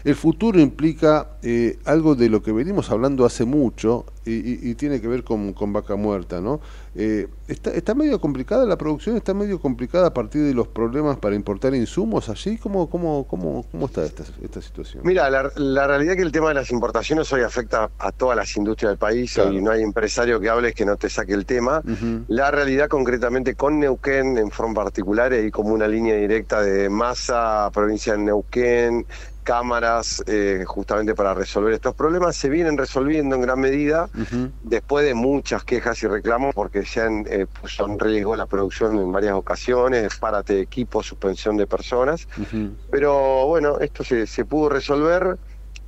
[0.03, 4.75] el futuro implica eh, algo de lo que venimos hablando hace mucho y, y, y
[4.75, 6.59] tiene que ver con, con, vaca muerta, ¿no?
[6.93, 11.17] Eh, está, está medio complicada la producción, está medio complicada a partir de los problemas
[11.17, 12.57] para importar insumos allí.
[12.57, 15.01] ¿Cómo, cómo, cómo, cómo está esta, esta situación?
[15.05, 18.35] Mira, la, la, realidad es que el tema de las importaciones hoy afecta a todas
[18.37, 19.53] las industrias del país claro.
[19.53, 21.81] y no hay empresario que hable que no te saque el tema.
[21.83, 22.23] Uh -huh.
[22.27, 27.71] La realidad concretamente con Neuquén en forma particular hay como una línea directa de masa,
[27.73, 29.05] provincia de Neuquén,
[29.41, 34.51] cámaras eh, justamente para resolver estos problemas se vienen resolviendo en gran medida uh -huh.
[34.63, 38.97] después de muchas quejas y reclamos porque se han eh, puesto en riesgo la producción
[38.97, 42.71] en varias ocasiones, párate de equipo, suspensión de personas, uh -huh.
[42.89, 45.37] pero bueno, esto se, se pudo resolver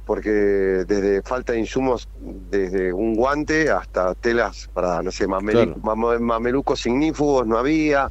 [0.06, 2.10] porque desde falta de insumos,
[2.50, 6.20] desde un guante hasta telas para, no sé, mamelu claro.
[6.20, 8.10] mamelucos ignífugos no había,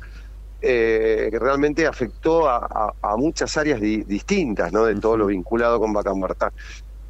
[0.62, 4.84] eh, que realmente afectó a, a, a muchas áreas di, distintas, ¿no?
[4.84, 6.12] De todo lo vinculado con vaca.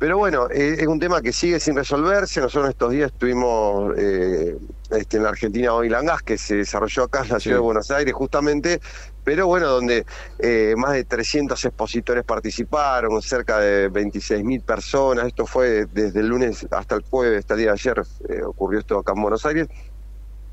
[0.03, 2.41] Pero bueno, eh, es un tema que sigue sin resolverse.
[2.41, 4.59] Nosotros estos días estuvimos eh,
[4.91, 7.61] este, en la Argentina Oil and Gas, que se desarrolló acá en la ciudad sí.
[7.61, 8.81] de Buenos Aires, justamente,
[9.23, 10.05] pero bueno, donde
[10.41, 15.29] eh, más de 300 expositores participaron, cerca de 26 mil personas.
[15.29, 18.81] Esto fue desde el lunes hasta el jueves, hasta el día de ayer, eh, ocurrió
[18.81, 19.69] esto acá en Buenos Aires.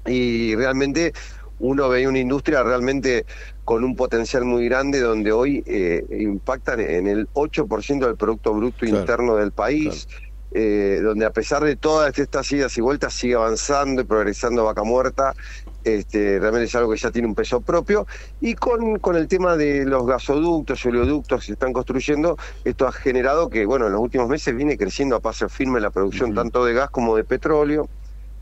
[0.05, 1.11] Y realmente
[1.59, 3.25] uno ve una industria realmente
[3.65, 8.79] con un potencial muy grande donde hoy eh, impactan en el 8% del Producto Bruto
[8.79, 10.25] claro, Interno del país, claro.
[10.53, 14.83] eh, donde a pesar de todas estas idas y vueltas sigue avanzando y progresando Vaca
[14.83, 15.35] Muerta,
[15.83, 18.07] este, realmente es algo que ya tiene un peso propio,
[18.41, 22.91] y con, con el tema de los gasoductos, oleoductos que se están construyendo, esto ha
[22.91, 26.33] generado que, bueno, en los últimos meses viene creciendo a paso firme la producción uh
[26.33, 26.37] -huh.
[26.37, 27.87] tanto de gas como de petróleo,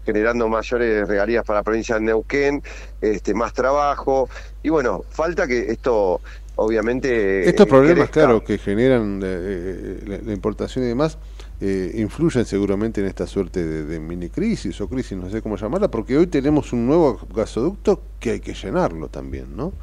[0.08, 2.64] generando mayores regalías para la provincia de Neuquén,
[3.02, 4.30] este, más trabajo,
[4.64, 6.22] y bueno, falta que esto
[6.56, 7.48] obviamente...
[7.48, 8.22] Estos problemas, crezca.
[8.22, 11.18] claro, que generan eh, la, la, importación y demás,
[11.60, 15.58] eh, influyen seguramente en esta suerte de, de, mini crisis o crisis, no sé cómo
[15.58, 19.74] llamarla, porque hoy tenemos un nuevo gasoducto que hay que llenarlo también, ¿no?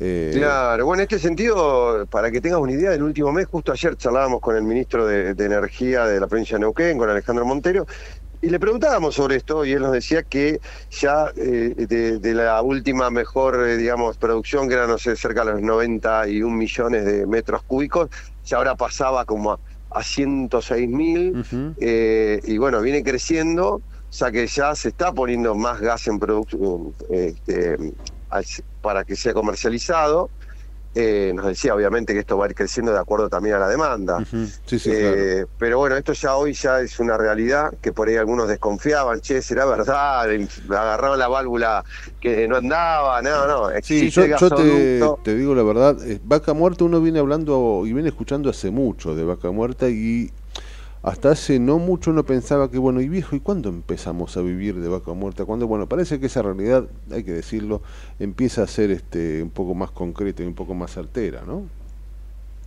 [0.00, 0.32] Eh...
[0.34, 3.96] Claro, bueno, en este sentido, para que tengas una idea, el último mes, justo ayer
[3.96, 7.86] charlábamos con el ministro de, de Energía de la provincia de Neuquén, con Alejandro Montero,
[8.44, 10.60] y le preguntábamos sobre esto y él nos decía que
[10.90, 15.46] ya eh, de, de, la última mejor, eh, digamos, producción, que era, no sé, cerca
[15.46, 18.10] de los 91 millones de metros cúbicos,
[18.44, 19.58] ya ahora pasaba como a,
[19.92, 21.74] a 106 mil, uh -huh.
[21.80, 26.18] eh, y bueno, viene creciendo, o sea que ya se está poniendo más gas en
[26.18, 27.78] producción este,
[28.82, 30.28] para que sea comercializado.
[30.94, 33.68] Eh, nos decía obviamente que esto va a ir creciendo de acuerdo también a la
[33.68, 34.18] demanda.
[34.18, 34.58] Uh -huh.
[34.64, 35.48] sí, sí, eh, claro.
[35.58, 39.42] Pero bueno, esto ya hoy ya es una realidad que por ahí algunos desconfiaban, che,
[39.42, 40.28] será verdad,
[40.68, 41.84] agarraban la válvula
[42.20, 43.68] que no andaba, no, no.
[43.82, 47.92] Sí, yo, yo te, te, digo la verdad, eh, Vaca Muerta uno viene hablando y
[47.92, 50.30] viene escuchando hace mucho de Vaca Muerta y
[51.04, 54.80] hasta hace no mucho uno pensaba que, bueno, y viejo, ¿y cuándo empezamos a vivir
[54.80, 55.44] de vaca muerta?
[55.44, 57.82] Cuando, bueno, parece que esa realidad, hay que decirlo,
[58.18, 61.64] empieza a ser este un poco más concreta y un poco más certera, ¿no?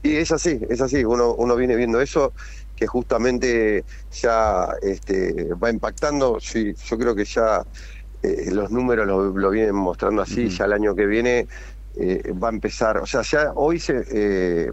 [0.04, 2.32] Y es así, es así, uno, uno viene viendo eso,
[2.76, 3.84] que justamente
[4.22, 7.66] ya este, va impactando, sí, yo creo que ya
[8.22, 10.58] eh, los números lo, lo, vienen mostrando así, uh -huh.
[10.60, 11.48] ya el año que viene
[11.96, 14.72] eh, va a empezar, o sea, ya hoy se, eh,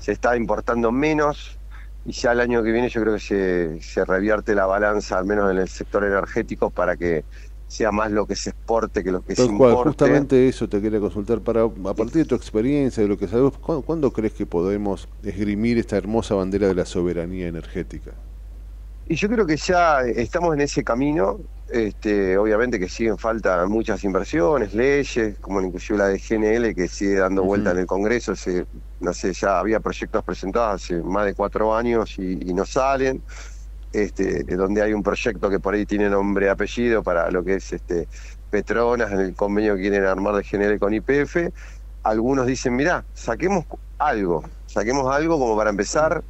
[0.00, 1.57] se está importando menos
[2.04, 5.26] y ya el año que viene yo creo que se, se revierte la balanza, al
[5.26, 7.26] menos en el sector energético, para que
[7.66, 9.90] sea más lo que se exporte que lo que se cual, importe.
[9.90, 11.42] justamente eso te quería consultar.
[11.42, 15.08] para A partir de tu experiencia, de lo que sabes, ¿cuándo, cuándo crees que podemos
[15.22, 18.12] esgrimir esta hermosa bandera de la soberanía energética?
[19.10, 21.38] Y yo creo que ya estamos en ese camino.
[21.70, 27.16] Este, obviamente que siguen falta muchas inversiones, leyes, como inclusive la de GNL que sigue
[27.16, 28.36] dando vuelta en el Congreso.
[28.36, 28.66] Se,
[29.00, 33.22] no sé, ya había proyectos presentados hace más de cuatro años y, y no salen.
[33.94, 37.54] Este, donde hay un proyecto que por ahí tiene nombre y apellido para lo que
[37.54, 38.06] es este
[38.50, 41.50] Petronas, en el convenio que quieren armar de GNL con IPF.
[42.02, 43.64] Algunos dicen, mirá, saquemos
[43.98, 46.22] algo, saquemos algo como para empezar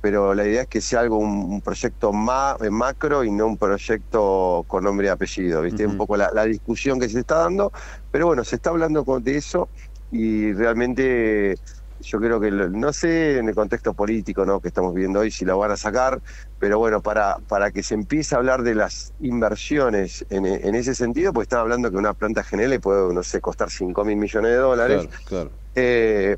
[0.00, 3.46] pero la idea es que sea algo, un, un proyecto ma- eh, macro y no
[3.46, 5.86] un proyecto con nombre y apellido, ¿viste?
[5.86, 7.72] Un poco la, la discusión que se está dando,
[8.10, 9.70] pero bueno, se está hablando con- de eso
[10.10, 11.54] y realmente
[12.00, 14.60] yo creo que, no sé en el contexto político ¿no?
[14.60, 16.20] que estamos viendo hoy si lo van a sacar,
[16.56, 20.94] pero bueno, para, para que se empiece a hablar de las inversiones en, en ese
[20.94, 24.52] sentido, pues están hablando que una planta GNL puede, no sé, costar 5 mil millones
[24.52, 25.06] de dólares.
[25.08, 25.50] Claro, claro.
[25.74, 26.36] Eh,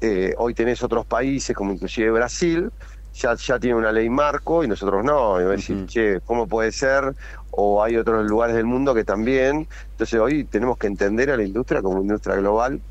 [0.00, 2.70] eh, hoy tenés otros países, como inclusive Brasil,
[3.14, 5.40] ya, ya tiene una ley marco y nosotros no.
[5.40, 7.14] Y a decir, che, ¿cómo puede ser?
[7.50, 9.66] O hay otros lugares del mundo que también.
[9.90, 12.82] Entonces hoy tenemos que entender a la industria como una industria global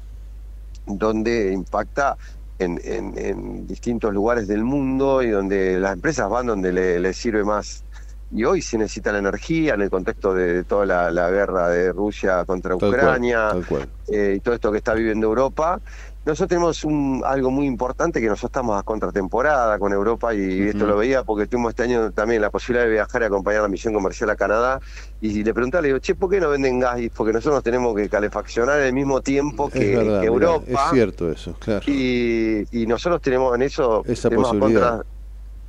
[0.86, 2.18] donde impacta
[2.58, 7.18] en, en- en distintos lugares del mundo y donde las empresas van donde le, les
[7.18, 7.86] sirve más.
[8.30, 11.92] Y hoy se necesita la energía en el contexto de toda la, la guerra de
[11.92, 13.90] Rusia contra Tal Ucrania cual.
[14.08, 15.80] eh, y todo esto que está viviendo Europa.
[16.26, 20.86] Nosotros tenemos un, algo muy importante que nosotros estamos a contratemporada con Europa y esto
[20.86, 23.94] lo veía porque tuvimos este año también la posibilidad de viajar y acompañar la misión
[23.94, 24.80] comercial a Canadá
[25.20, 27.02] y le preguntaba, le digo, che, ¿por qué no venden gas?
[27.02, 30.64] Y porque nosotros nos tenemos que calefaccionar al mismo tiempo que, verdad, que mirá, Europa.
[30.68, 31.82] es cierto eso, claro.
[31.88, 34.92] Y, y nosotros tenemos en eso Esa tenemos posibilidad.
[34.92, 35.08] contra-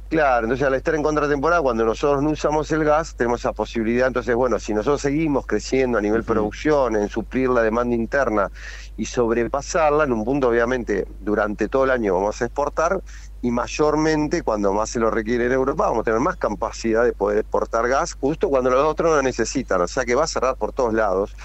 [0.06, 4.06] Claro, entonces al estar en contratemporada, cuando nosotros no usamos el gas, tenemos esa posibilidad.
[4.06, 8.48] Entonces, bueno, si nosotros seguimos creciendo a nivel producción, en suplir la demanda interna
[8.96, 13.02] y sobrepasarla, en un punto, obviamente, durante todo el año vamos a exportar
[13.44, 17.12] y mayormente cuando más se lo requiere en Europa, vamos a tener más capacidad de
[17.12, 19.82] poder exportar gas justo cuando los otros no lo necesitan.
[19.82, 21.36] O sea que va a cerrar por todos lados.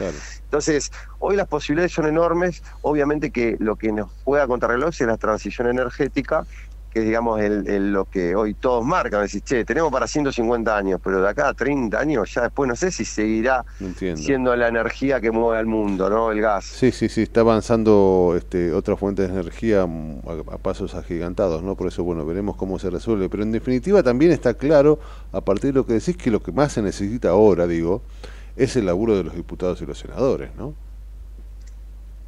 [0.43, 2.61] Entonces, hoy las posibilidades son enormes.
[2.81, 6.45] Obviamente que lo que nos juega contra reloj es la transición energética,
[6.99, 9.21] que es, digamos, el, el- lo que hoy todos marcan.
[9.21, 12.75] Decir, che, tenemos para 150 años, pero de acá a 30 años ya después no
[12.75, 14.21] sé si seguirá Entiendo.
[14.21, 16.31] siendo la energía que mueve al mundo, ¿no?
[16.31, 16.65] El gas.
[16.65, 21.63] Sí, sí, sí, está avanzando este, otras fuentes de energía mm, a, a pasos agigantados,
[21.63, 21.75] ¿no?
[21.75, 23.29] Por eso, bueno, veremos cómo se resuelve.
[23.29, 24.99] Pero en definitiva también está claro,
[25.31, 28.01] a partir de lo que decís, que lo que más se necesita ahora, digo,
[28.55, 30.73] es el laburo de los diputados y los senadores, ¿no?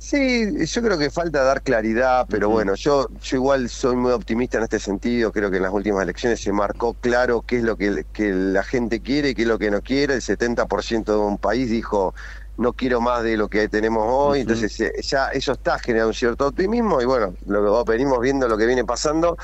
[0.03, 4.57] Sí, yo creo que falta dar claridad, pero bueno, yo, yo igual soy muy optimista
[4.57, 5.31] en este sentido.
[5.31, 8.63] Creo que en las últimas elecciones se marcó claro qué es lo que, que la
[8.63, 10.15] gente quiere y qué es lo que no quiere.
[10.15, 12.15] El 70% de un país dijo
[12.57, 14.39] no quiero más de lo que tenemos hoy.
[14.41, 18.47] Entonces eh, ya eso está generando un cierto optimismo y bueno, lo que venimos viendo
[18.47, 19.37] lo que viene pasando.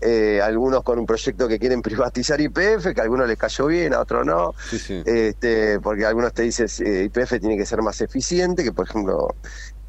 [0.00, 3.92] eh, algunos con un proyecto que quieren privatizar IPF, que a algunos les cayó bien,
[3.94, 4.54] a otros no.
[4.70, 5.02] Sí, sí.
[5.04, 9.34] Este, porque algunos te dicen eh, IPF tiene que ser más eficiente, que por ejemplo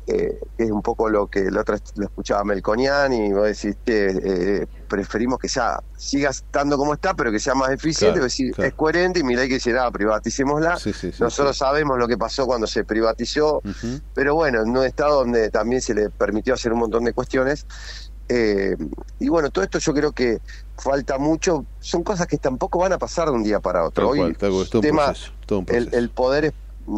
[0.08, 4.08] eh, es un poco lo que la otra lo escuchaba Melconian y vos decís que
[4.24, 8.34] eh, preferimos que ya siga estando como está, pero que sea más eficiente, Claro, es
[8.34, 8.70] decir, claro.
[8.70, 10.78] es coherente y mira que dice, nada, privaticémosla.
[10.78, 13.62] Sí, sí, sí, Nosotros sabemos lo que pasó cuando se privatizó,
[14.14, 17.66] pero bueno, en un estado donde también se le permitió hacer un montón de cuestiones.
[18.30, 18.76] eh,
[19.20, 20.40] y bueno, todo esto yo creo que
[20.78, 24.04] falta mucho, son cosas que tampoco van a pasar de un día para otro.
[24.06, 26.46] Tal Hoy, cual, tal cual, es todo un tema- proceso, todo un el, el poder
[26.46, 26.54] es,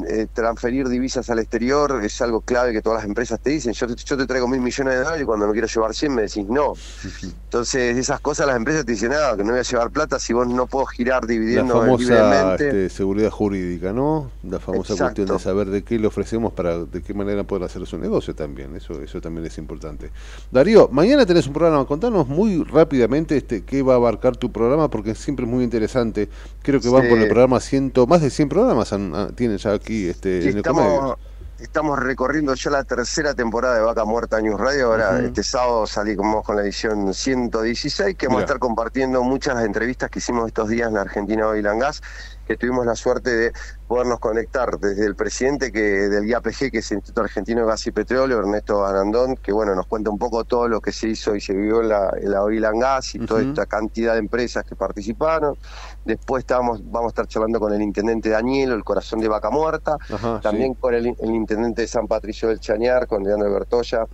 [0.08, 3.74] eh, transferir divisas al exterior es algo clave que todas las empresas te dicen.
[3.74, 6.14] Yo te, yo te traigo mil millones de dólares y cuando me quiero llevar 100
[6.16, 6.74] me decís no.
[7.46, 10.34] Entonces, esas cosas las empresas te dicen, nada, que no voy a llevar plata si
[10.34, 12.68] vos no puedo girar La dividiendo famosa libremente.
[12.68, 14.30] este, seguridad jurídica, ¿no?
[14.44, 15.16] La famosa Exacto.
[15.24, 18.36] cuestión de saber de qué le ofrecemos para de qué manera poder hacer su negocio
[18.36, 18.76] también.
[18.76, 20.12] Eso eso también es importante.
[20.52, 21.86] Darío, mañana tenés un programa.
[21.86, 26.30] Contanos muy rápidamente este qué va a abarcar tu programa porque siempre es muy interesante.
[26.62, 27.10] Creo que van Sí.
[27.10, 30.50] por el programa ciento, más de 100 programas han- han- tienen ya aquí este Sí,
[30.50, 30.94] en Ecomedios.
[30.94, 31.18] estamos,
[31.60, 34.88] estamos recorriendo ya la tercera temporada de Vaca Muerta News Radio.
[34.88, 35.26] Ahora, Ujú.
[35.28, 38.44] este sábado salimos con la edición 116, que vamos Mira.
[38.44, 41.68] a estar compartiendo muchas de las entrevistas que hicimos estos días en la Argentina Oil
[41.68, 42.02] and Gas,
[42.50, 43.54] que tuvimos la suerte de
[43.88, 47.86] podernos conectar desde el presidente que del IAPG, que es el Instituto Argentino de Gas
[47.86, 51.36] y Petróleo, Ernesto Arandón, que bueno, nos cuenta un poco todo lo que se hizo
[51.36, 54.20] y se vivió en la, en la Oil and Gas y toda esta cantidad de
[54.20, 55.60] empresas que participaron.
[56.04, 59.98] Después estábamos, vamos a estar charlando con el intendente Danielo, el corazón de Vaca Muerta,
[60.12, 64.08] Ajá, también con el, el intendente de San Patricio del Chañar, con Leandro Bertoya.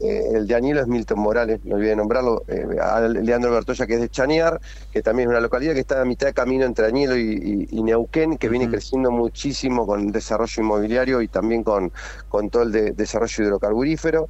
[0.00, 3.94] Eh, el de Añelo es Milton Morales, no olvidé nombrarlo, eh, a Leandro Bertoya, que
[3.94, 4.60] es de Chañar,
[4.90, 7.78] que también es una localidad que está a mitad de camino entre Añelo y, y-
[7.78, 11.90] y Neuquén, que viene creciendo muchísimo con el desarrollo inmobiliario y también con,
[12.28, 14.26] con todo el de- desarrollo hidrocarburífero.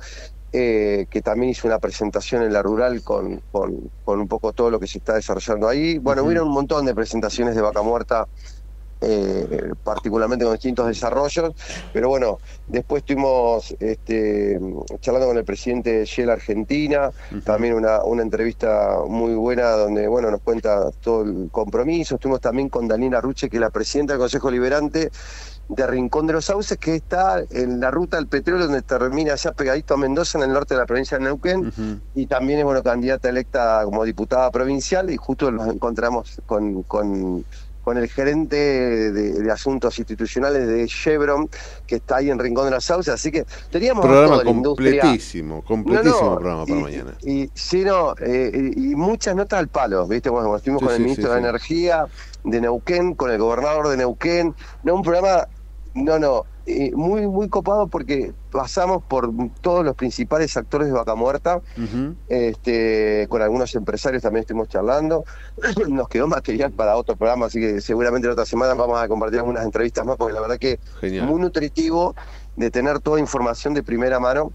[0.53, 4.71] eh, que también hizo una presentación en la rural con, con, con un poco todo
[4.71, 5.99] lo que se está desarrollando ahí.
[5.99, 6.29] Bueno, Ujú.
[6.29, 8.29] hubieron un montón de presentaciones de Vaca Muerta
[9.01, 11.53] eh, particularmente con distintos desarrollos,
[11.93, 14.59] pero bueno, después estuvimos este,
[15.01, 17.11] charlando con el presidente de Shell Argentina,
[17.45, 22.69] también una, una entrevista muy buena donde bueno nos cuenta todo el compromiso, estuvimos también
[22.69, 25.11] con Daniela Ruche, que es la presidenta del Consejo Liberante
[25.69, 29.53] de Rincón de los Sauces, que está en la ruta del petróleo donde termina ya
[29.53, 32.83] pegadito a Mendoza, en el norte de la provincia de Neuquén, y también es bueno
[32.83, 37.45] candidata electa como diputada provincial, y justo nos encontramos con, con,
[37.89, 41.49] con el gerente de, de asuntos institucionales de Chevron,
[41.87, 46.21] que está ahí en Rincón de los Sauces, así que teníamos Programa la completísimo, completísimo
[46.21, 47.15] No, no, programa para y- mañana.
[47.23, 50.29] Y sí, no, eh, y muchas notas al palo, ¿viste?
[50.29, 51.39] Bueno, estuvimos Sí, con el sí, ministro sí, de.
[51.49, 52.07] Energía
[52.45, 54.55] de Neuquén, con el gobernador de Neuquén.
[54.83, 55.49] No, un programa,
[55.95, 59.33] no, no, eh, muy, muy copado porque pasamos por
[59.63, 61.63] todos los principales actores de Vaca Muerta.
[62.29, 65.25] Este, con algunos empresarios también estuvimos charlando.
[65.89, 69.39] Nos quedó material para otro programa, así que seguramente la otra semana vamos a compartir
[69.39, 71.25] algunas entrevistas más, porque la verdad que Genial.
[71.27, 72.15] muy nutritivo
[72.55, 74.53] de tener toda información de primera mano,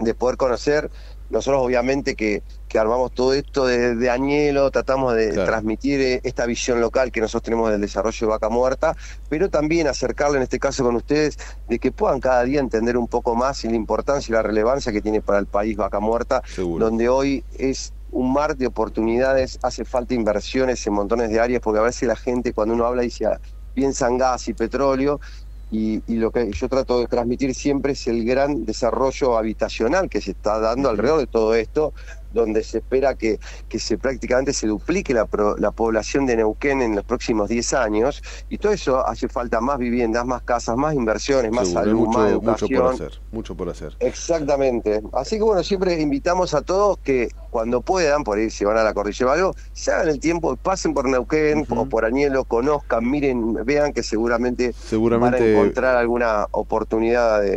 [0.00, 0.90] de poder conocer.
[1.30, 5.46] Nosotros obviamente que, que armamos todo esto desde Añelo, tratamos de Claro.
[5.50, 8.94] transmitir eh, esta visión local que nosotros tenemos del desarrollo de Vaca Muerta,
[9.28, 11.36] pero también acercarle en este caso con ustedes
[11.68, 14.92] de que puedan cada día entender un poco más y la importancia y la relevancia
[14.92, 16.42] que tiene para el país Vaca Muerta,
[16.80, 21.80] donde hoy es un mar de oportunidades, hace falta inversiones en montones de áreas, porque
[21.80, 23.26] a veces la gente cuando uno habla dice,
[23.74, 25.20] piensa en gas y petróleo,
[25.70, 30.22] y, y lo que yo trato de transmitir siempre es el gran desarrollo habitacional que
[30.22, 31.92] se está dando alrededor de todo esto,
[32.30, 33.38] donde se espera que,
[33.68, 37.72] que se prácticamente se duplique la, pro- la población de Neuquén en los próximos 10
[37.74, 41.98] años, y todo eso hace falta más viviendas, más casas, más inversiones, más Seguro, salud,
[42.06, 42.80] mucho, más mucho educación.
[42.82, 43.96] por hacer, mucho por hacer.
[44.00, 45.00] Exactamente.
[45.12, 48.82] Así que bueno, siempre invitamos a todos que cuando puedan, por ahí si van a
[48.84, 53.08] la cordillera o algo, se hagan el tiempo, pasen por Neuquén o por Añelo, conozcan,
[53.10, 57.54] miren, vean que seguramente, Seguramente- van a encontrar alguna oportunidad de-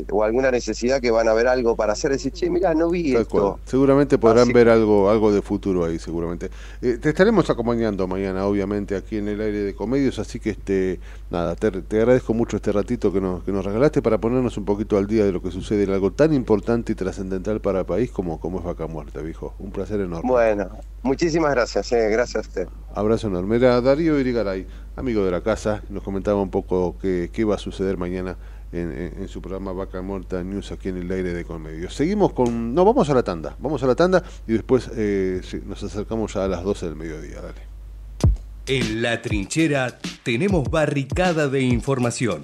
[0.00, 2.90] eh, o alguna necesidad que van a ver algo para hacer, decir, che, mirá, no
[2.90, 3.40] vi Tal esto.
[3.40, 3.60] cual.
[3.64, 6.50] Seguramente podrán Así ver algo, algo de futuro ahí, seguramente.
[6.80, 11.00] Eh, te estaremos acompañando mañana, obviamente, aquí en el aire de Comedios, así que este
[11.30, 14.64] nada, te, te agradezco mucho este ratito que nos, que nos regalaste para ponernos un
[14.64, 17.86] poquito al día de lo que sucede en algo tan importante y trascendental para el
[17.86, 19.54] país como, como es Vaca Muerta, viejo.
[19.58, 20.28] Un placer enorme.
[20.28, 20.68] Bueno,
[21.02, 22.68] muchísimas gracias, eh, gracias a usted.
[22.94, 23.56] Abrazo enorme.
[23.56, 24.66] Era Darío Irigaray,
[24.96, 28.36] amigo de la casa, nos comentaba un poco qué, qué va a suceder mañana
[28.72, 31.94] en, su programa Vaca Muerta News aquí en el aire de Conmedios.
[31.94, 32.74] Seguimos con...
[32.74, 36.44] No, vamos a la tanda, vamos a la tanda y después eh, nos acercamos ya
[36.44, 37.74] a las 12 del mediodía, dale.
[38.66, 42.42] En la trinchera tenemos barricada de información,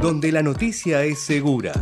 [0.00, 1.72] donde la noticia es segura.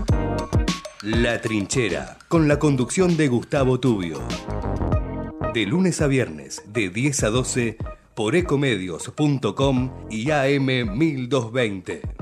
[1.02, 4.20] La trinchera, con la conducción de Gustavo Tubio.
[5.54, 7.76] De lunes a viernes, de 10 a 12,
[8.14, 12.21] por ecomedios.com y AM 1220.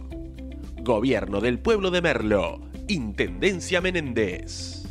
[0.83, 4.83] Gobierno del Pueblo de Merlo, Intendencia Menéndez.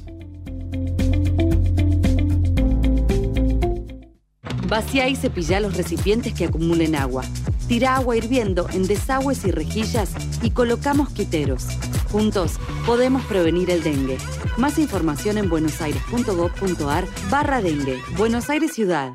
[4.68, 7.24] Vacía y cepilla los recipientes que acumulen agua.
[7.66, 11.66] Tira agua hirviendo en desagües y rejillas y colocamos quiteros.
[12.12, 12.52] Juntos
[12.86, 14.16] podemos prevenir el dengue.
[14.58, 17.98] Más información en buenosaires.gov.ar barra dengue.
[18.16, 19.14] Buenos Aires Ciudad.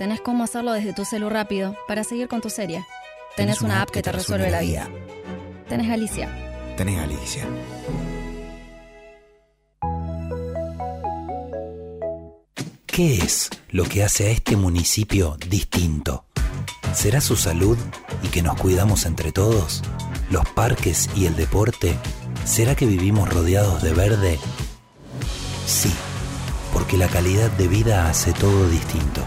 [0.00, 2.86] Tenés cómo hacerlo desde tu celu rápido para seguir con tu serie.
[3.36, 4.88] Tenés, una, app que te resuelve la vida.
[5.68, 6.74] Tenés Galicia.
[6.74, 7.46] Tenés Galicia.
[12.86, 16.24] ¿Qué es lo que hace a este municipio distinto?
[16.94, 17.76] ¿Será su salud
[18.22, 19.82] y que nos cuidamos entre todos?
[20.30, 21.94] ¿Los parques y el deporte?
[22.46, 24.38] ¿Será que vivimos rodeados de verde?
[25.66, 25.92] Sí,
[26.72, 29.26] porque la calidad de vida hace todo distinto.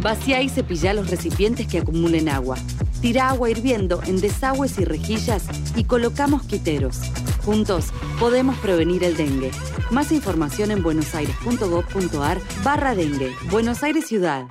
[0.00, 2.56] Vacía y cepilla los recipientes que acumulen agua.
[3.00, 5.44] Tira agua hirviendo en desagües y rejillas
[5.76, 7.00] y coloca mosquiteros.
[7.44, 7.86] Juntos
[8.20, 9.50] podemos prevenir el dengue.
[9.90, 13.32] Más información en buenosaires.gov.ar barra dengue.
[13.50, 14.46] Buenos Aires Ciudad.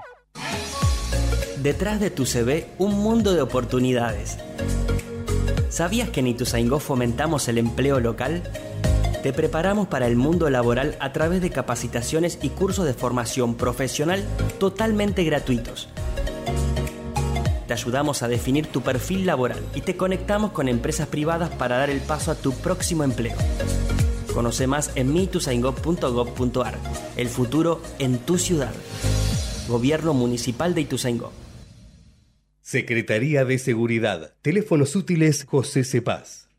[1.62, 4.38] Detrás de tu CV, un mundo de oportunidades.
[5.70, 8.44] ¿Sabías que en Ituzaingó fomentamos el empleo local?
[9.24, 14.24] Te preparamos para el mundo laboral a través de capacitaciones y cursos de formación profesional
[14.60, 15.90] totalmente gratuitos.
[17.68, 21.92] Te ayudamos a definir tu perfil laboral y te conectamos con empresas privadas para dar
[21.92, 23.36] el paso a tu próximo empleo.
[24.34, 26.80] Conoce más en mituzaingó.gov.ar.
[27.16, 28.74] El futuro en tu ciudad.
[29.68, 31.32] Gobierno Municipal de Ituzaingó.
[32.62, 34.34] Secretaría de Seguridad.
[34.42, 36.51] Teléfonos útiles José Cepaz.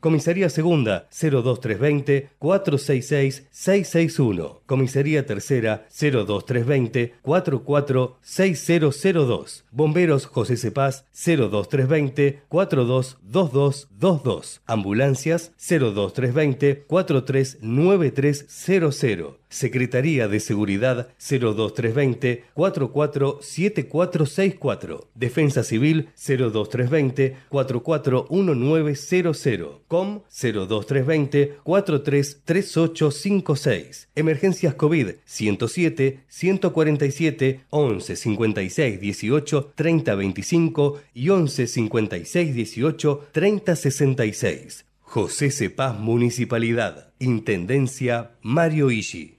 [0.00, 4.62] Comisaría Segunda 02320 466 661.
[4.64, 9.64] Comisaría Tercera 02320 446002.
[9.72, 14.60] Bomberos José Cepaz 02320 422222.
[14.66, 19.34] Ambulancias 02320 439300.
[19.48, 25.08] Secretaría de Seguridad 02320 447464.
[25.14, 29.80] Defensa Civil 02320 441900.
[29.88, 34.08] COM 02320 433856.
[34.14, 44.84] Emergencias COVID 107 147 11 56 18 30 25 y 11 56 18 30 66.
[45.00, 47.08] José Cepaz Municipalidad.
[47.18, 49.38] Intendencia Mario Ishi.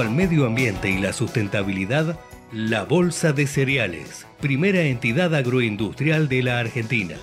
[0.00, 2.18] Al medio ambiente y la sustentabilidad,
[2.52, 7.16] la Bolsa de Cereales, primera entidad agroindustrial de la Argentina.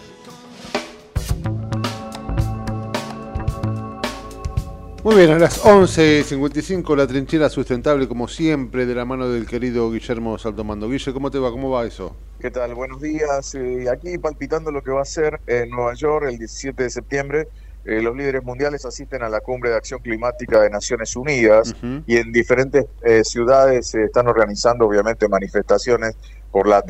[5.04, 9.90] Muy bien, a las 11.55 la trinchera sustentable como siempre de la mano del querido
[9.90, 10.90] Guillermo Saltomando.
[10.90, 11.49] Guille, ¿cómo te va?
[11.49, 12.16] ¿Cómo va eso?
[12.41, 12.76] ¿Qué tal?
[12.76, 13.56] Buenos días.
[13.56, 17.48] Eh, aquí palpitando lo que va a ser en Nueva York el 17 de septiembre
[17.88, 21.73] eh, los líderes mundiales asisten a la cumbre de acción climática de Naciones Unidas
[22.05, 26.18] y en diferentes eh, ciudades se están organizando obviamente manifestaciones
[26.51, 26.84] por la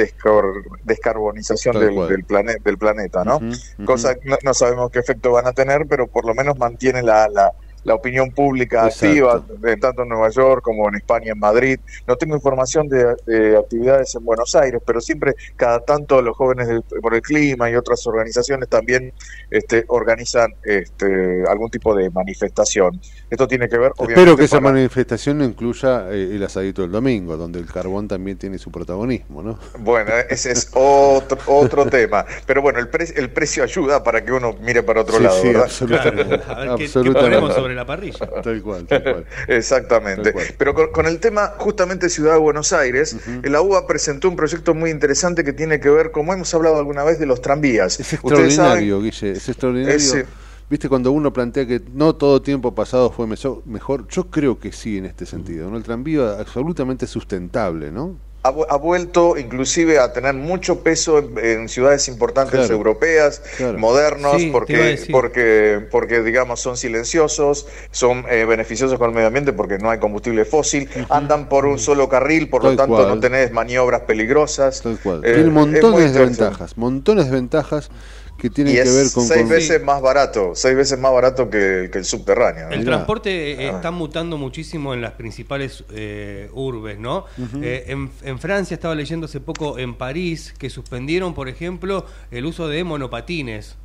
[0.83, 2.25] descarbonización del, del,
[2.63, 3.39] del planeta, ¿no?
[3.85, 7.51] Cosa no, sabemos qué efecto van a tener, pero por lo menos mantienen la, la
[7.87, 9.41] la opinión pública activa,
[9.79, 11.79] tanto en Nueva York como en España, en Madrid.
[12.05, 16.67] No tengo información de, actividades en Buenos Aires, pero siempre cada tanto los jóvenes
[17.01, 19.13] por el clima y otras organizaciones también
[19.49, 22.99] este, organizan este, algún tipo de manifestación.
[23.29, 24.19] Esto tiene que ver, obviamente...
[24.19, 28.37] Espero que esa manifestación no incluya eh, el asadito del domingo, donde el carbón también
[28.37, 29.59] tiene su protagonismo, ¿no?
[29.79, 32.25] Bueno, ese es otro, otro tema.
[32.45, 36.41] Pero bueno, el, el precio ayuda para que uno mire para otro lado, sí, Absolutamente.
[36.45, 37.53] absolutamente.
[37.53, 38.29] sobre la parrilla.
[38.43, 39.25] Tal cual, tal cual.
[39.47, 40.33] Exactamente.
[40.57, 44.89] Pero con, el tema justamente Ciudad de Buenos Aires, la UBA presentó un proyecto muy
[44.89, 47.99] interesante que tiene que ver, como hemos hablado alguna vez, de los tranvías.
[47.99, 50.25] Es extraordinario, Guille, es extraordinario.
[50.69, 54.97] Viste, cuando uno plantea que no todo tiempo pasado fue mejor, yo creo que sí
[54.97, 55.69] en este sentido.
[55.69, 55.77] ¿no?
[55.77, 58.17] El tranvía absolutamente sustentable, ¿no?
[58.47, 63.41] Ha, vuelto inclusive a tener mucho peso en, ciudades importantes europeas,
[63.77, 69.77] modernos, porque, porque, porque digamos son silenciosos, son eh, beneficiosos con el medio ambiente porque
[69.77, 74.01] no hay combustible fósil, andan por un solo carril, por lo tanto no tenés maniobras
[74.01, 74.81] peligrosas.
[74.81, 75.25] Tal cual.
[75.25, 77.89] Eh, Tiene montones de ventajas, montones de ventajas
[78.37, 82.05] que tienen que ver con seis veces más barato seis veces más barato que, el
[82.05, 87.25] subterráneo el transporte eh, está mutando muchísimo en las principales eh, urbes no
[87.61, 92.67] eh, en, Francia estaba leyendo hace poco en París que suspendieron por ejemplo el uso
[92.67, 93.75] de monopatines.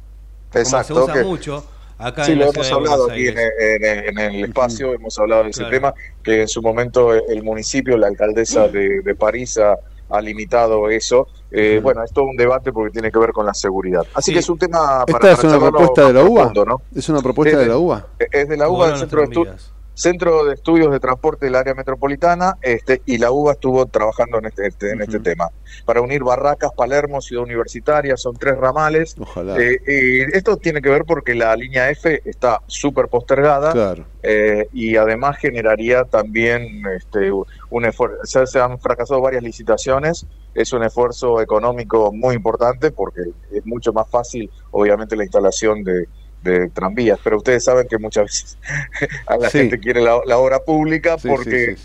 [0.55, 1.65] Exacto Como se usa mucho
[1.99, 6.43] Acá sí, lo hemos hablado aquí en, el espacio, hemos hablado de ese tema, que
[6.43, 9.77] en su momento el municipio, la alcaldesa de, de París ha,
[10.13, 11.29] ha limitado eso.
[11.51, 14.07] Eh, bueno, es todo un debate porque tiene que ver con la seguridad.
[14.15, 15.33] Así que es un tema para.
[15.33, 16.53] ¿Esta es una propuesta de la UBA?
[16.67, 16.83] ¿no?
[16.95, 18.07] ¿Es una propuesta de la UBA?
[18.31, 21.75] Es de la UBA del Centro de Estudios Centro de Estudios de Transporte del Área
[21.75, 25.49] Metropolitana este, y la UBA estuvo trabajando en este, este en este tema.
[25.85, 29.15] Para unir Barracas, Palermo, Ciudad Universitaria, son tres ramales.
[29.19, 29.59] Ojalá.
[29.61, 34.05] Eh, y esto tiene que ver porque la línea F está súper postergada claro.
[34.23, 38.47] eh, y además generaría también este, un esfuerzo.
[38.47, 43.21] Se han fracasado varias licitaciones, es un esfuerzo económico muy importante porque
[43.51, 46.07] es mucho más fácil, obviamente, la instalación de
[46.43, 48.59] de tranvías, pero ustedes saben que muchas veces
[49.27, 51.77] a la gente quiere la, obra pública porque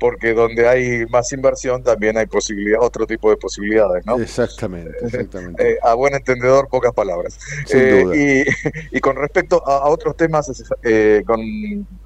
[0.00, 4.18] porque donde hay más inversión también hay posibilidad, otro tipo de posibilidades, ¿no?
[4.18, 5.72] Exactamente, exactamente.
[5.72, 7.38] Eh, a buen entendedor, pocas palabras.
[7.72, 8.44] Eh,
[8.90, 10.50] y, y, con respecto a, otros temas
[10.82, 11.40] eh, con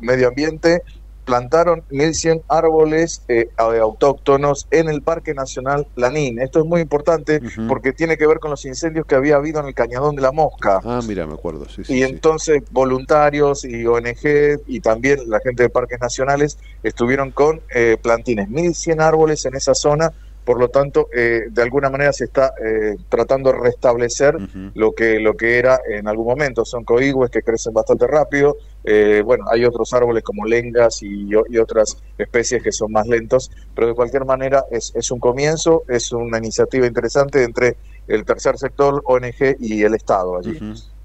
[0.00, 0.82] medio ambiente,
[1.24, 6.40] plantaron 1.100 árboles eh, autóctonos en el Parque Nacional Lanín.
[6.40, 9.66] Esto es muy importante porque tiene que ver con los incendios que había habido en
[9.66, 10.80] el Cañadón de la Mosca.
[10.84, 15.62] Ah, mira, me acuerdo, sí, sí Y entonces voluntarios y ONG y también la gente
[15.62, 20.12] de Parques Nacionales estuvieron con eh, plantines, 1.100 árboles en esa zona
[20.44, 24.36] por lo tanto, eh, de alguna manera se está eh, tratando de restablecer
[24.74, 26.64] lo que lo que era en algún momento.
[26.66, 28.56] Son coigües que crecen bastante rápido.
[28.84, 33.88] Eh, bueno, hay otros árboles como lengas y, otras especies que son más lentos, pero
[33.88, 39.02] de cualquier manera es, es un comienzo, es una iniciativa interesante entre el tercer sector,
[39.06, 40.58] ONG y el Estado allí.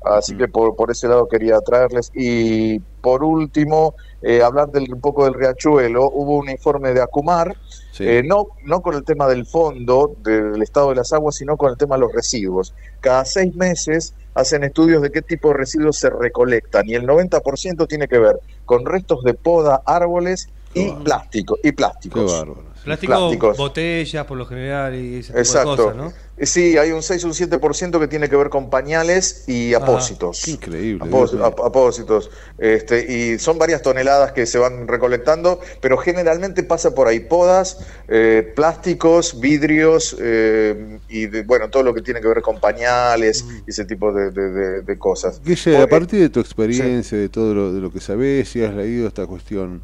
[0.04, 2.12] Así que por, por ese lado quería traerles.
[2.14, 6.10] Y por último, eh, hablar del, un poco del riachuelo.
[6.10, 7.56] Hubo un informe de Acumar,
[8.00, 11.72] eh, no, no con el tema del fondo del estado de las aguas, sino con
[11.72, 12.74] el tema de los residuos.
[13.02, 17.88] Cada seis meses hacen estudios de qué tipo de residuos se recolectan y el 90%
[17.88, 22.46] tiene que ver con restos de poda, árboles y, plástico, y plásticos.
[22.84, 26.14] Plásticos, botellas por lo general y ese tipo de cosas, ¿no?
[26.40, 29.74] Eh, sí, hay un 6 o un 7% que tiene que ver con pañales y
[29.74, 30.48] apósitos.
[30.48, 31.06] increíble.
[31.64, 32.32] apósitos.
[32.58, 37.80] Este, y son varias toneladas que se van recolectando, pero generalmente pasa por ahí podas,
[38.08, 43.58] eh, plásticos, vidrios eh, y bueno, todo lo que tiene que ver con pañales mm.
[43.68, 45.42] y ese tipo de, cosas.
[45.44, 48.74] Guille, a partir de tu experiencia, de todo lo, de lo que sabes y has
[48.74, 49.82] leído esta cuestión,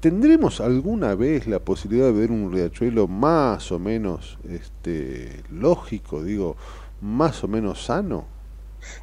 [0.00, 4.79] ¿tendremos alguna vez la posibilidad de ver un riachuelo más o menos este,
[5.50, 6.22] lógico?
[6.22, 6.56] digo,
[7.00, 8.39] más o menos sano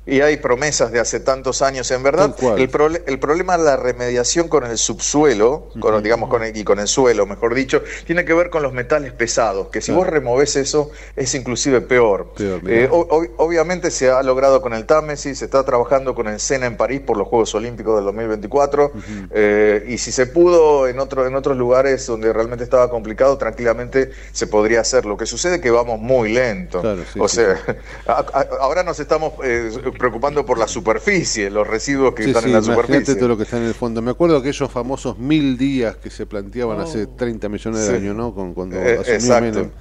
[0.05, 1.91] y hay promesas de hace tantos años.
[1.91, 6.55] En verdad, el, el, problema de la remediación con el subsuelo, con, digamos, con el,
[6.55, 9.91] y con el suelo, mejor dicho, tiene que ver con los metales pesados, que si
[9.91, 12.33] vos removés eso, es inclusive peor.
[12.39, 16.77] Eh, obviamente se ha logrado con el Támesis, se está trabajando con el Sena en
[16.77, 18.91] París por los Juegos Olímpicos del 2024,
[19.31, 24.11] eh, y si se pudo en, otro, en otros lugares donde realmente estaba complicado, tranquilamente
[24.31, 25.05] se podría hacer.
[25.05, 26.81] Lo que sucede es que vamos muy lento.
[27.19, 27.57] o sea,
[28.61, 29.33] ahora nos estamos...
[29.43, 29.66] Eh,
[29.97, 33.15] preocupando por la superficie, los residuos que están en la superficie.
[33.15, 34.01] todo lo que está en el fondo.
[34.01, 38.15] Me acuerdo de aquellos famosos mil días que se planteaban hace 30 millones de años,
[38.15, 38.33] ¿no?
[38.33, 39.71] Con, cuando eh, asumió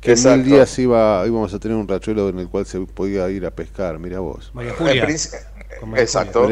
[0.00, 3.28] que en mil días iba, íbamos a tener un rachuelo en el cual se podía
[3.30, 4.52] ir a pescar, mira vos.
[5.96, 6.48] Exacto.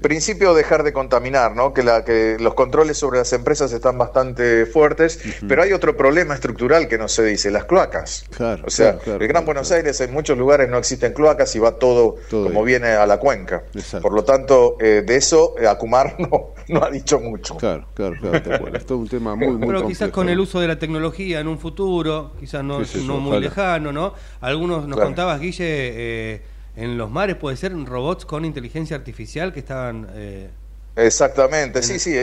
[0.00, 1.72] Principio dejar de contaminar, ¿no?
[1.72, 6.34] Que, la, que los controles sobre las empresas están bastante fuertes, pero hay otro problema
[6.34, 8.24] estructural que no se dice, las cloacas.
[8.36, 11.72] Claro, o sea, el Gran Buenos Aires en muchos lugares no existen cloacas y va
[11.72, 13.64] todo, como viene a la cuenca.
[14.00, 17.56] Por lo tanto, eh, de eso eh, Acumar no, no ha dicho mucho.
[17.56, 18.76] Claro, claro, claro.
[18.76, 21.48] es todo un tema muy, muy Pero quizás con el uso de la tecnología en
[21.48, 24.14] un futuro, quizás no, no muy lejano, ¿no?
[24.40, 26.57] Algunos nos contabas, Guille...
[26.78, 30.08] Eh, en los mares puede ser robots con inteligencia artificial que estaban...
[30.14, 30.50] Eh,
[30.96, 32.16] Exactamente, sí, sí,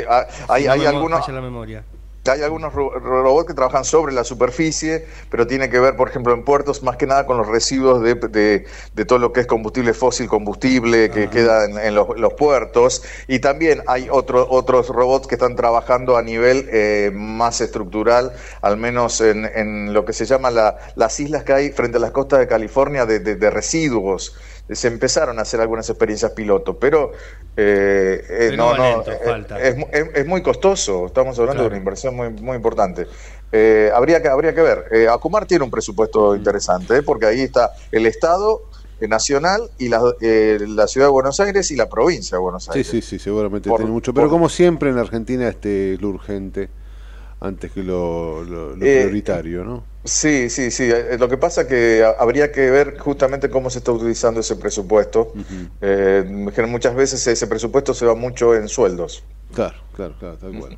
[0.50, 1.26] hay, hay algunos...
[1.30, 1.84] la memoria.
[2.28, 6.44] Hay algunos robots que trabajan sobre la superficie, pero tiene que ver, por ejemplo, en
[6.44, 10.28] puertos, más que nada con los residuos de, de, todo lo que es combustible fósil,
[10.28, 13.04] combustible que queda en, los, puertos.
[13.28, 18.78] Y también hay otro, otros robots que están trabajando a nivel eh, más estructural, al
[18.78, 22.12] menos en, en, lo que se llama la, las islas que hay frente a las
[22.12, 24.36] costas de California de, de residuos
[24.70, 27.12] se empezaron a hacer algunas experiencias piloto, pero
[27.56, 32.56] eh, eh, no, no, eh, es, muy costoso, estamos hablando de una inversión muy, muy
[32.56, 33.08] importante.
[33.94, 35.10] habría, que, habría que ver.
[35.10, 36.38] Acumar tiene un presupuesto mm.
[36.38, 38.64] interesante, porque ahí está el Estado
[39.02, 42.88] nacional y la, la, ciudad de Buenos Aires y la provincia de Buenos Aires.
[42.88, 44.14] Sí, sí, sí, seguramente tiene mucho.
[44.14, 46.70] Pero como siempre en Argentina este lo urgente
[47.40, 49.95] antes que lo, lo prioritario, ¿no?
[50.06, 50.84] Sí, sí, sí.
[50.84, 54.56] Eh, lo que pasa es que habría que ver justamente cómo se está utilizando ese
[54.56, 55.34] presupuesto.
[55.82, 56.24] Eh,
[56.68, 59.24] muchas veces ese presupuesto se va mucho en sueldos.
[59.54, 60.78] Claro, claro, claro, tal cual.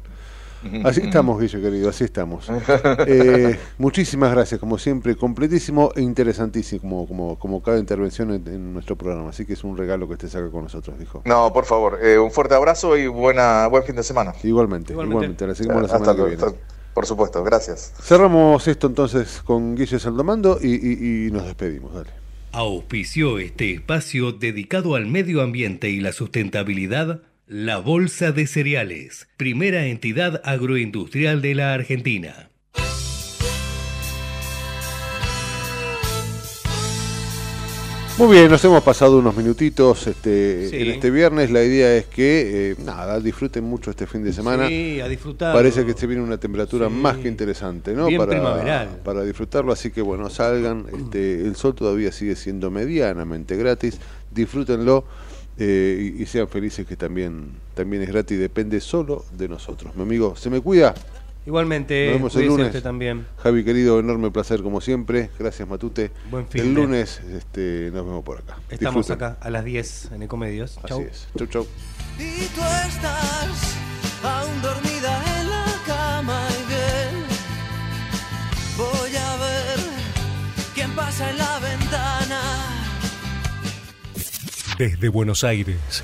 [0.86, 2.50] Así estamos, Guillo, querido, así estamos.
[3.06, 8.96] Eh, muchísimas gracias, como siempre, completísimo e interesantísimo como, como, como cada intervención en, nuestro
[8.96, 9.30] programa.
[9.30, 11.22] Así que es un regalo que estés acá con nosotros, dijo.
[11.26, 14.34] No, por favor, un fuerte abrazo y buena, buen fin de semana.
[14.44, 15.46] Igualmente, igualmente.
[15.46, 16.77] La seguimos la semana que viene.
[16.98, 17.94] Por supuesto, gracias.
[18.02, 21.94] Cerramos esto entonces con Guille Saldomando y, y nos despedimos.
[21.94, 22.10] Dale.
[22.52, 27.22] Auspició este espacio dedicado al medio ambiente y la sustentabilidad.
[27.46, 32.50] La Bolsa de Cereales, primera entidad agroindustrial de la Argentina.
[38.18, 41.52] Muy bien, nos hemos pasado unos minutitos este, en este viernes.
[41.52, 44.68] La idea es que, eh, nada, disfruten mucho este fin de semana.
[44.68, 45.54] Sí, a disfrutar.
[45.54, 48.08] Parece que se viene una temperatura más que interesante, ¿no?
[48.18, 50.86] para, Para disfrutarlo, así que bueno, salgan.
[50.98, 54.00] Este, el sol todavía sigue siendo medianamente gratis.
[54.32, 55.06] Disfrútenlo
[55.60, 58.40] eh, y, y, sean felices que también, también es gratis.
[58.40, 59.96] Depende solo de nosotros.
[59.96, 60.96] Mi amigo, ¿se me cuida?
[61.48, 62.84] Igualmente, nos vemos el lunes.
[62.84, 63.26] también.
[63.38, 65.30] Javi, querido, enorme placer como siempre.
[65.40, 66.12] Gracias, Matute.
[66.30, 66.62] Buen fin.
[66.62, 68.58] El lunes este, nos vemos por acá.
[68.70, 70.78] Estamos acá a las 10 en Ecomedios.
[70.84, 71.30] Así es.
[71.38, 71.68] Chau, chau.
[72.20, 73.78] Y tú estás
[74.24, 77.26] aún dormida en la cama y bien.
[78.78, 79.80] Voy a ver
[80.76, 82.42] quién pasa en la ventana.
[84.78, 86.04] Desde Buenos Aires,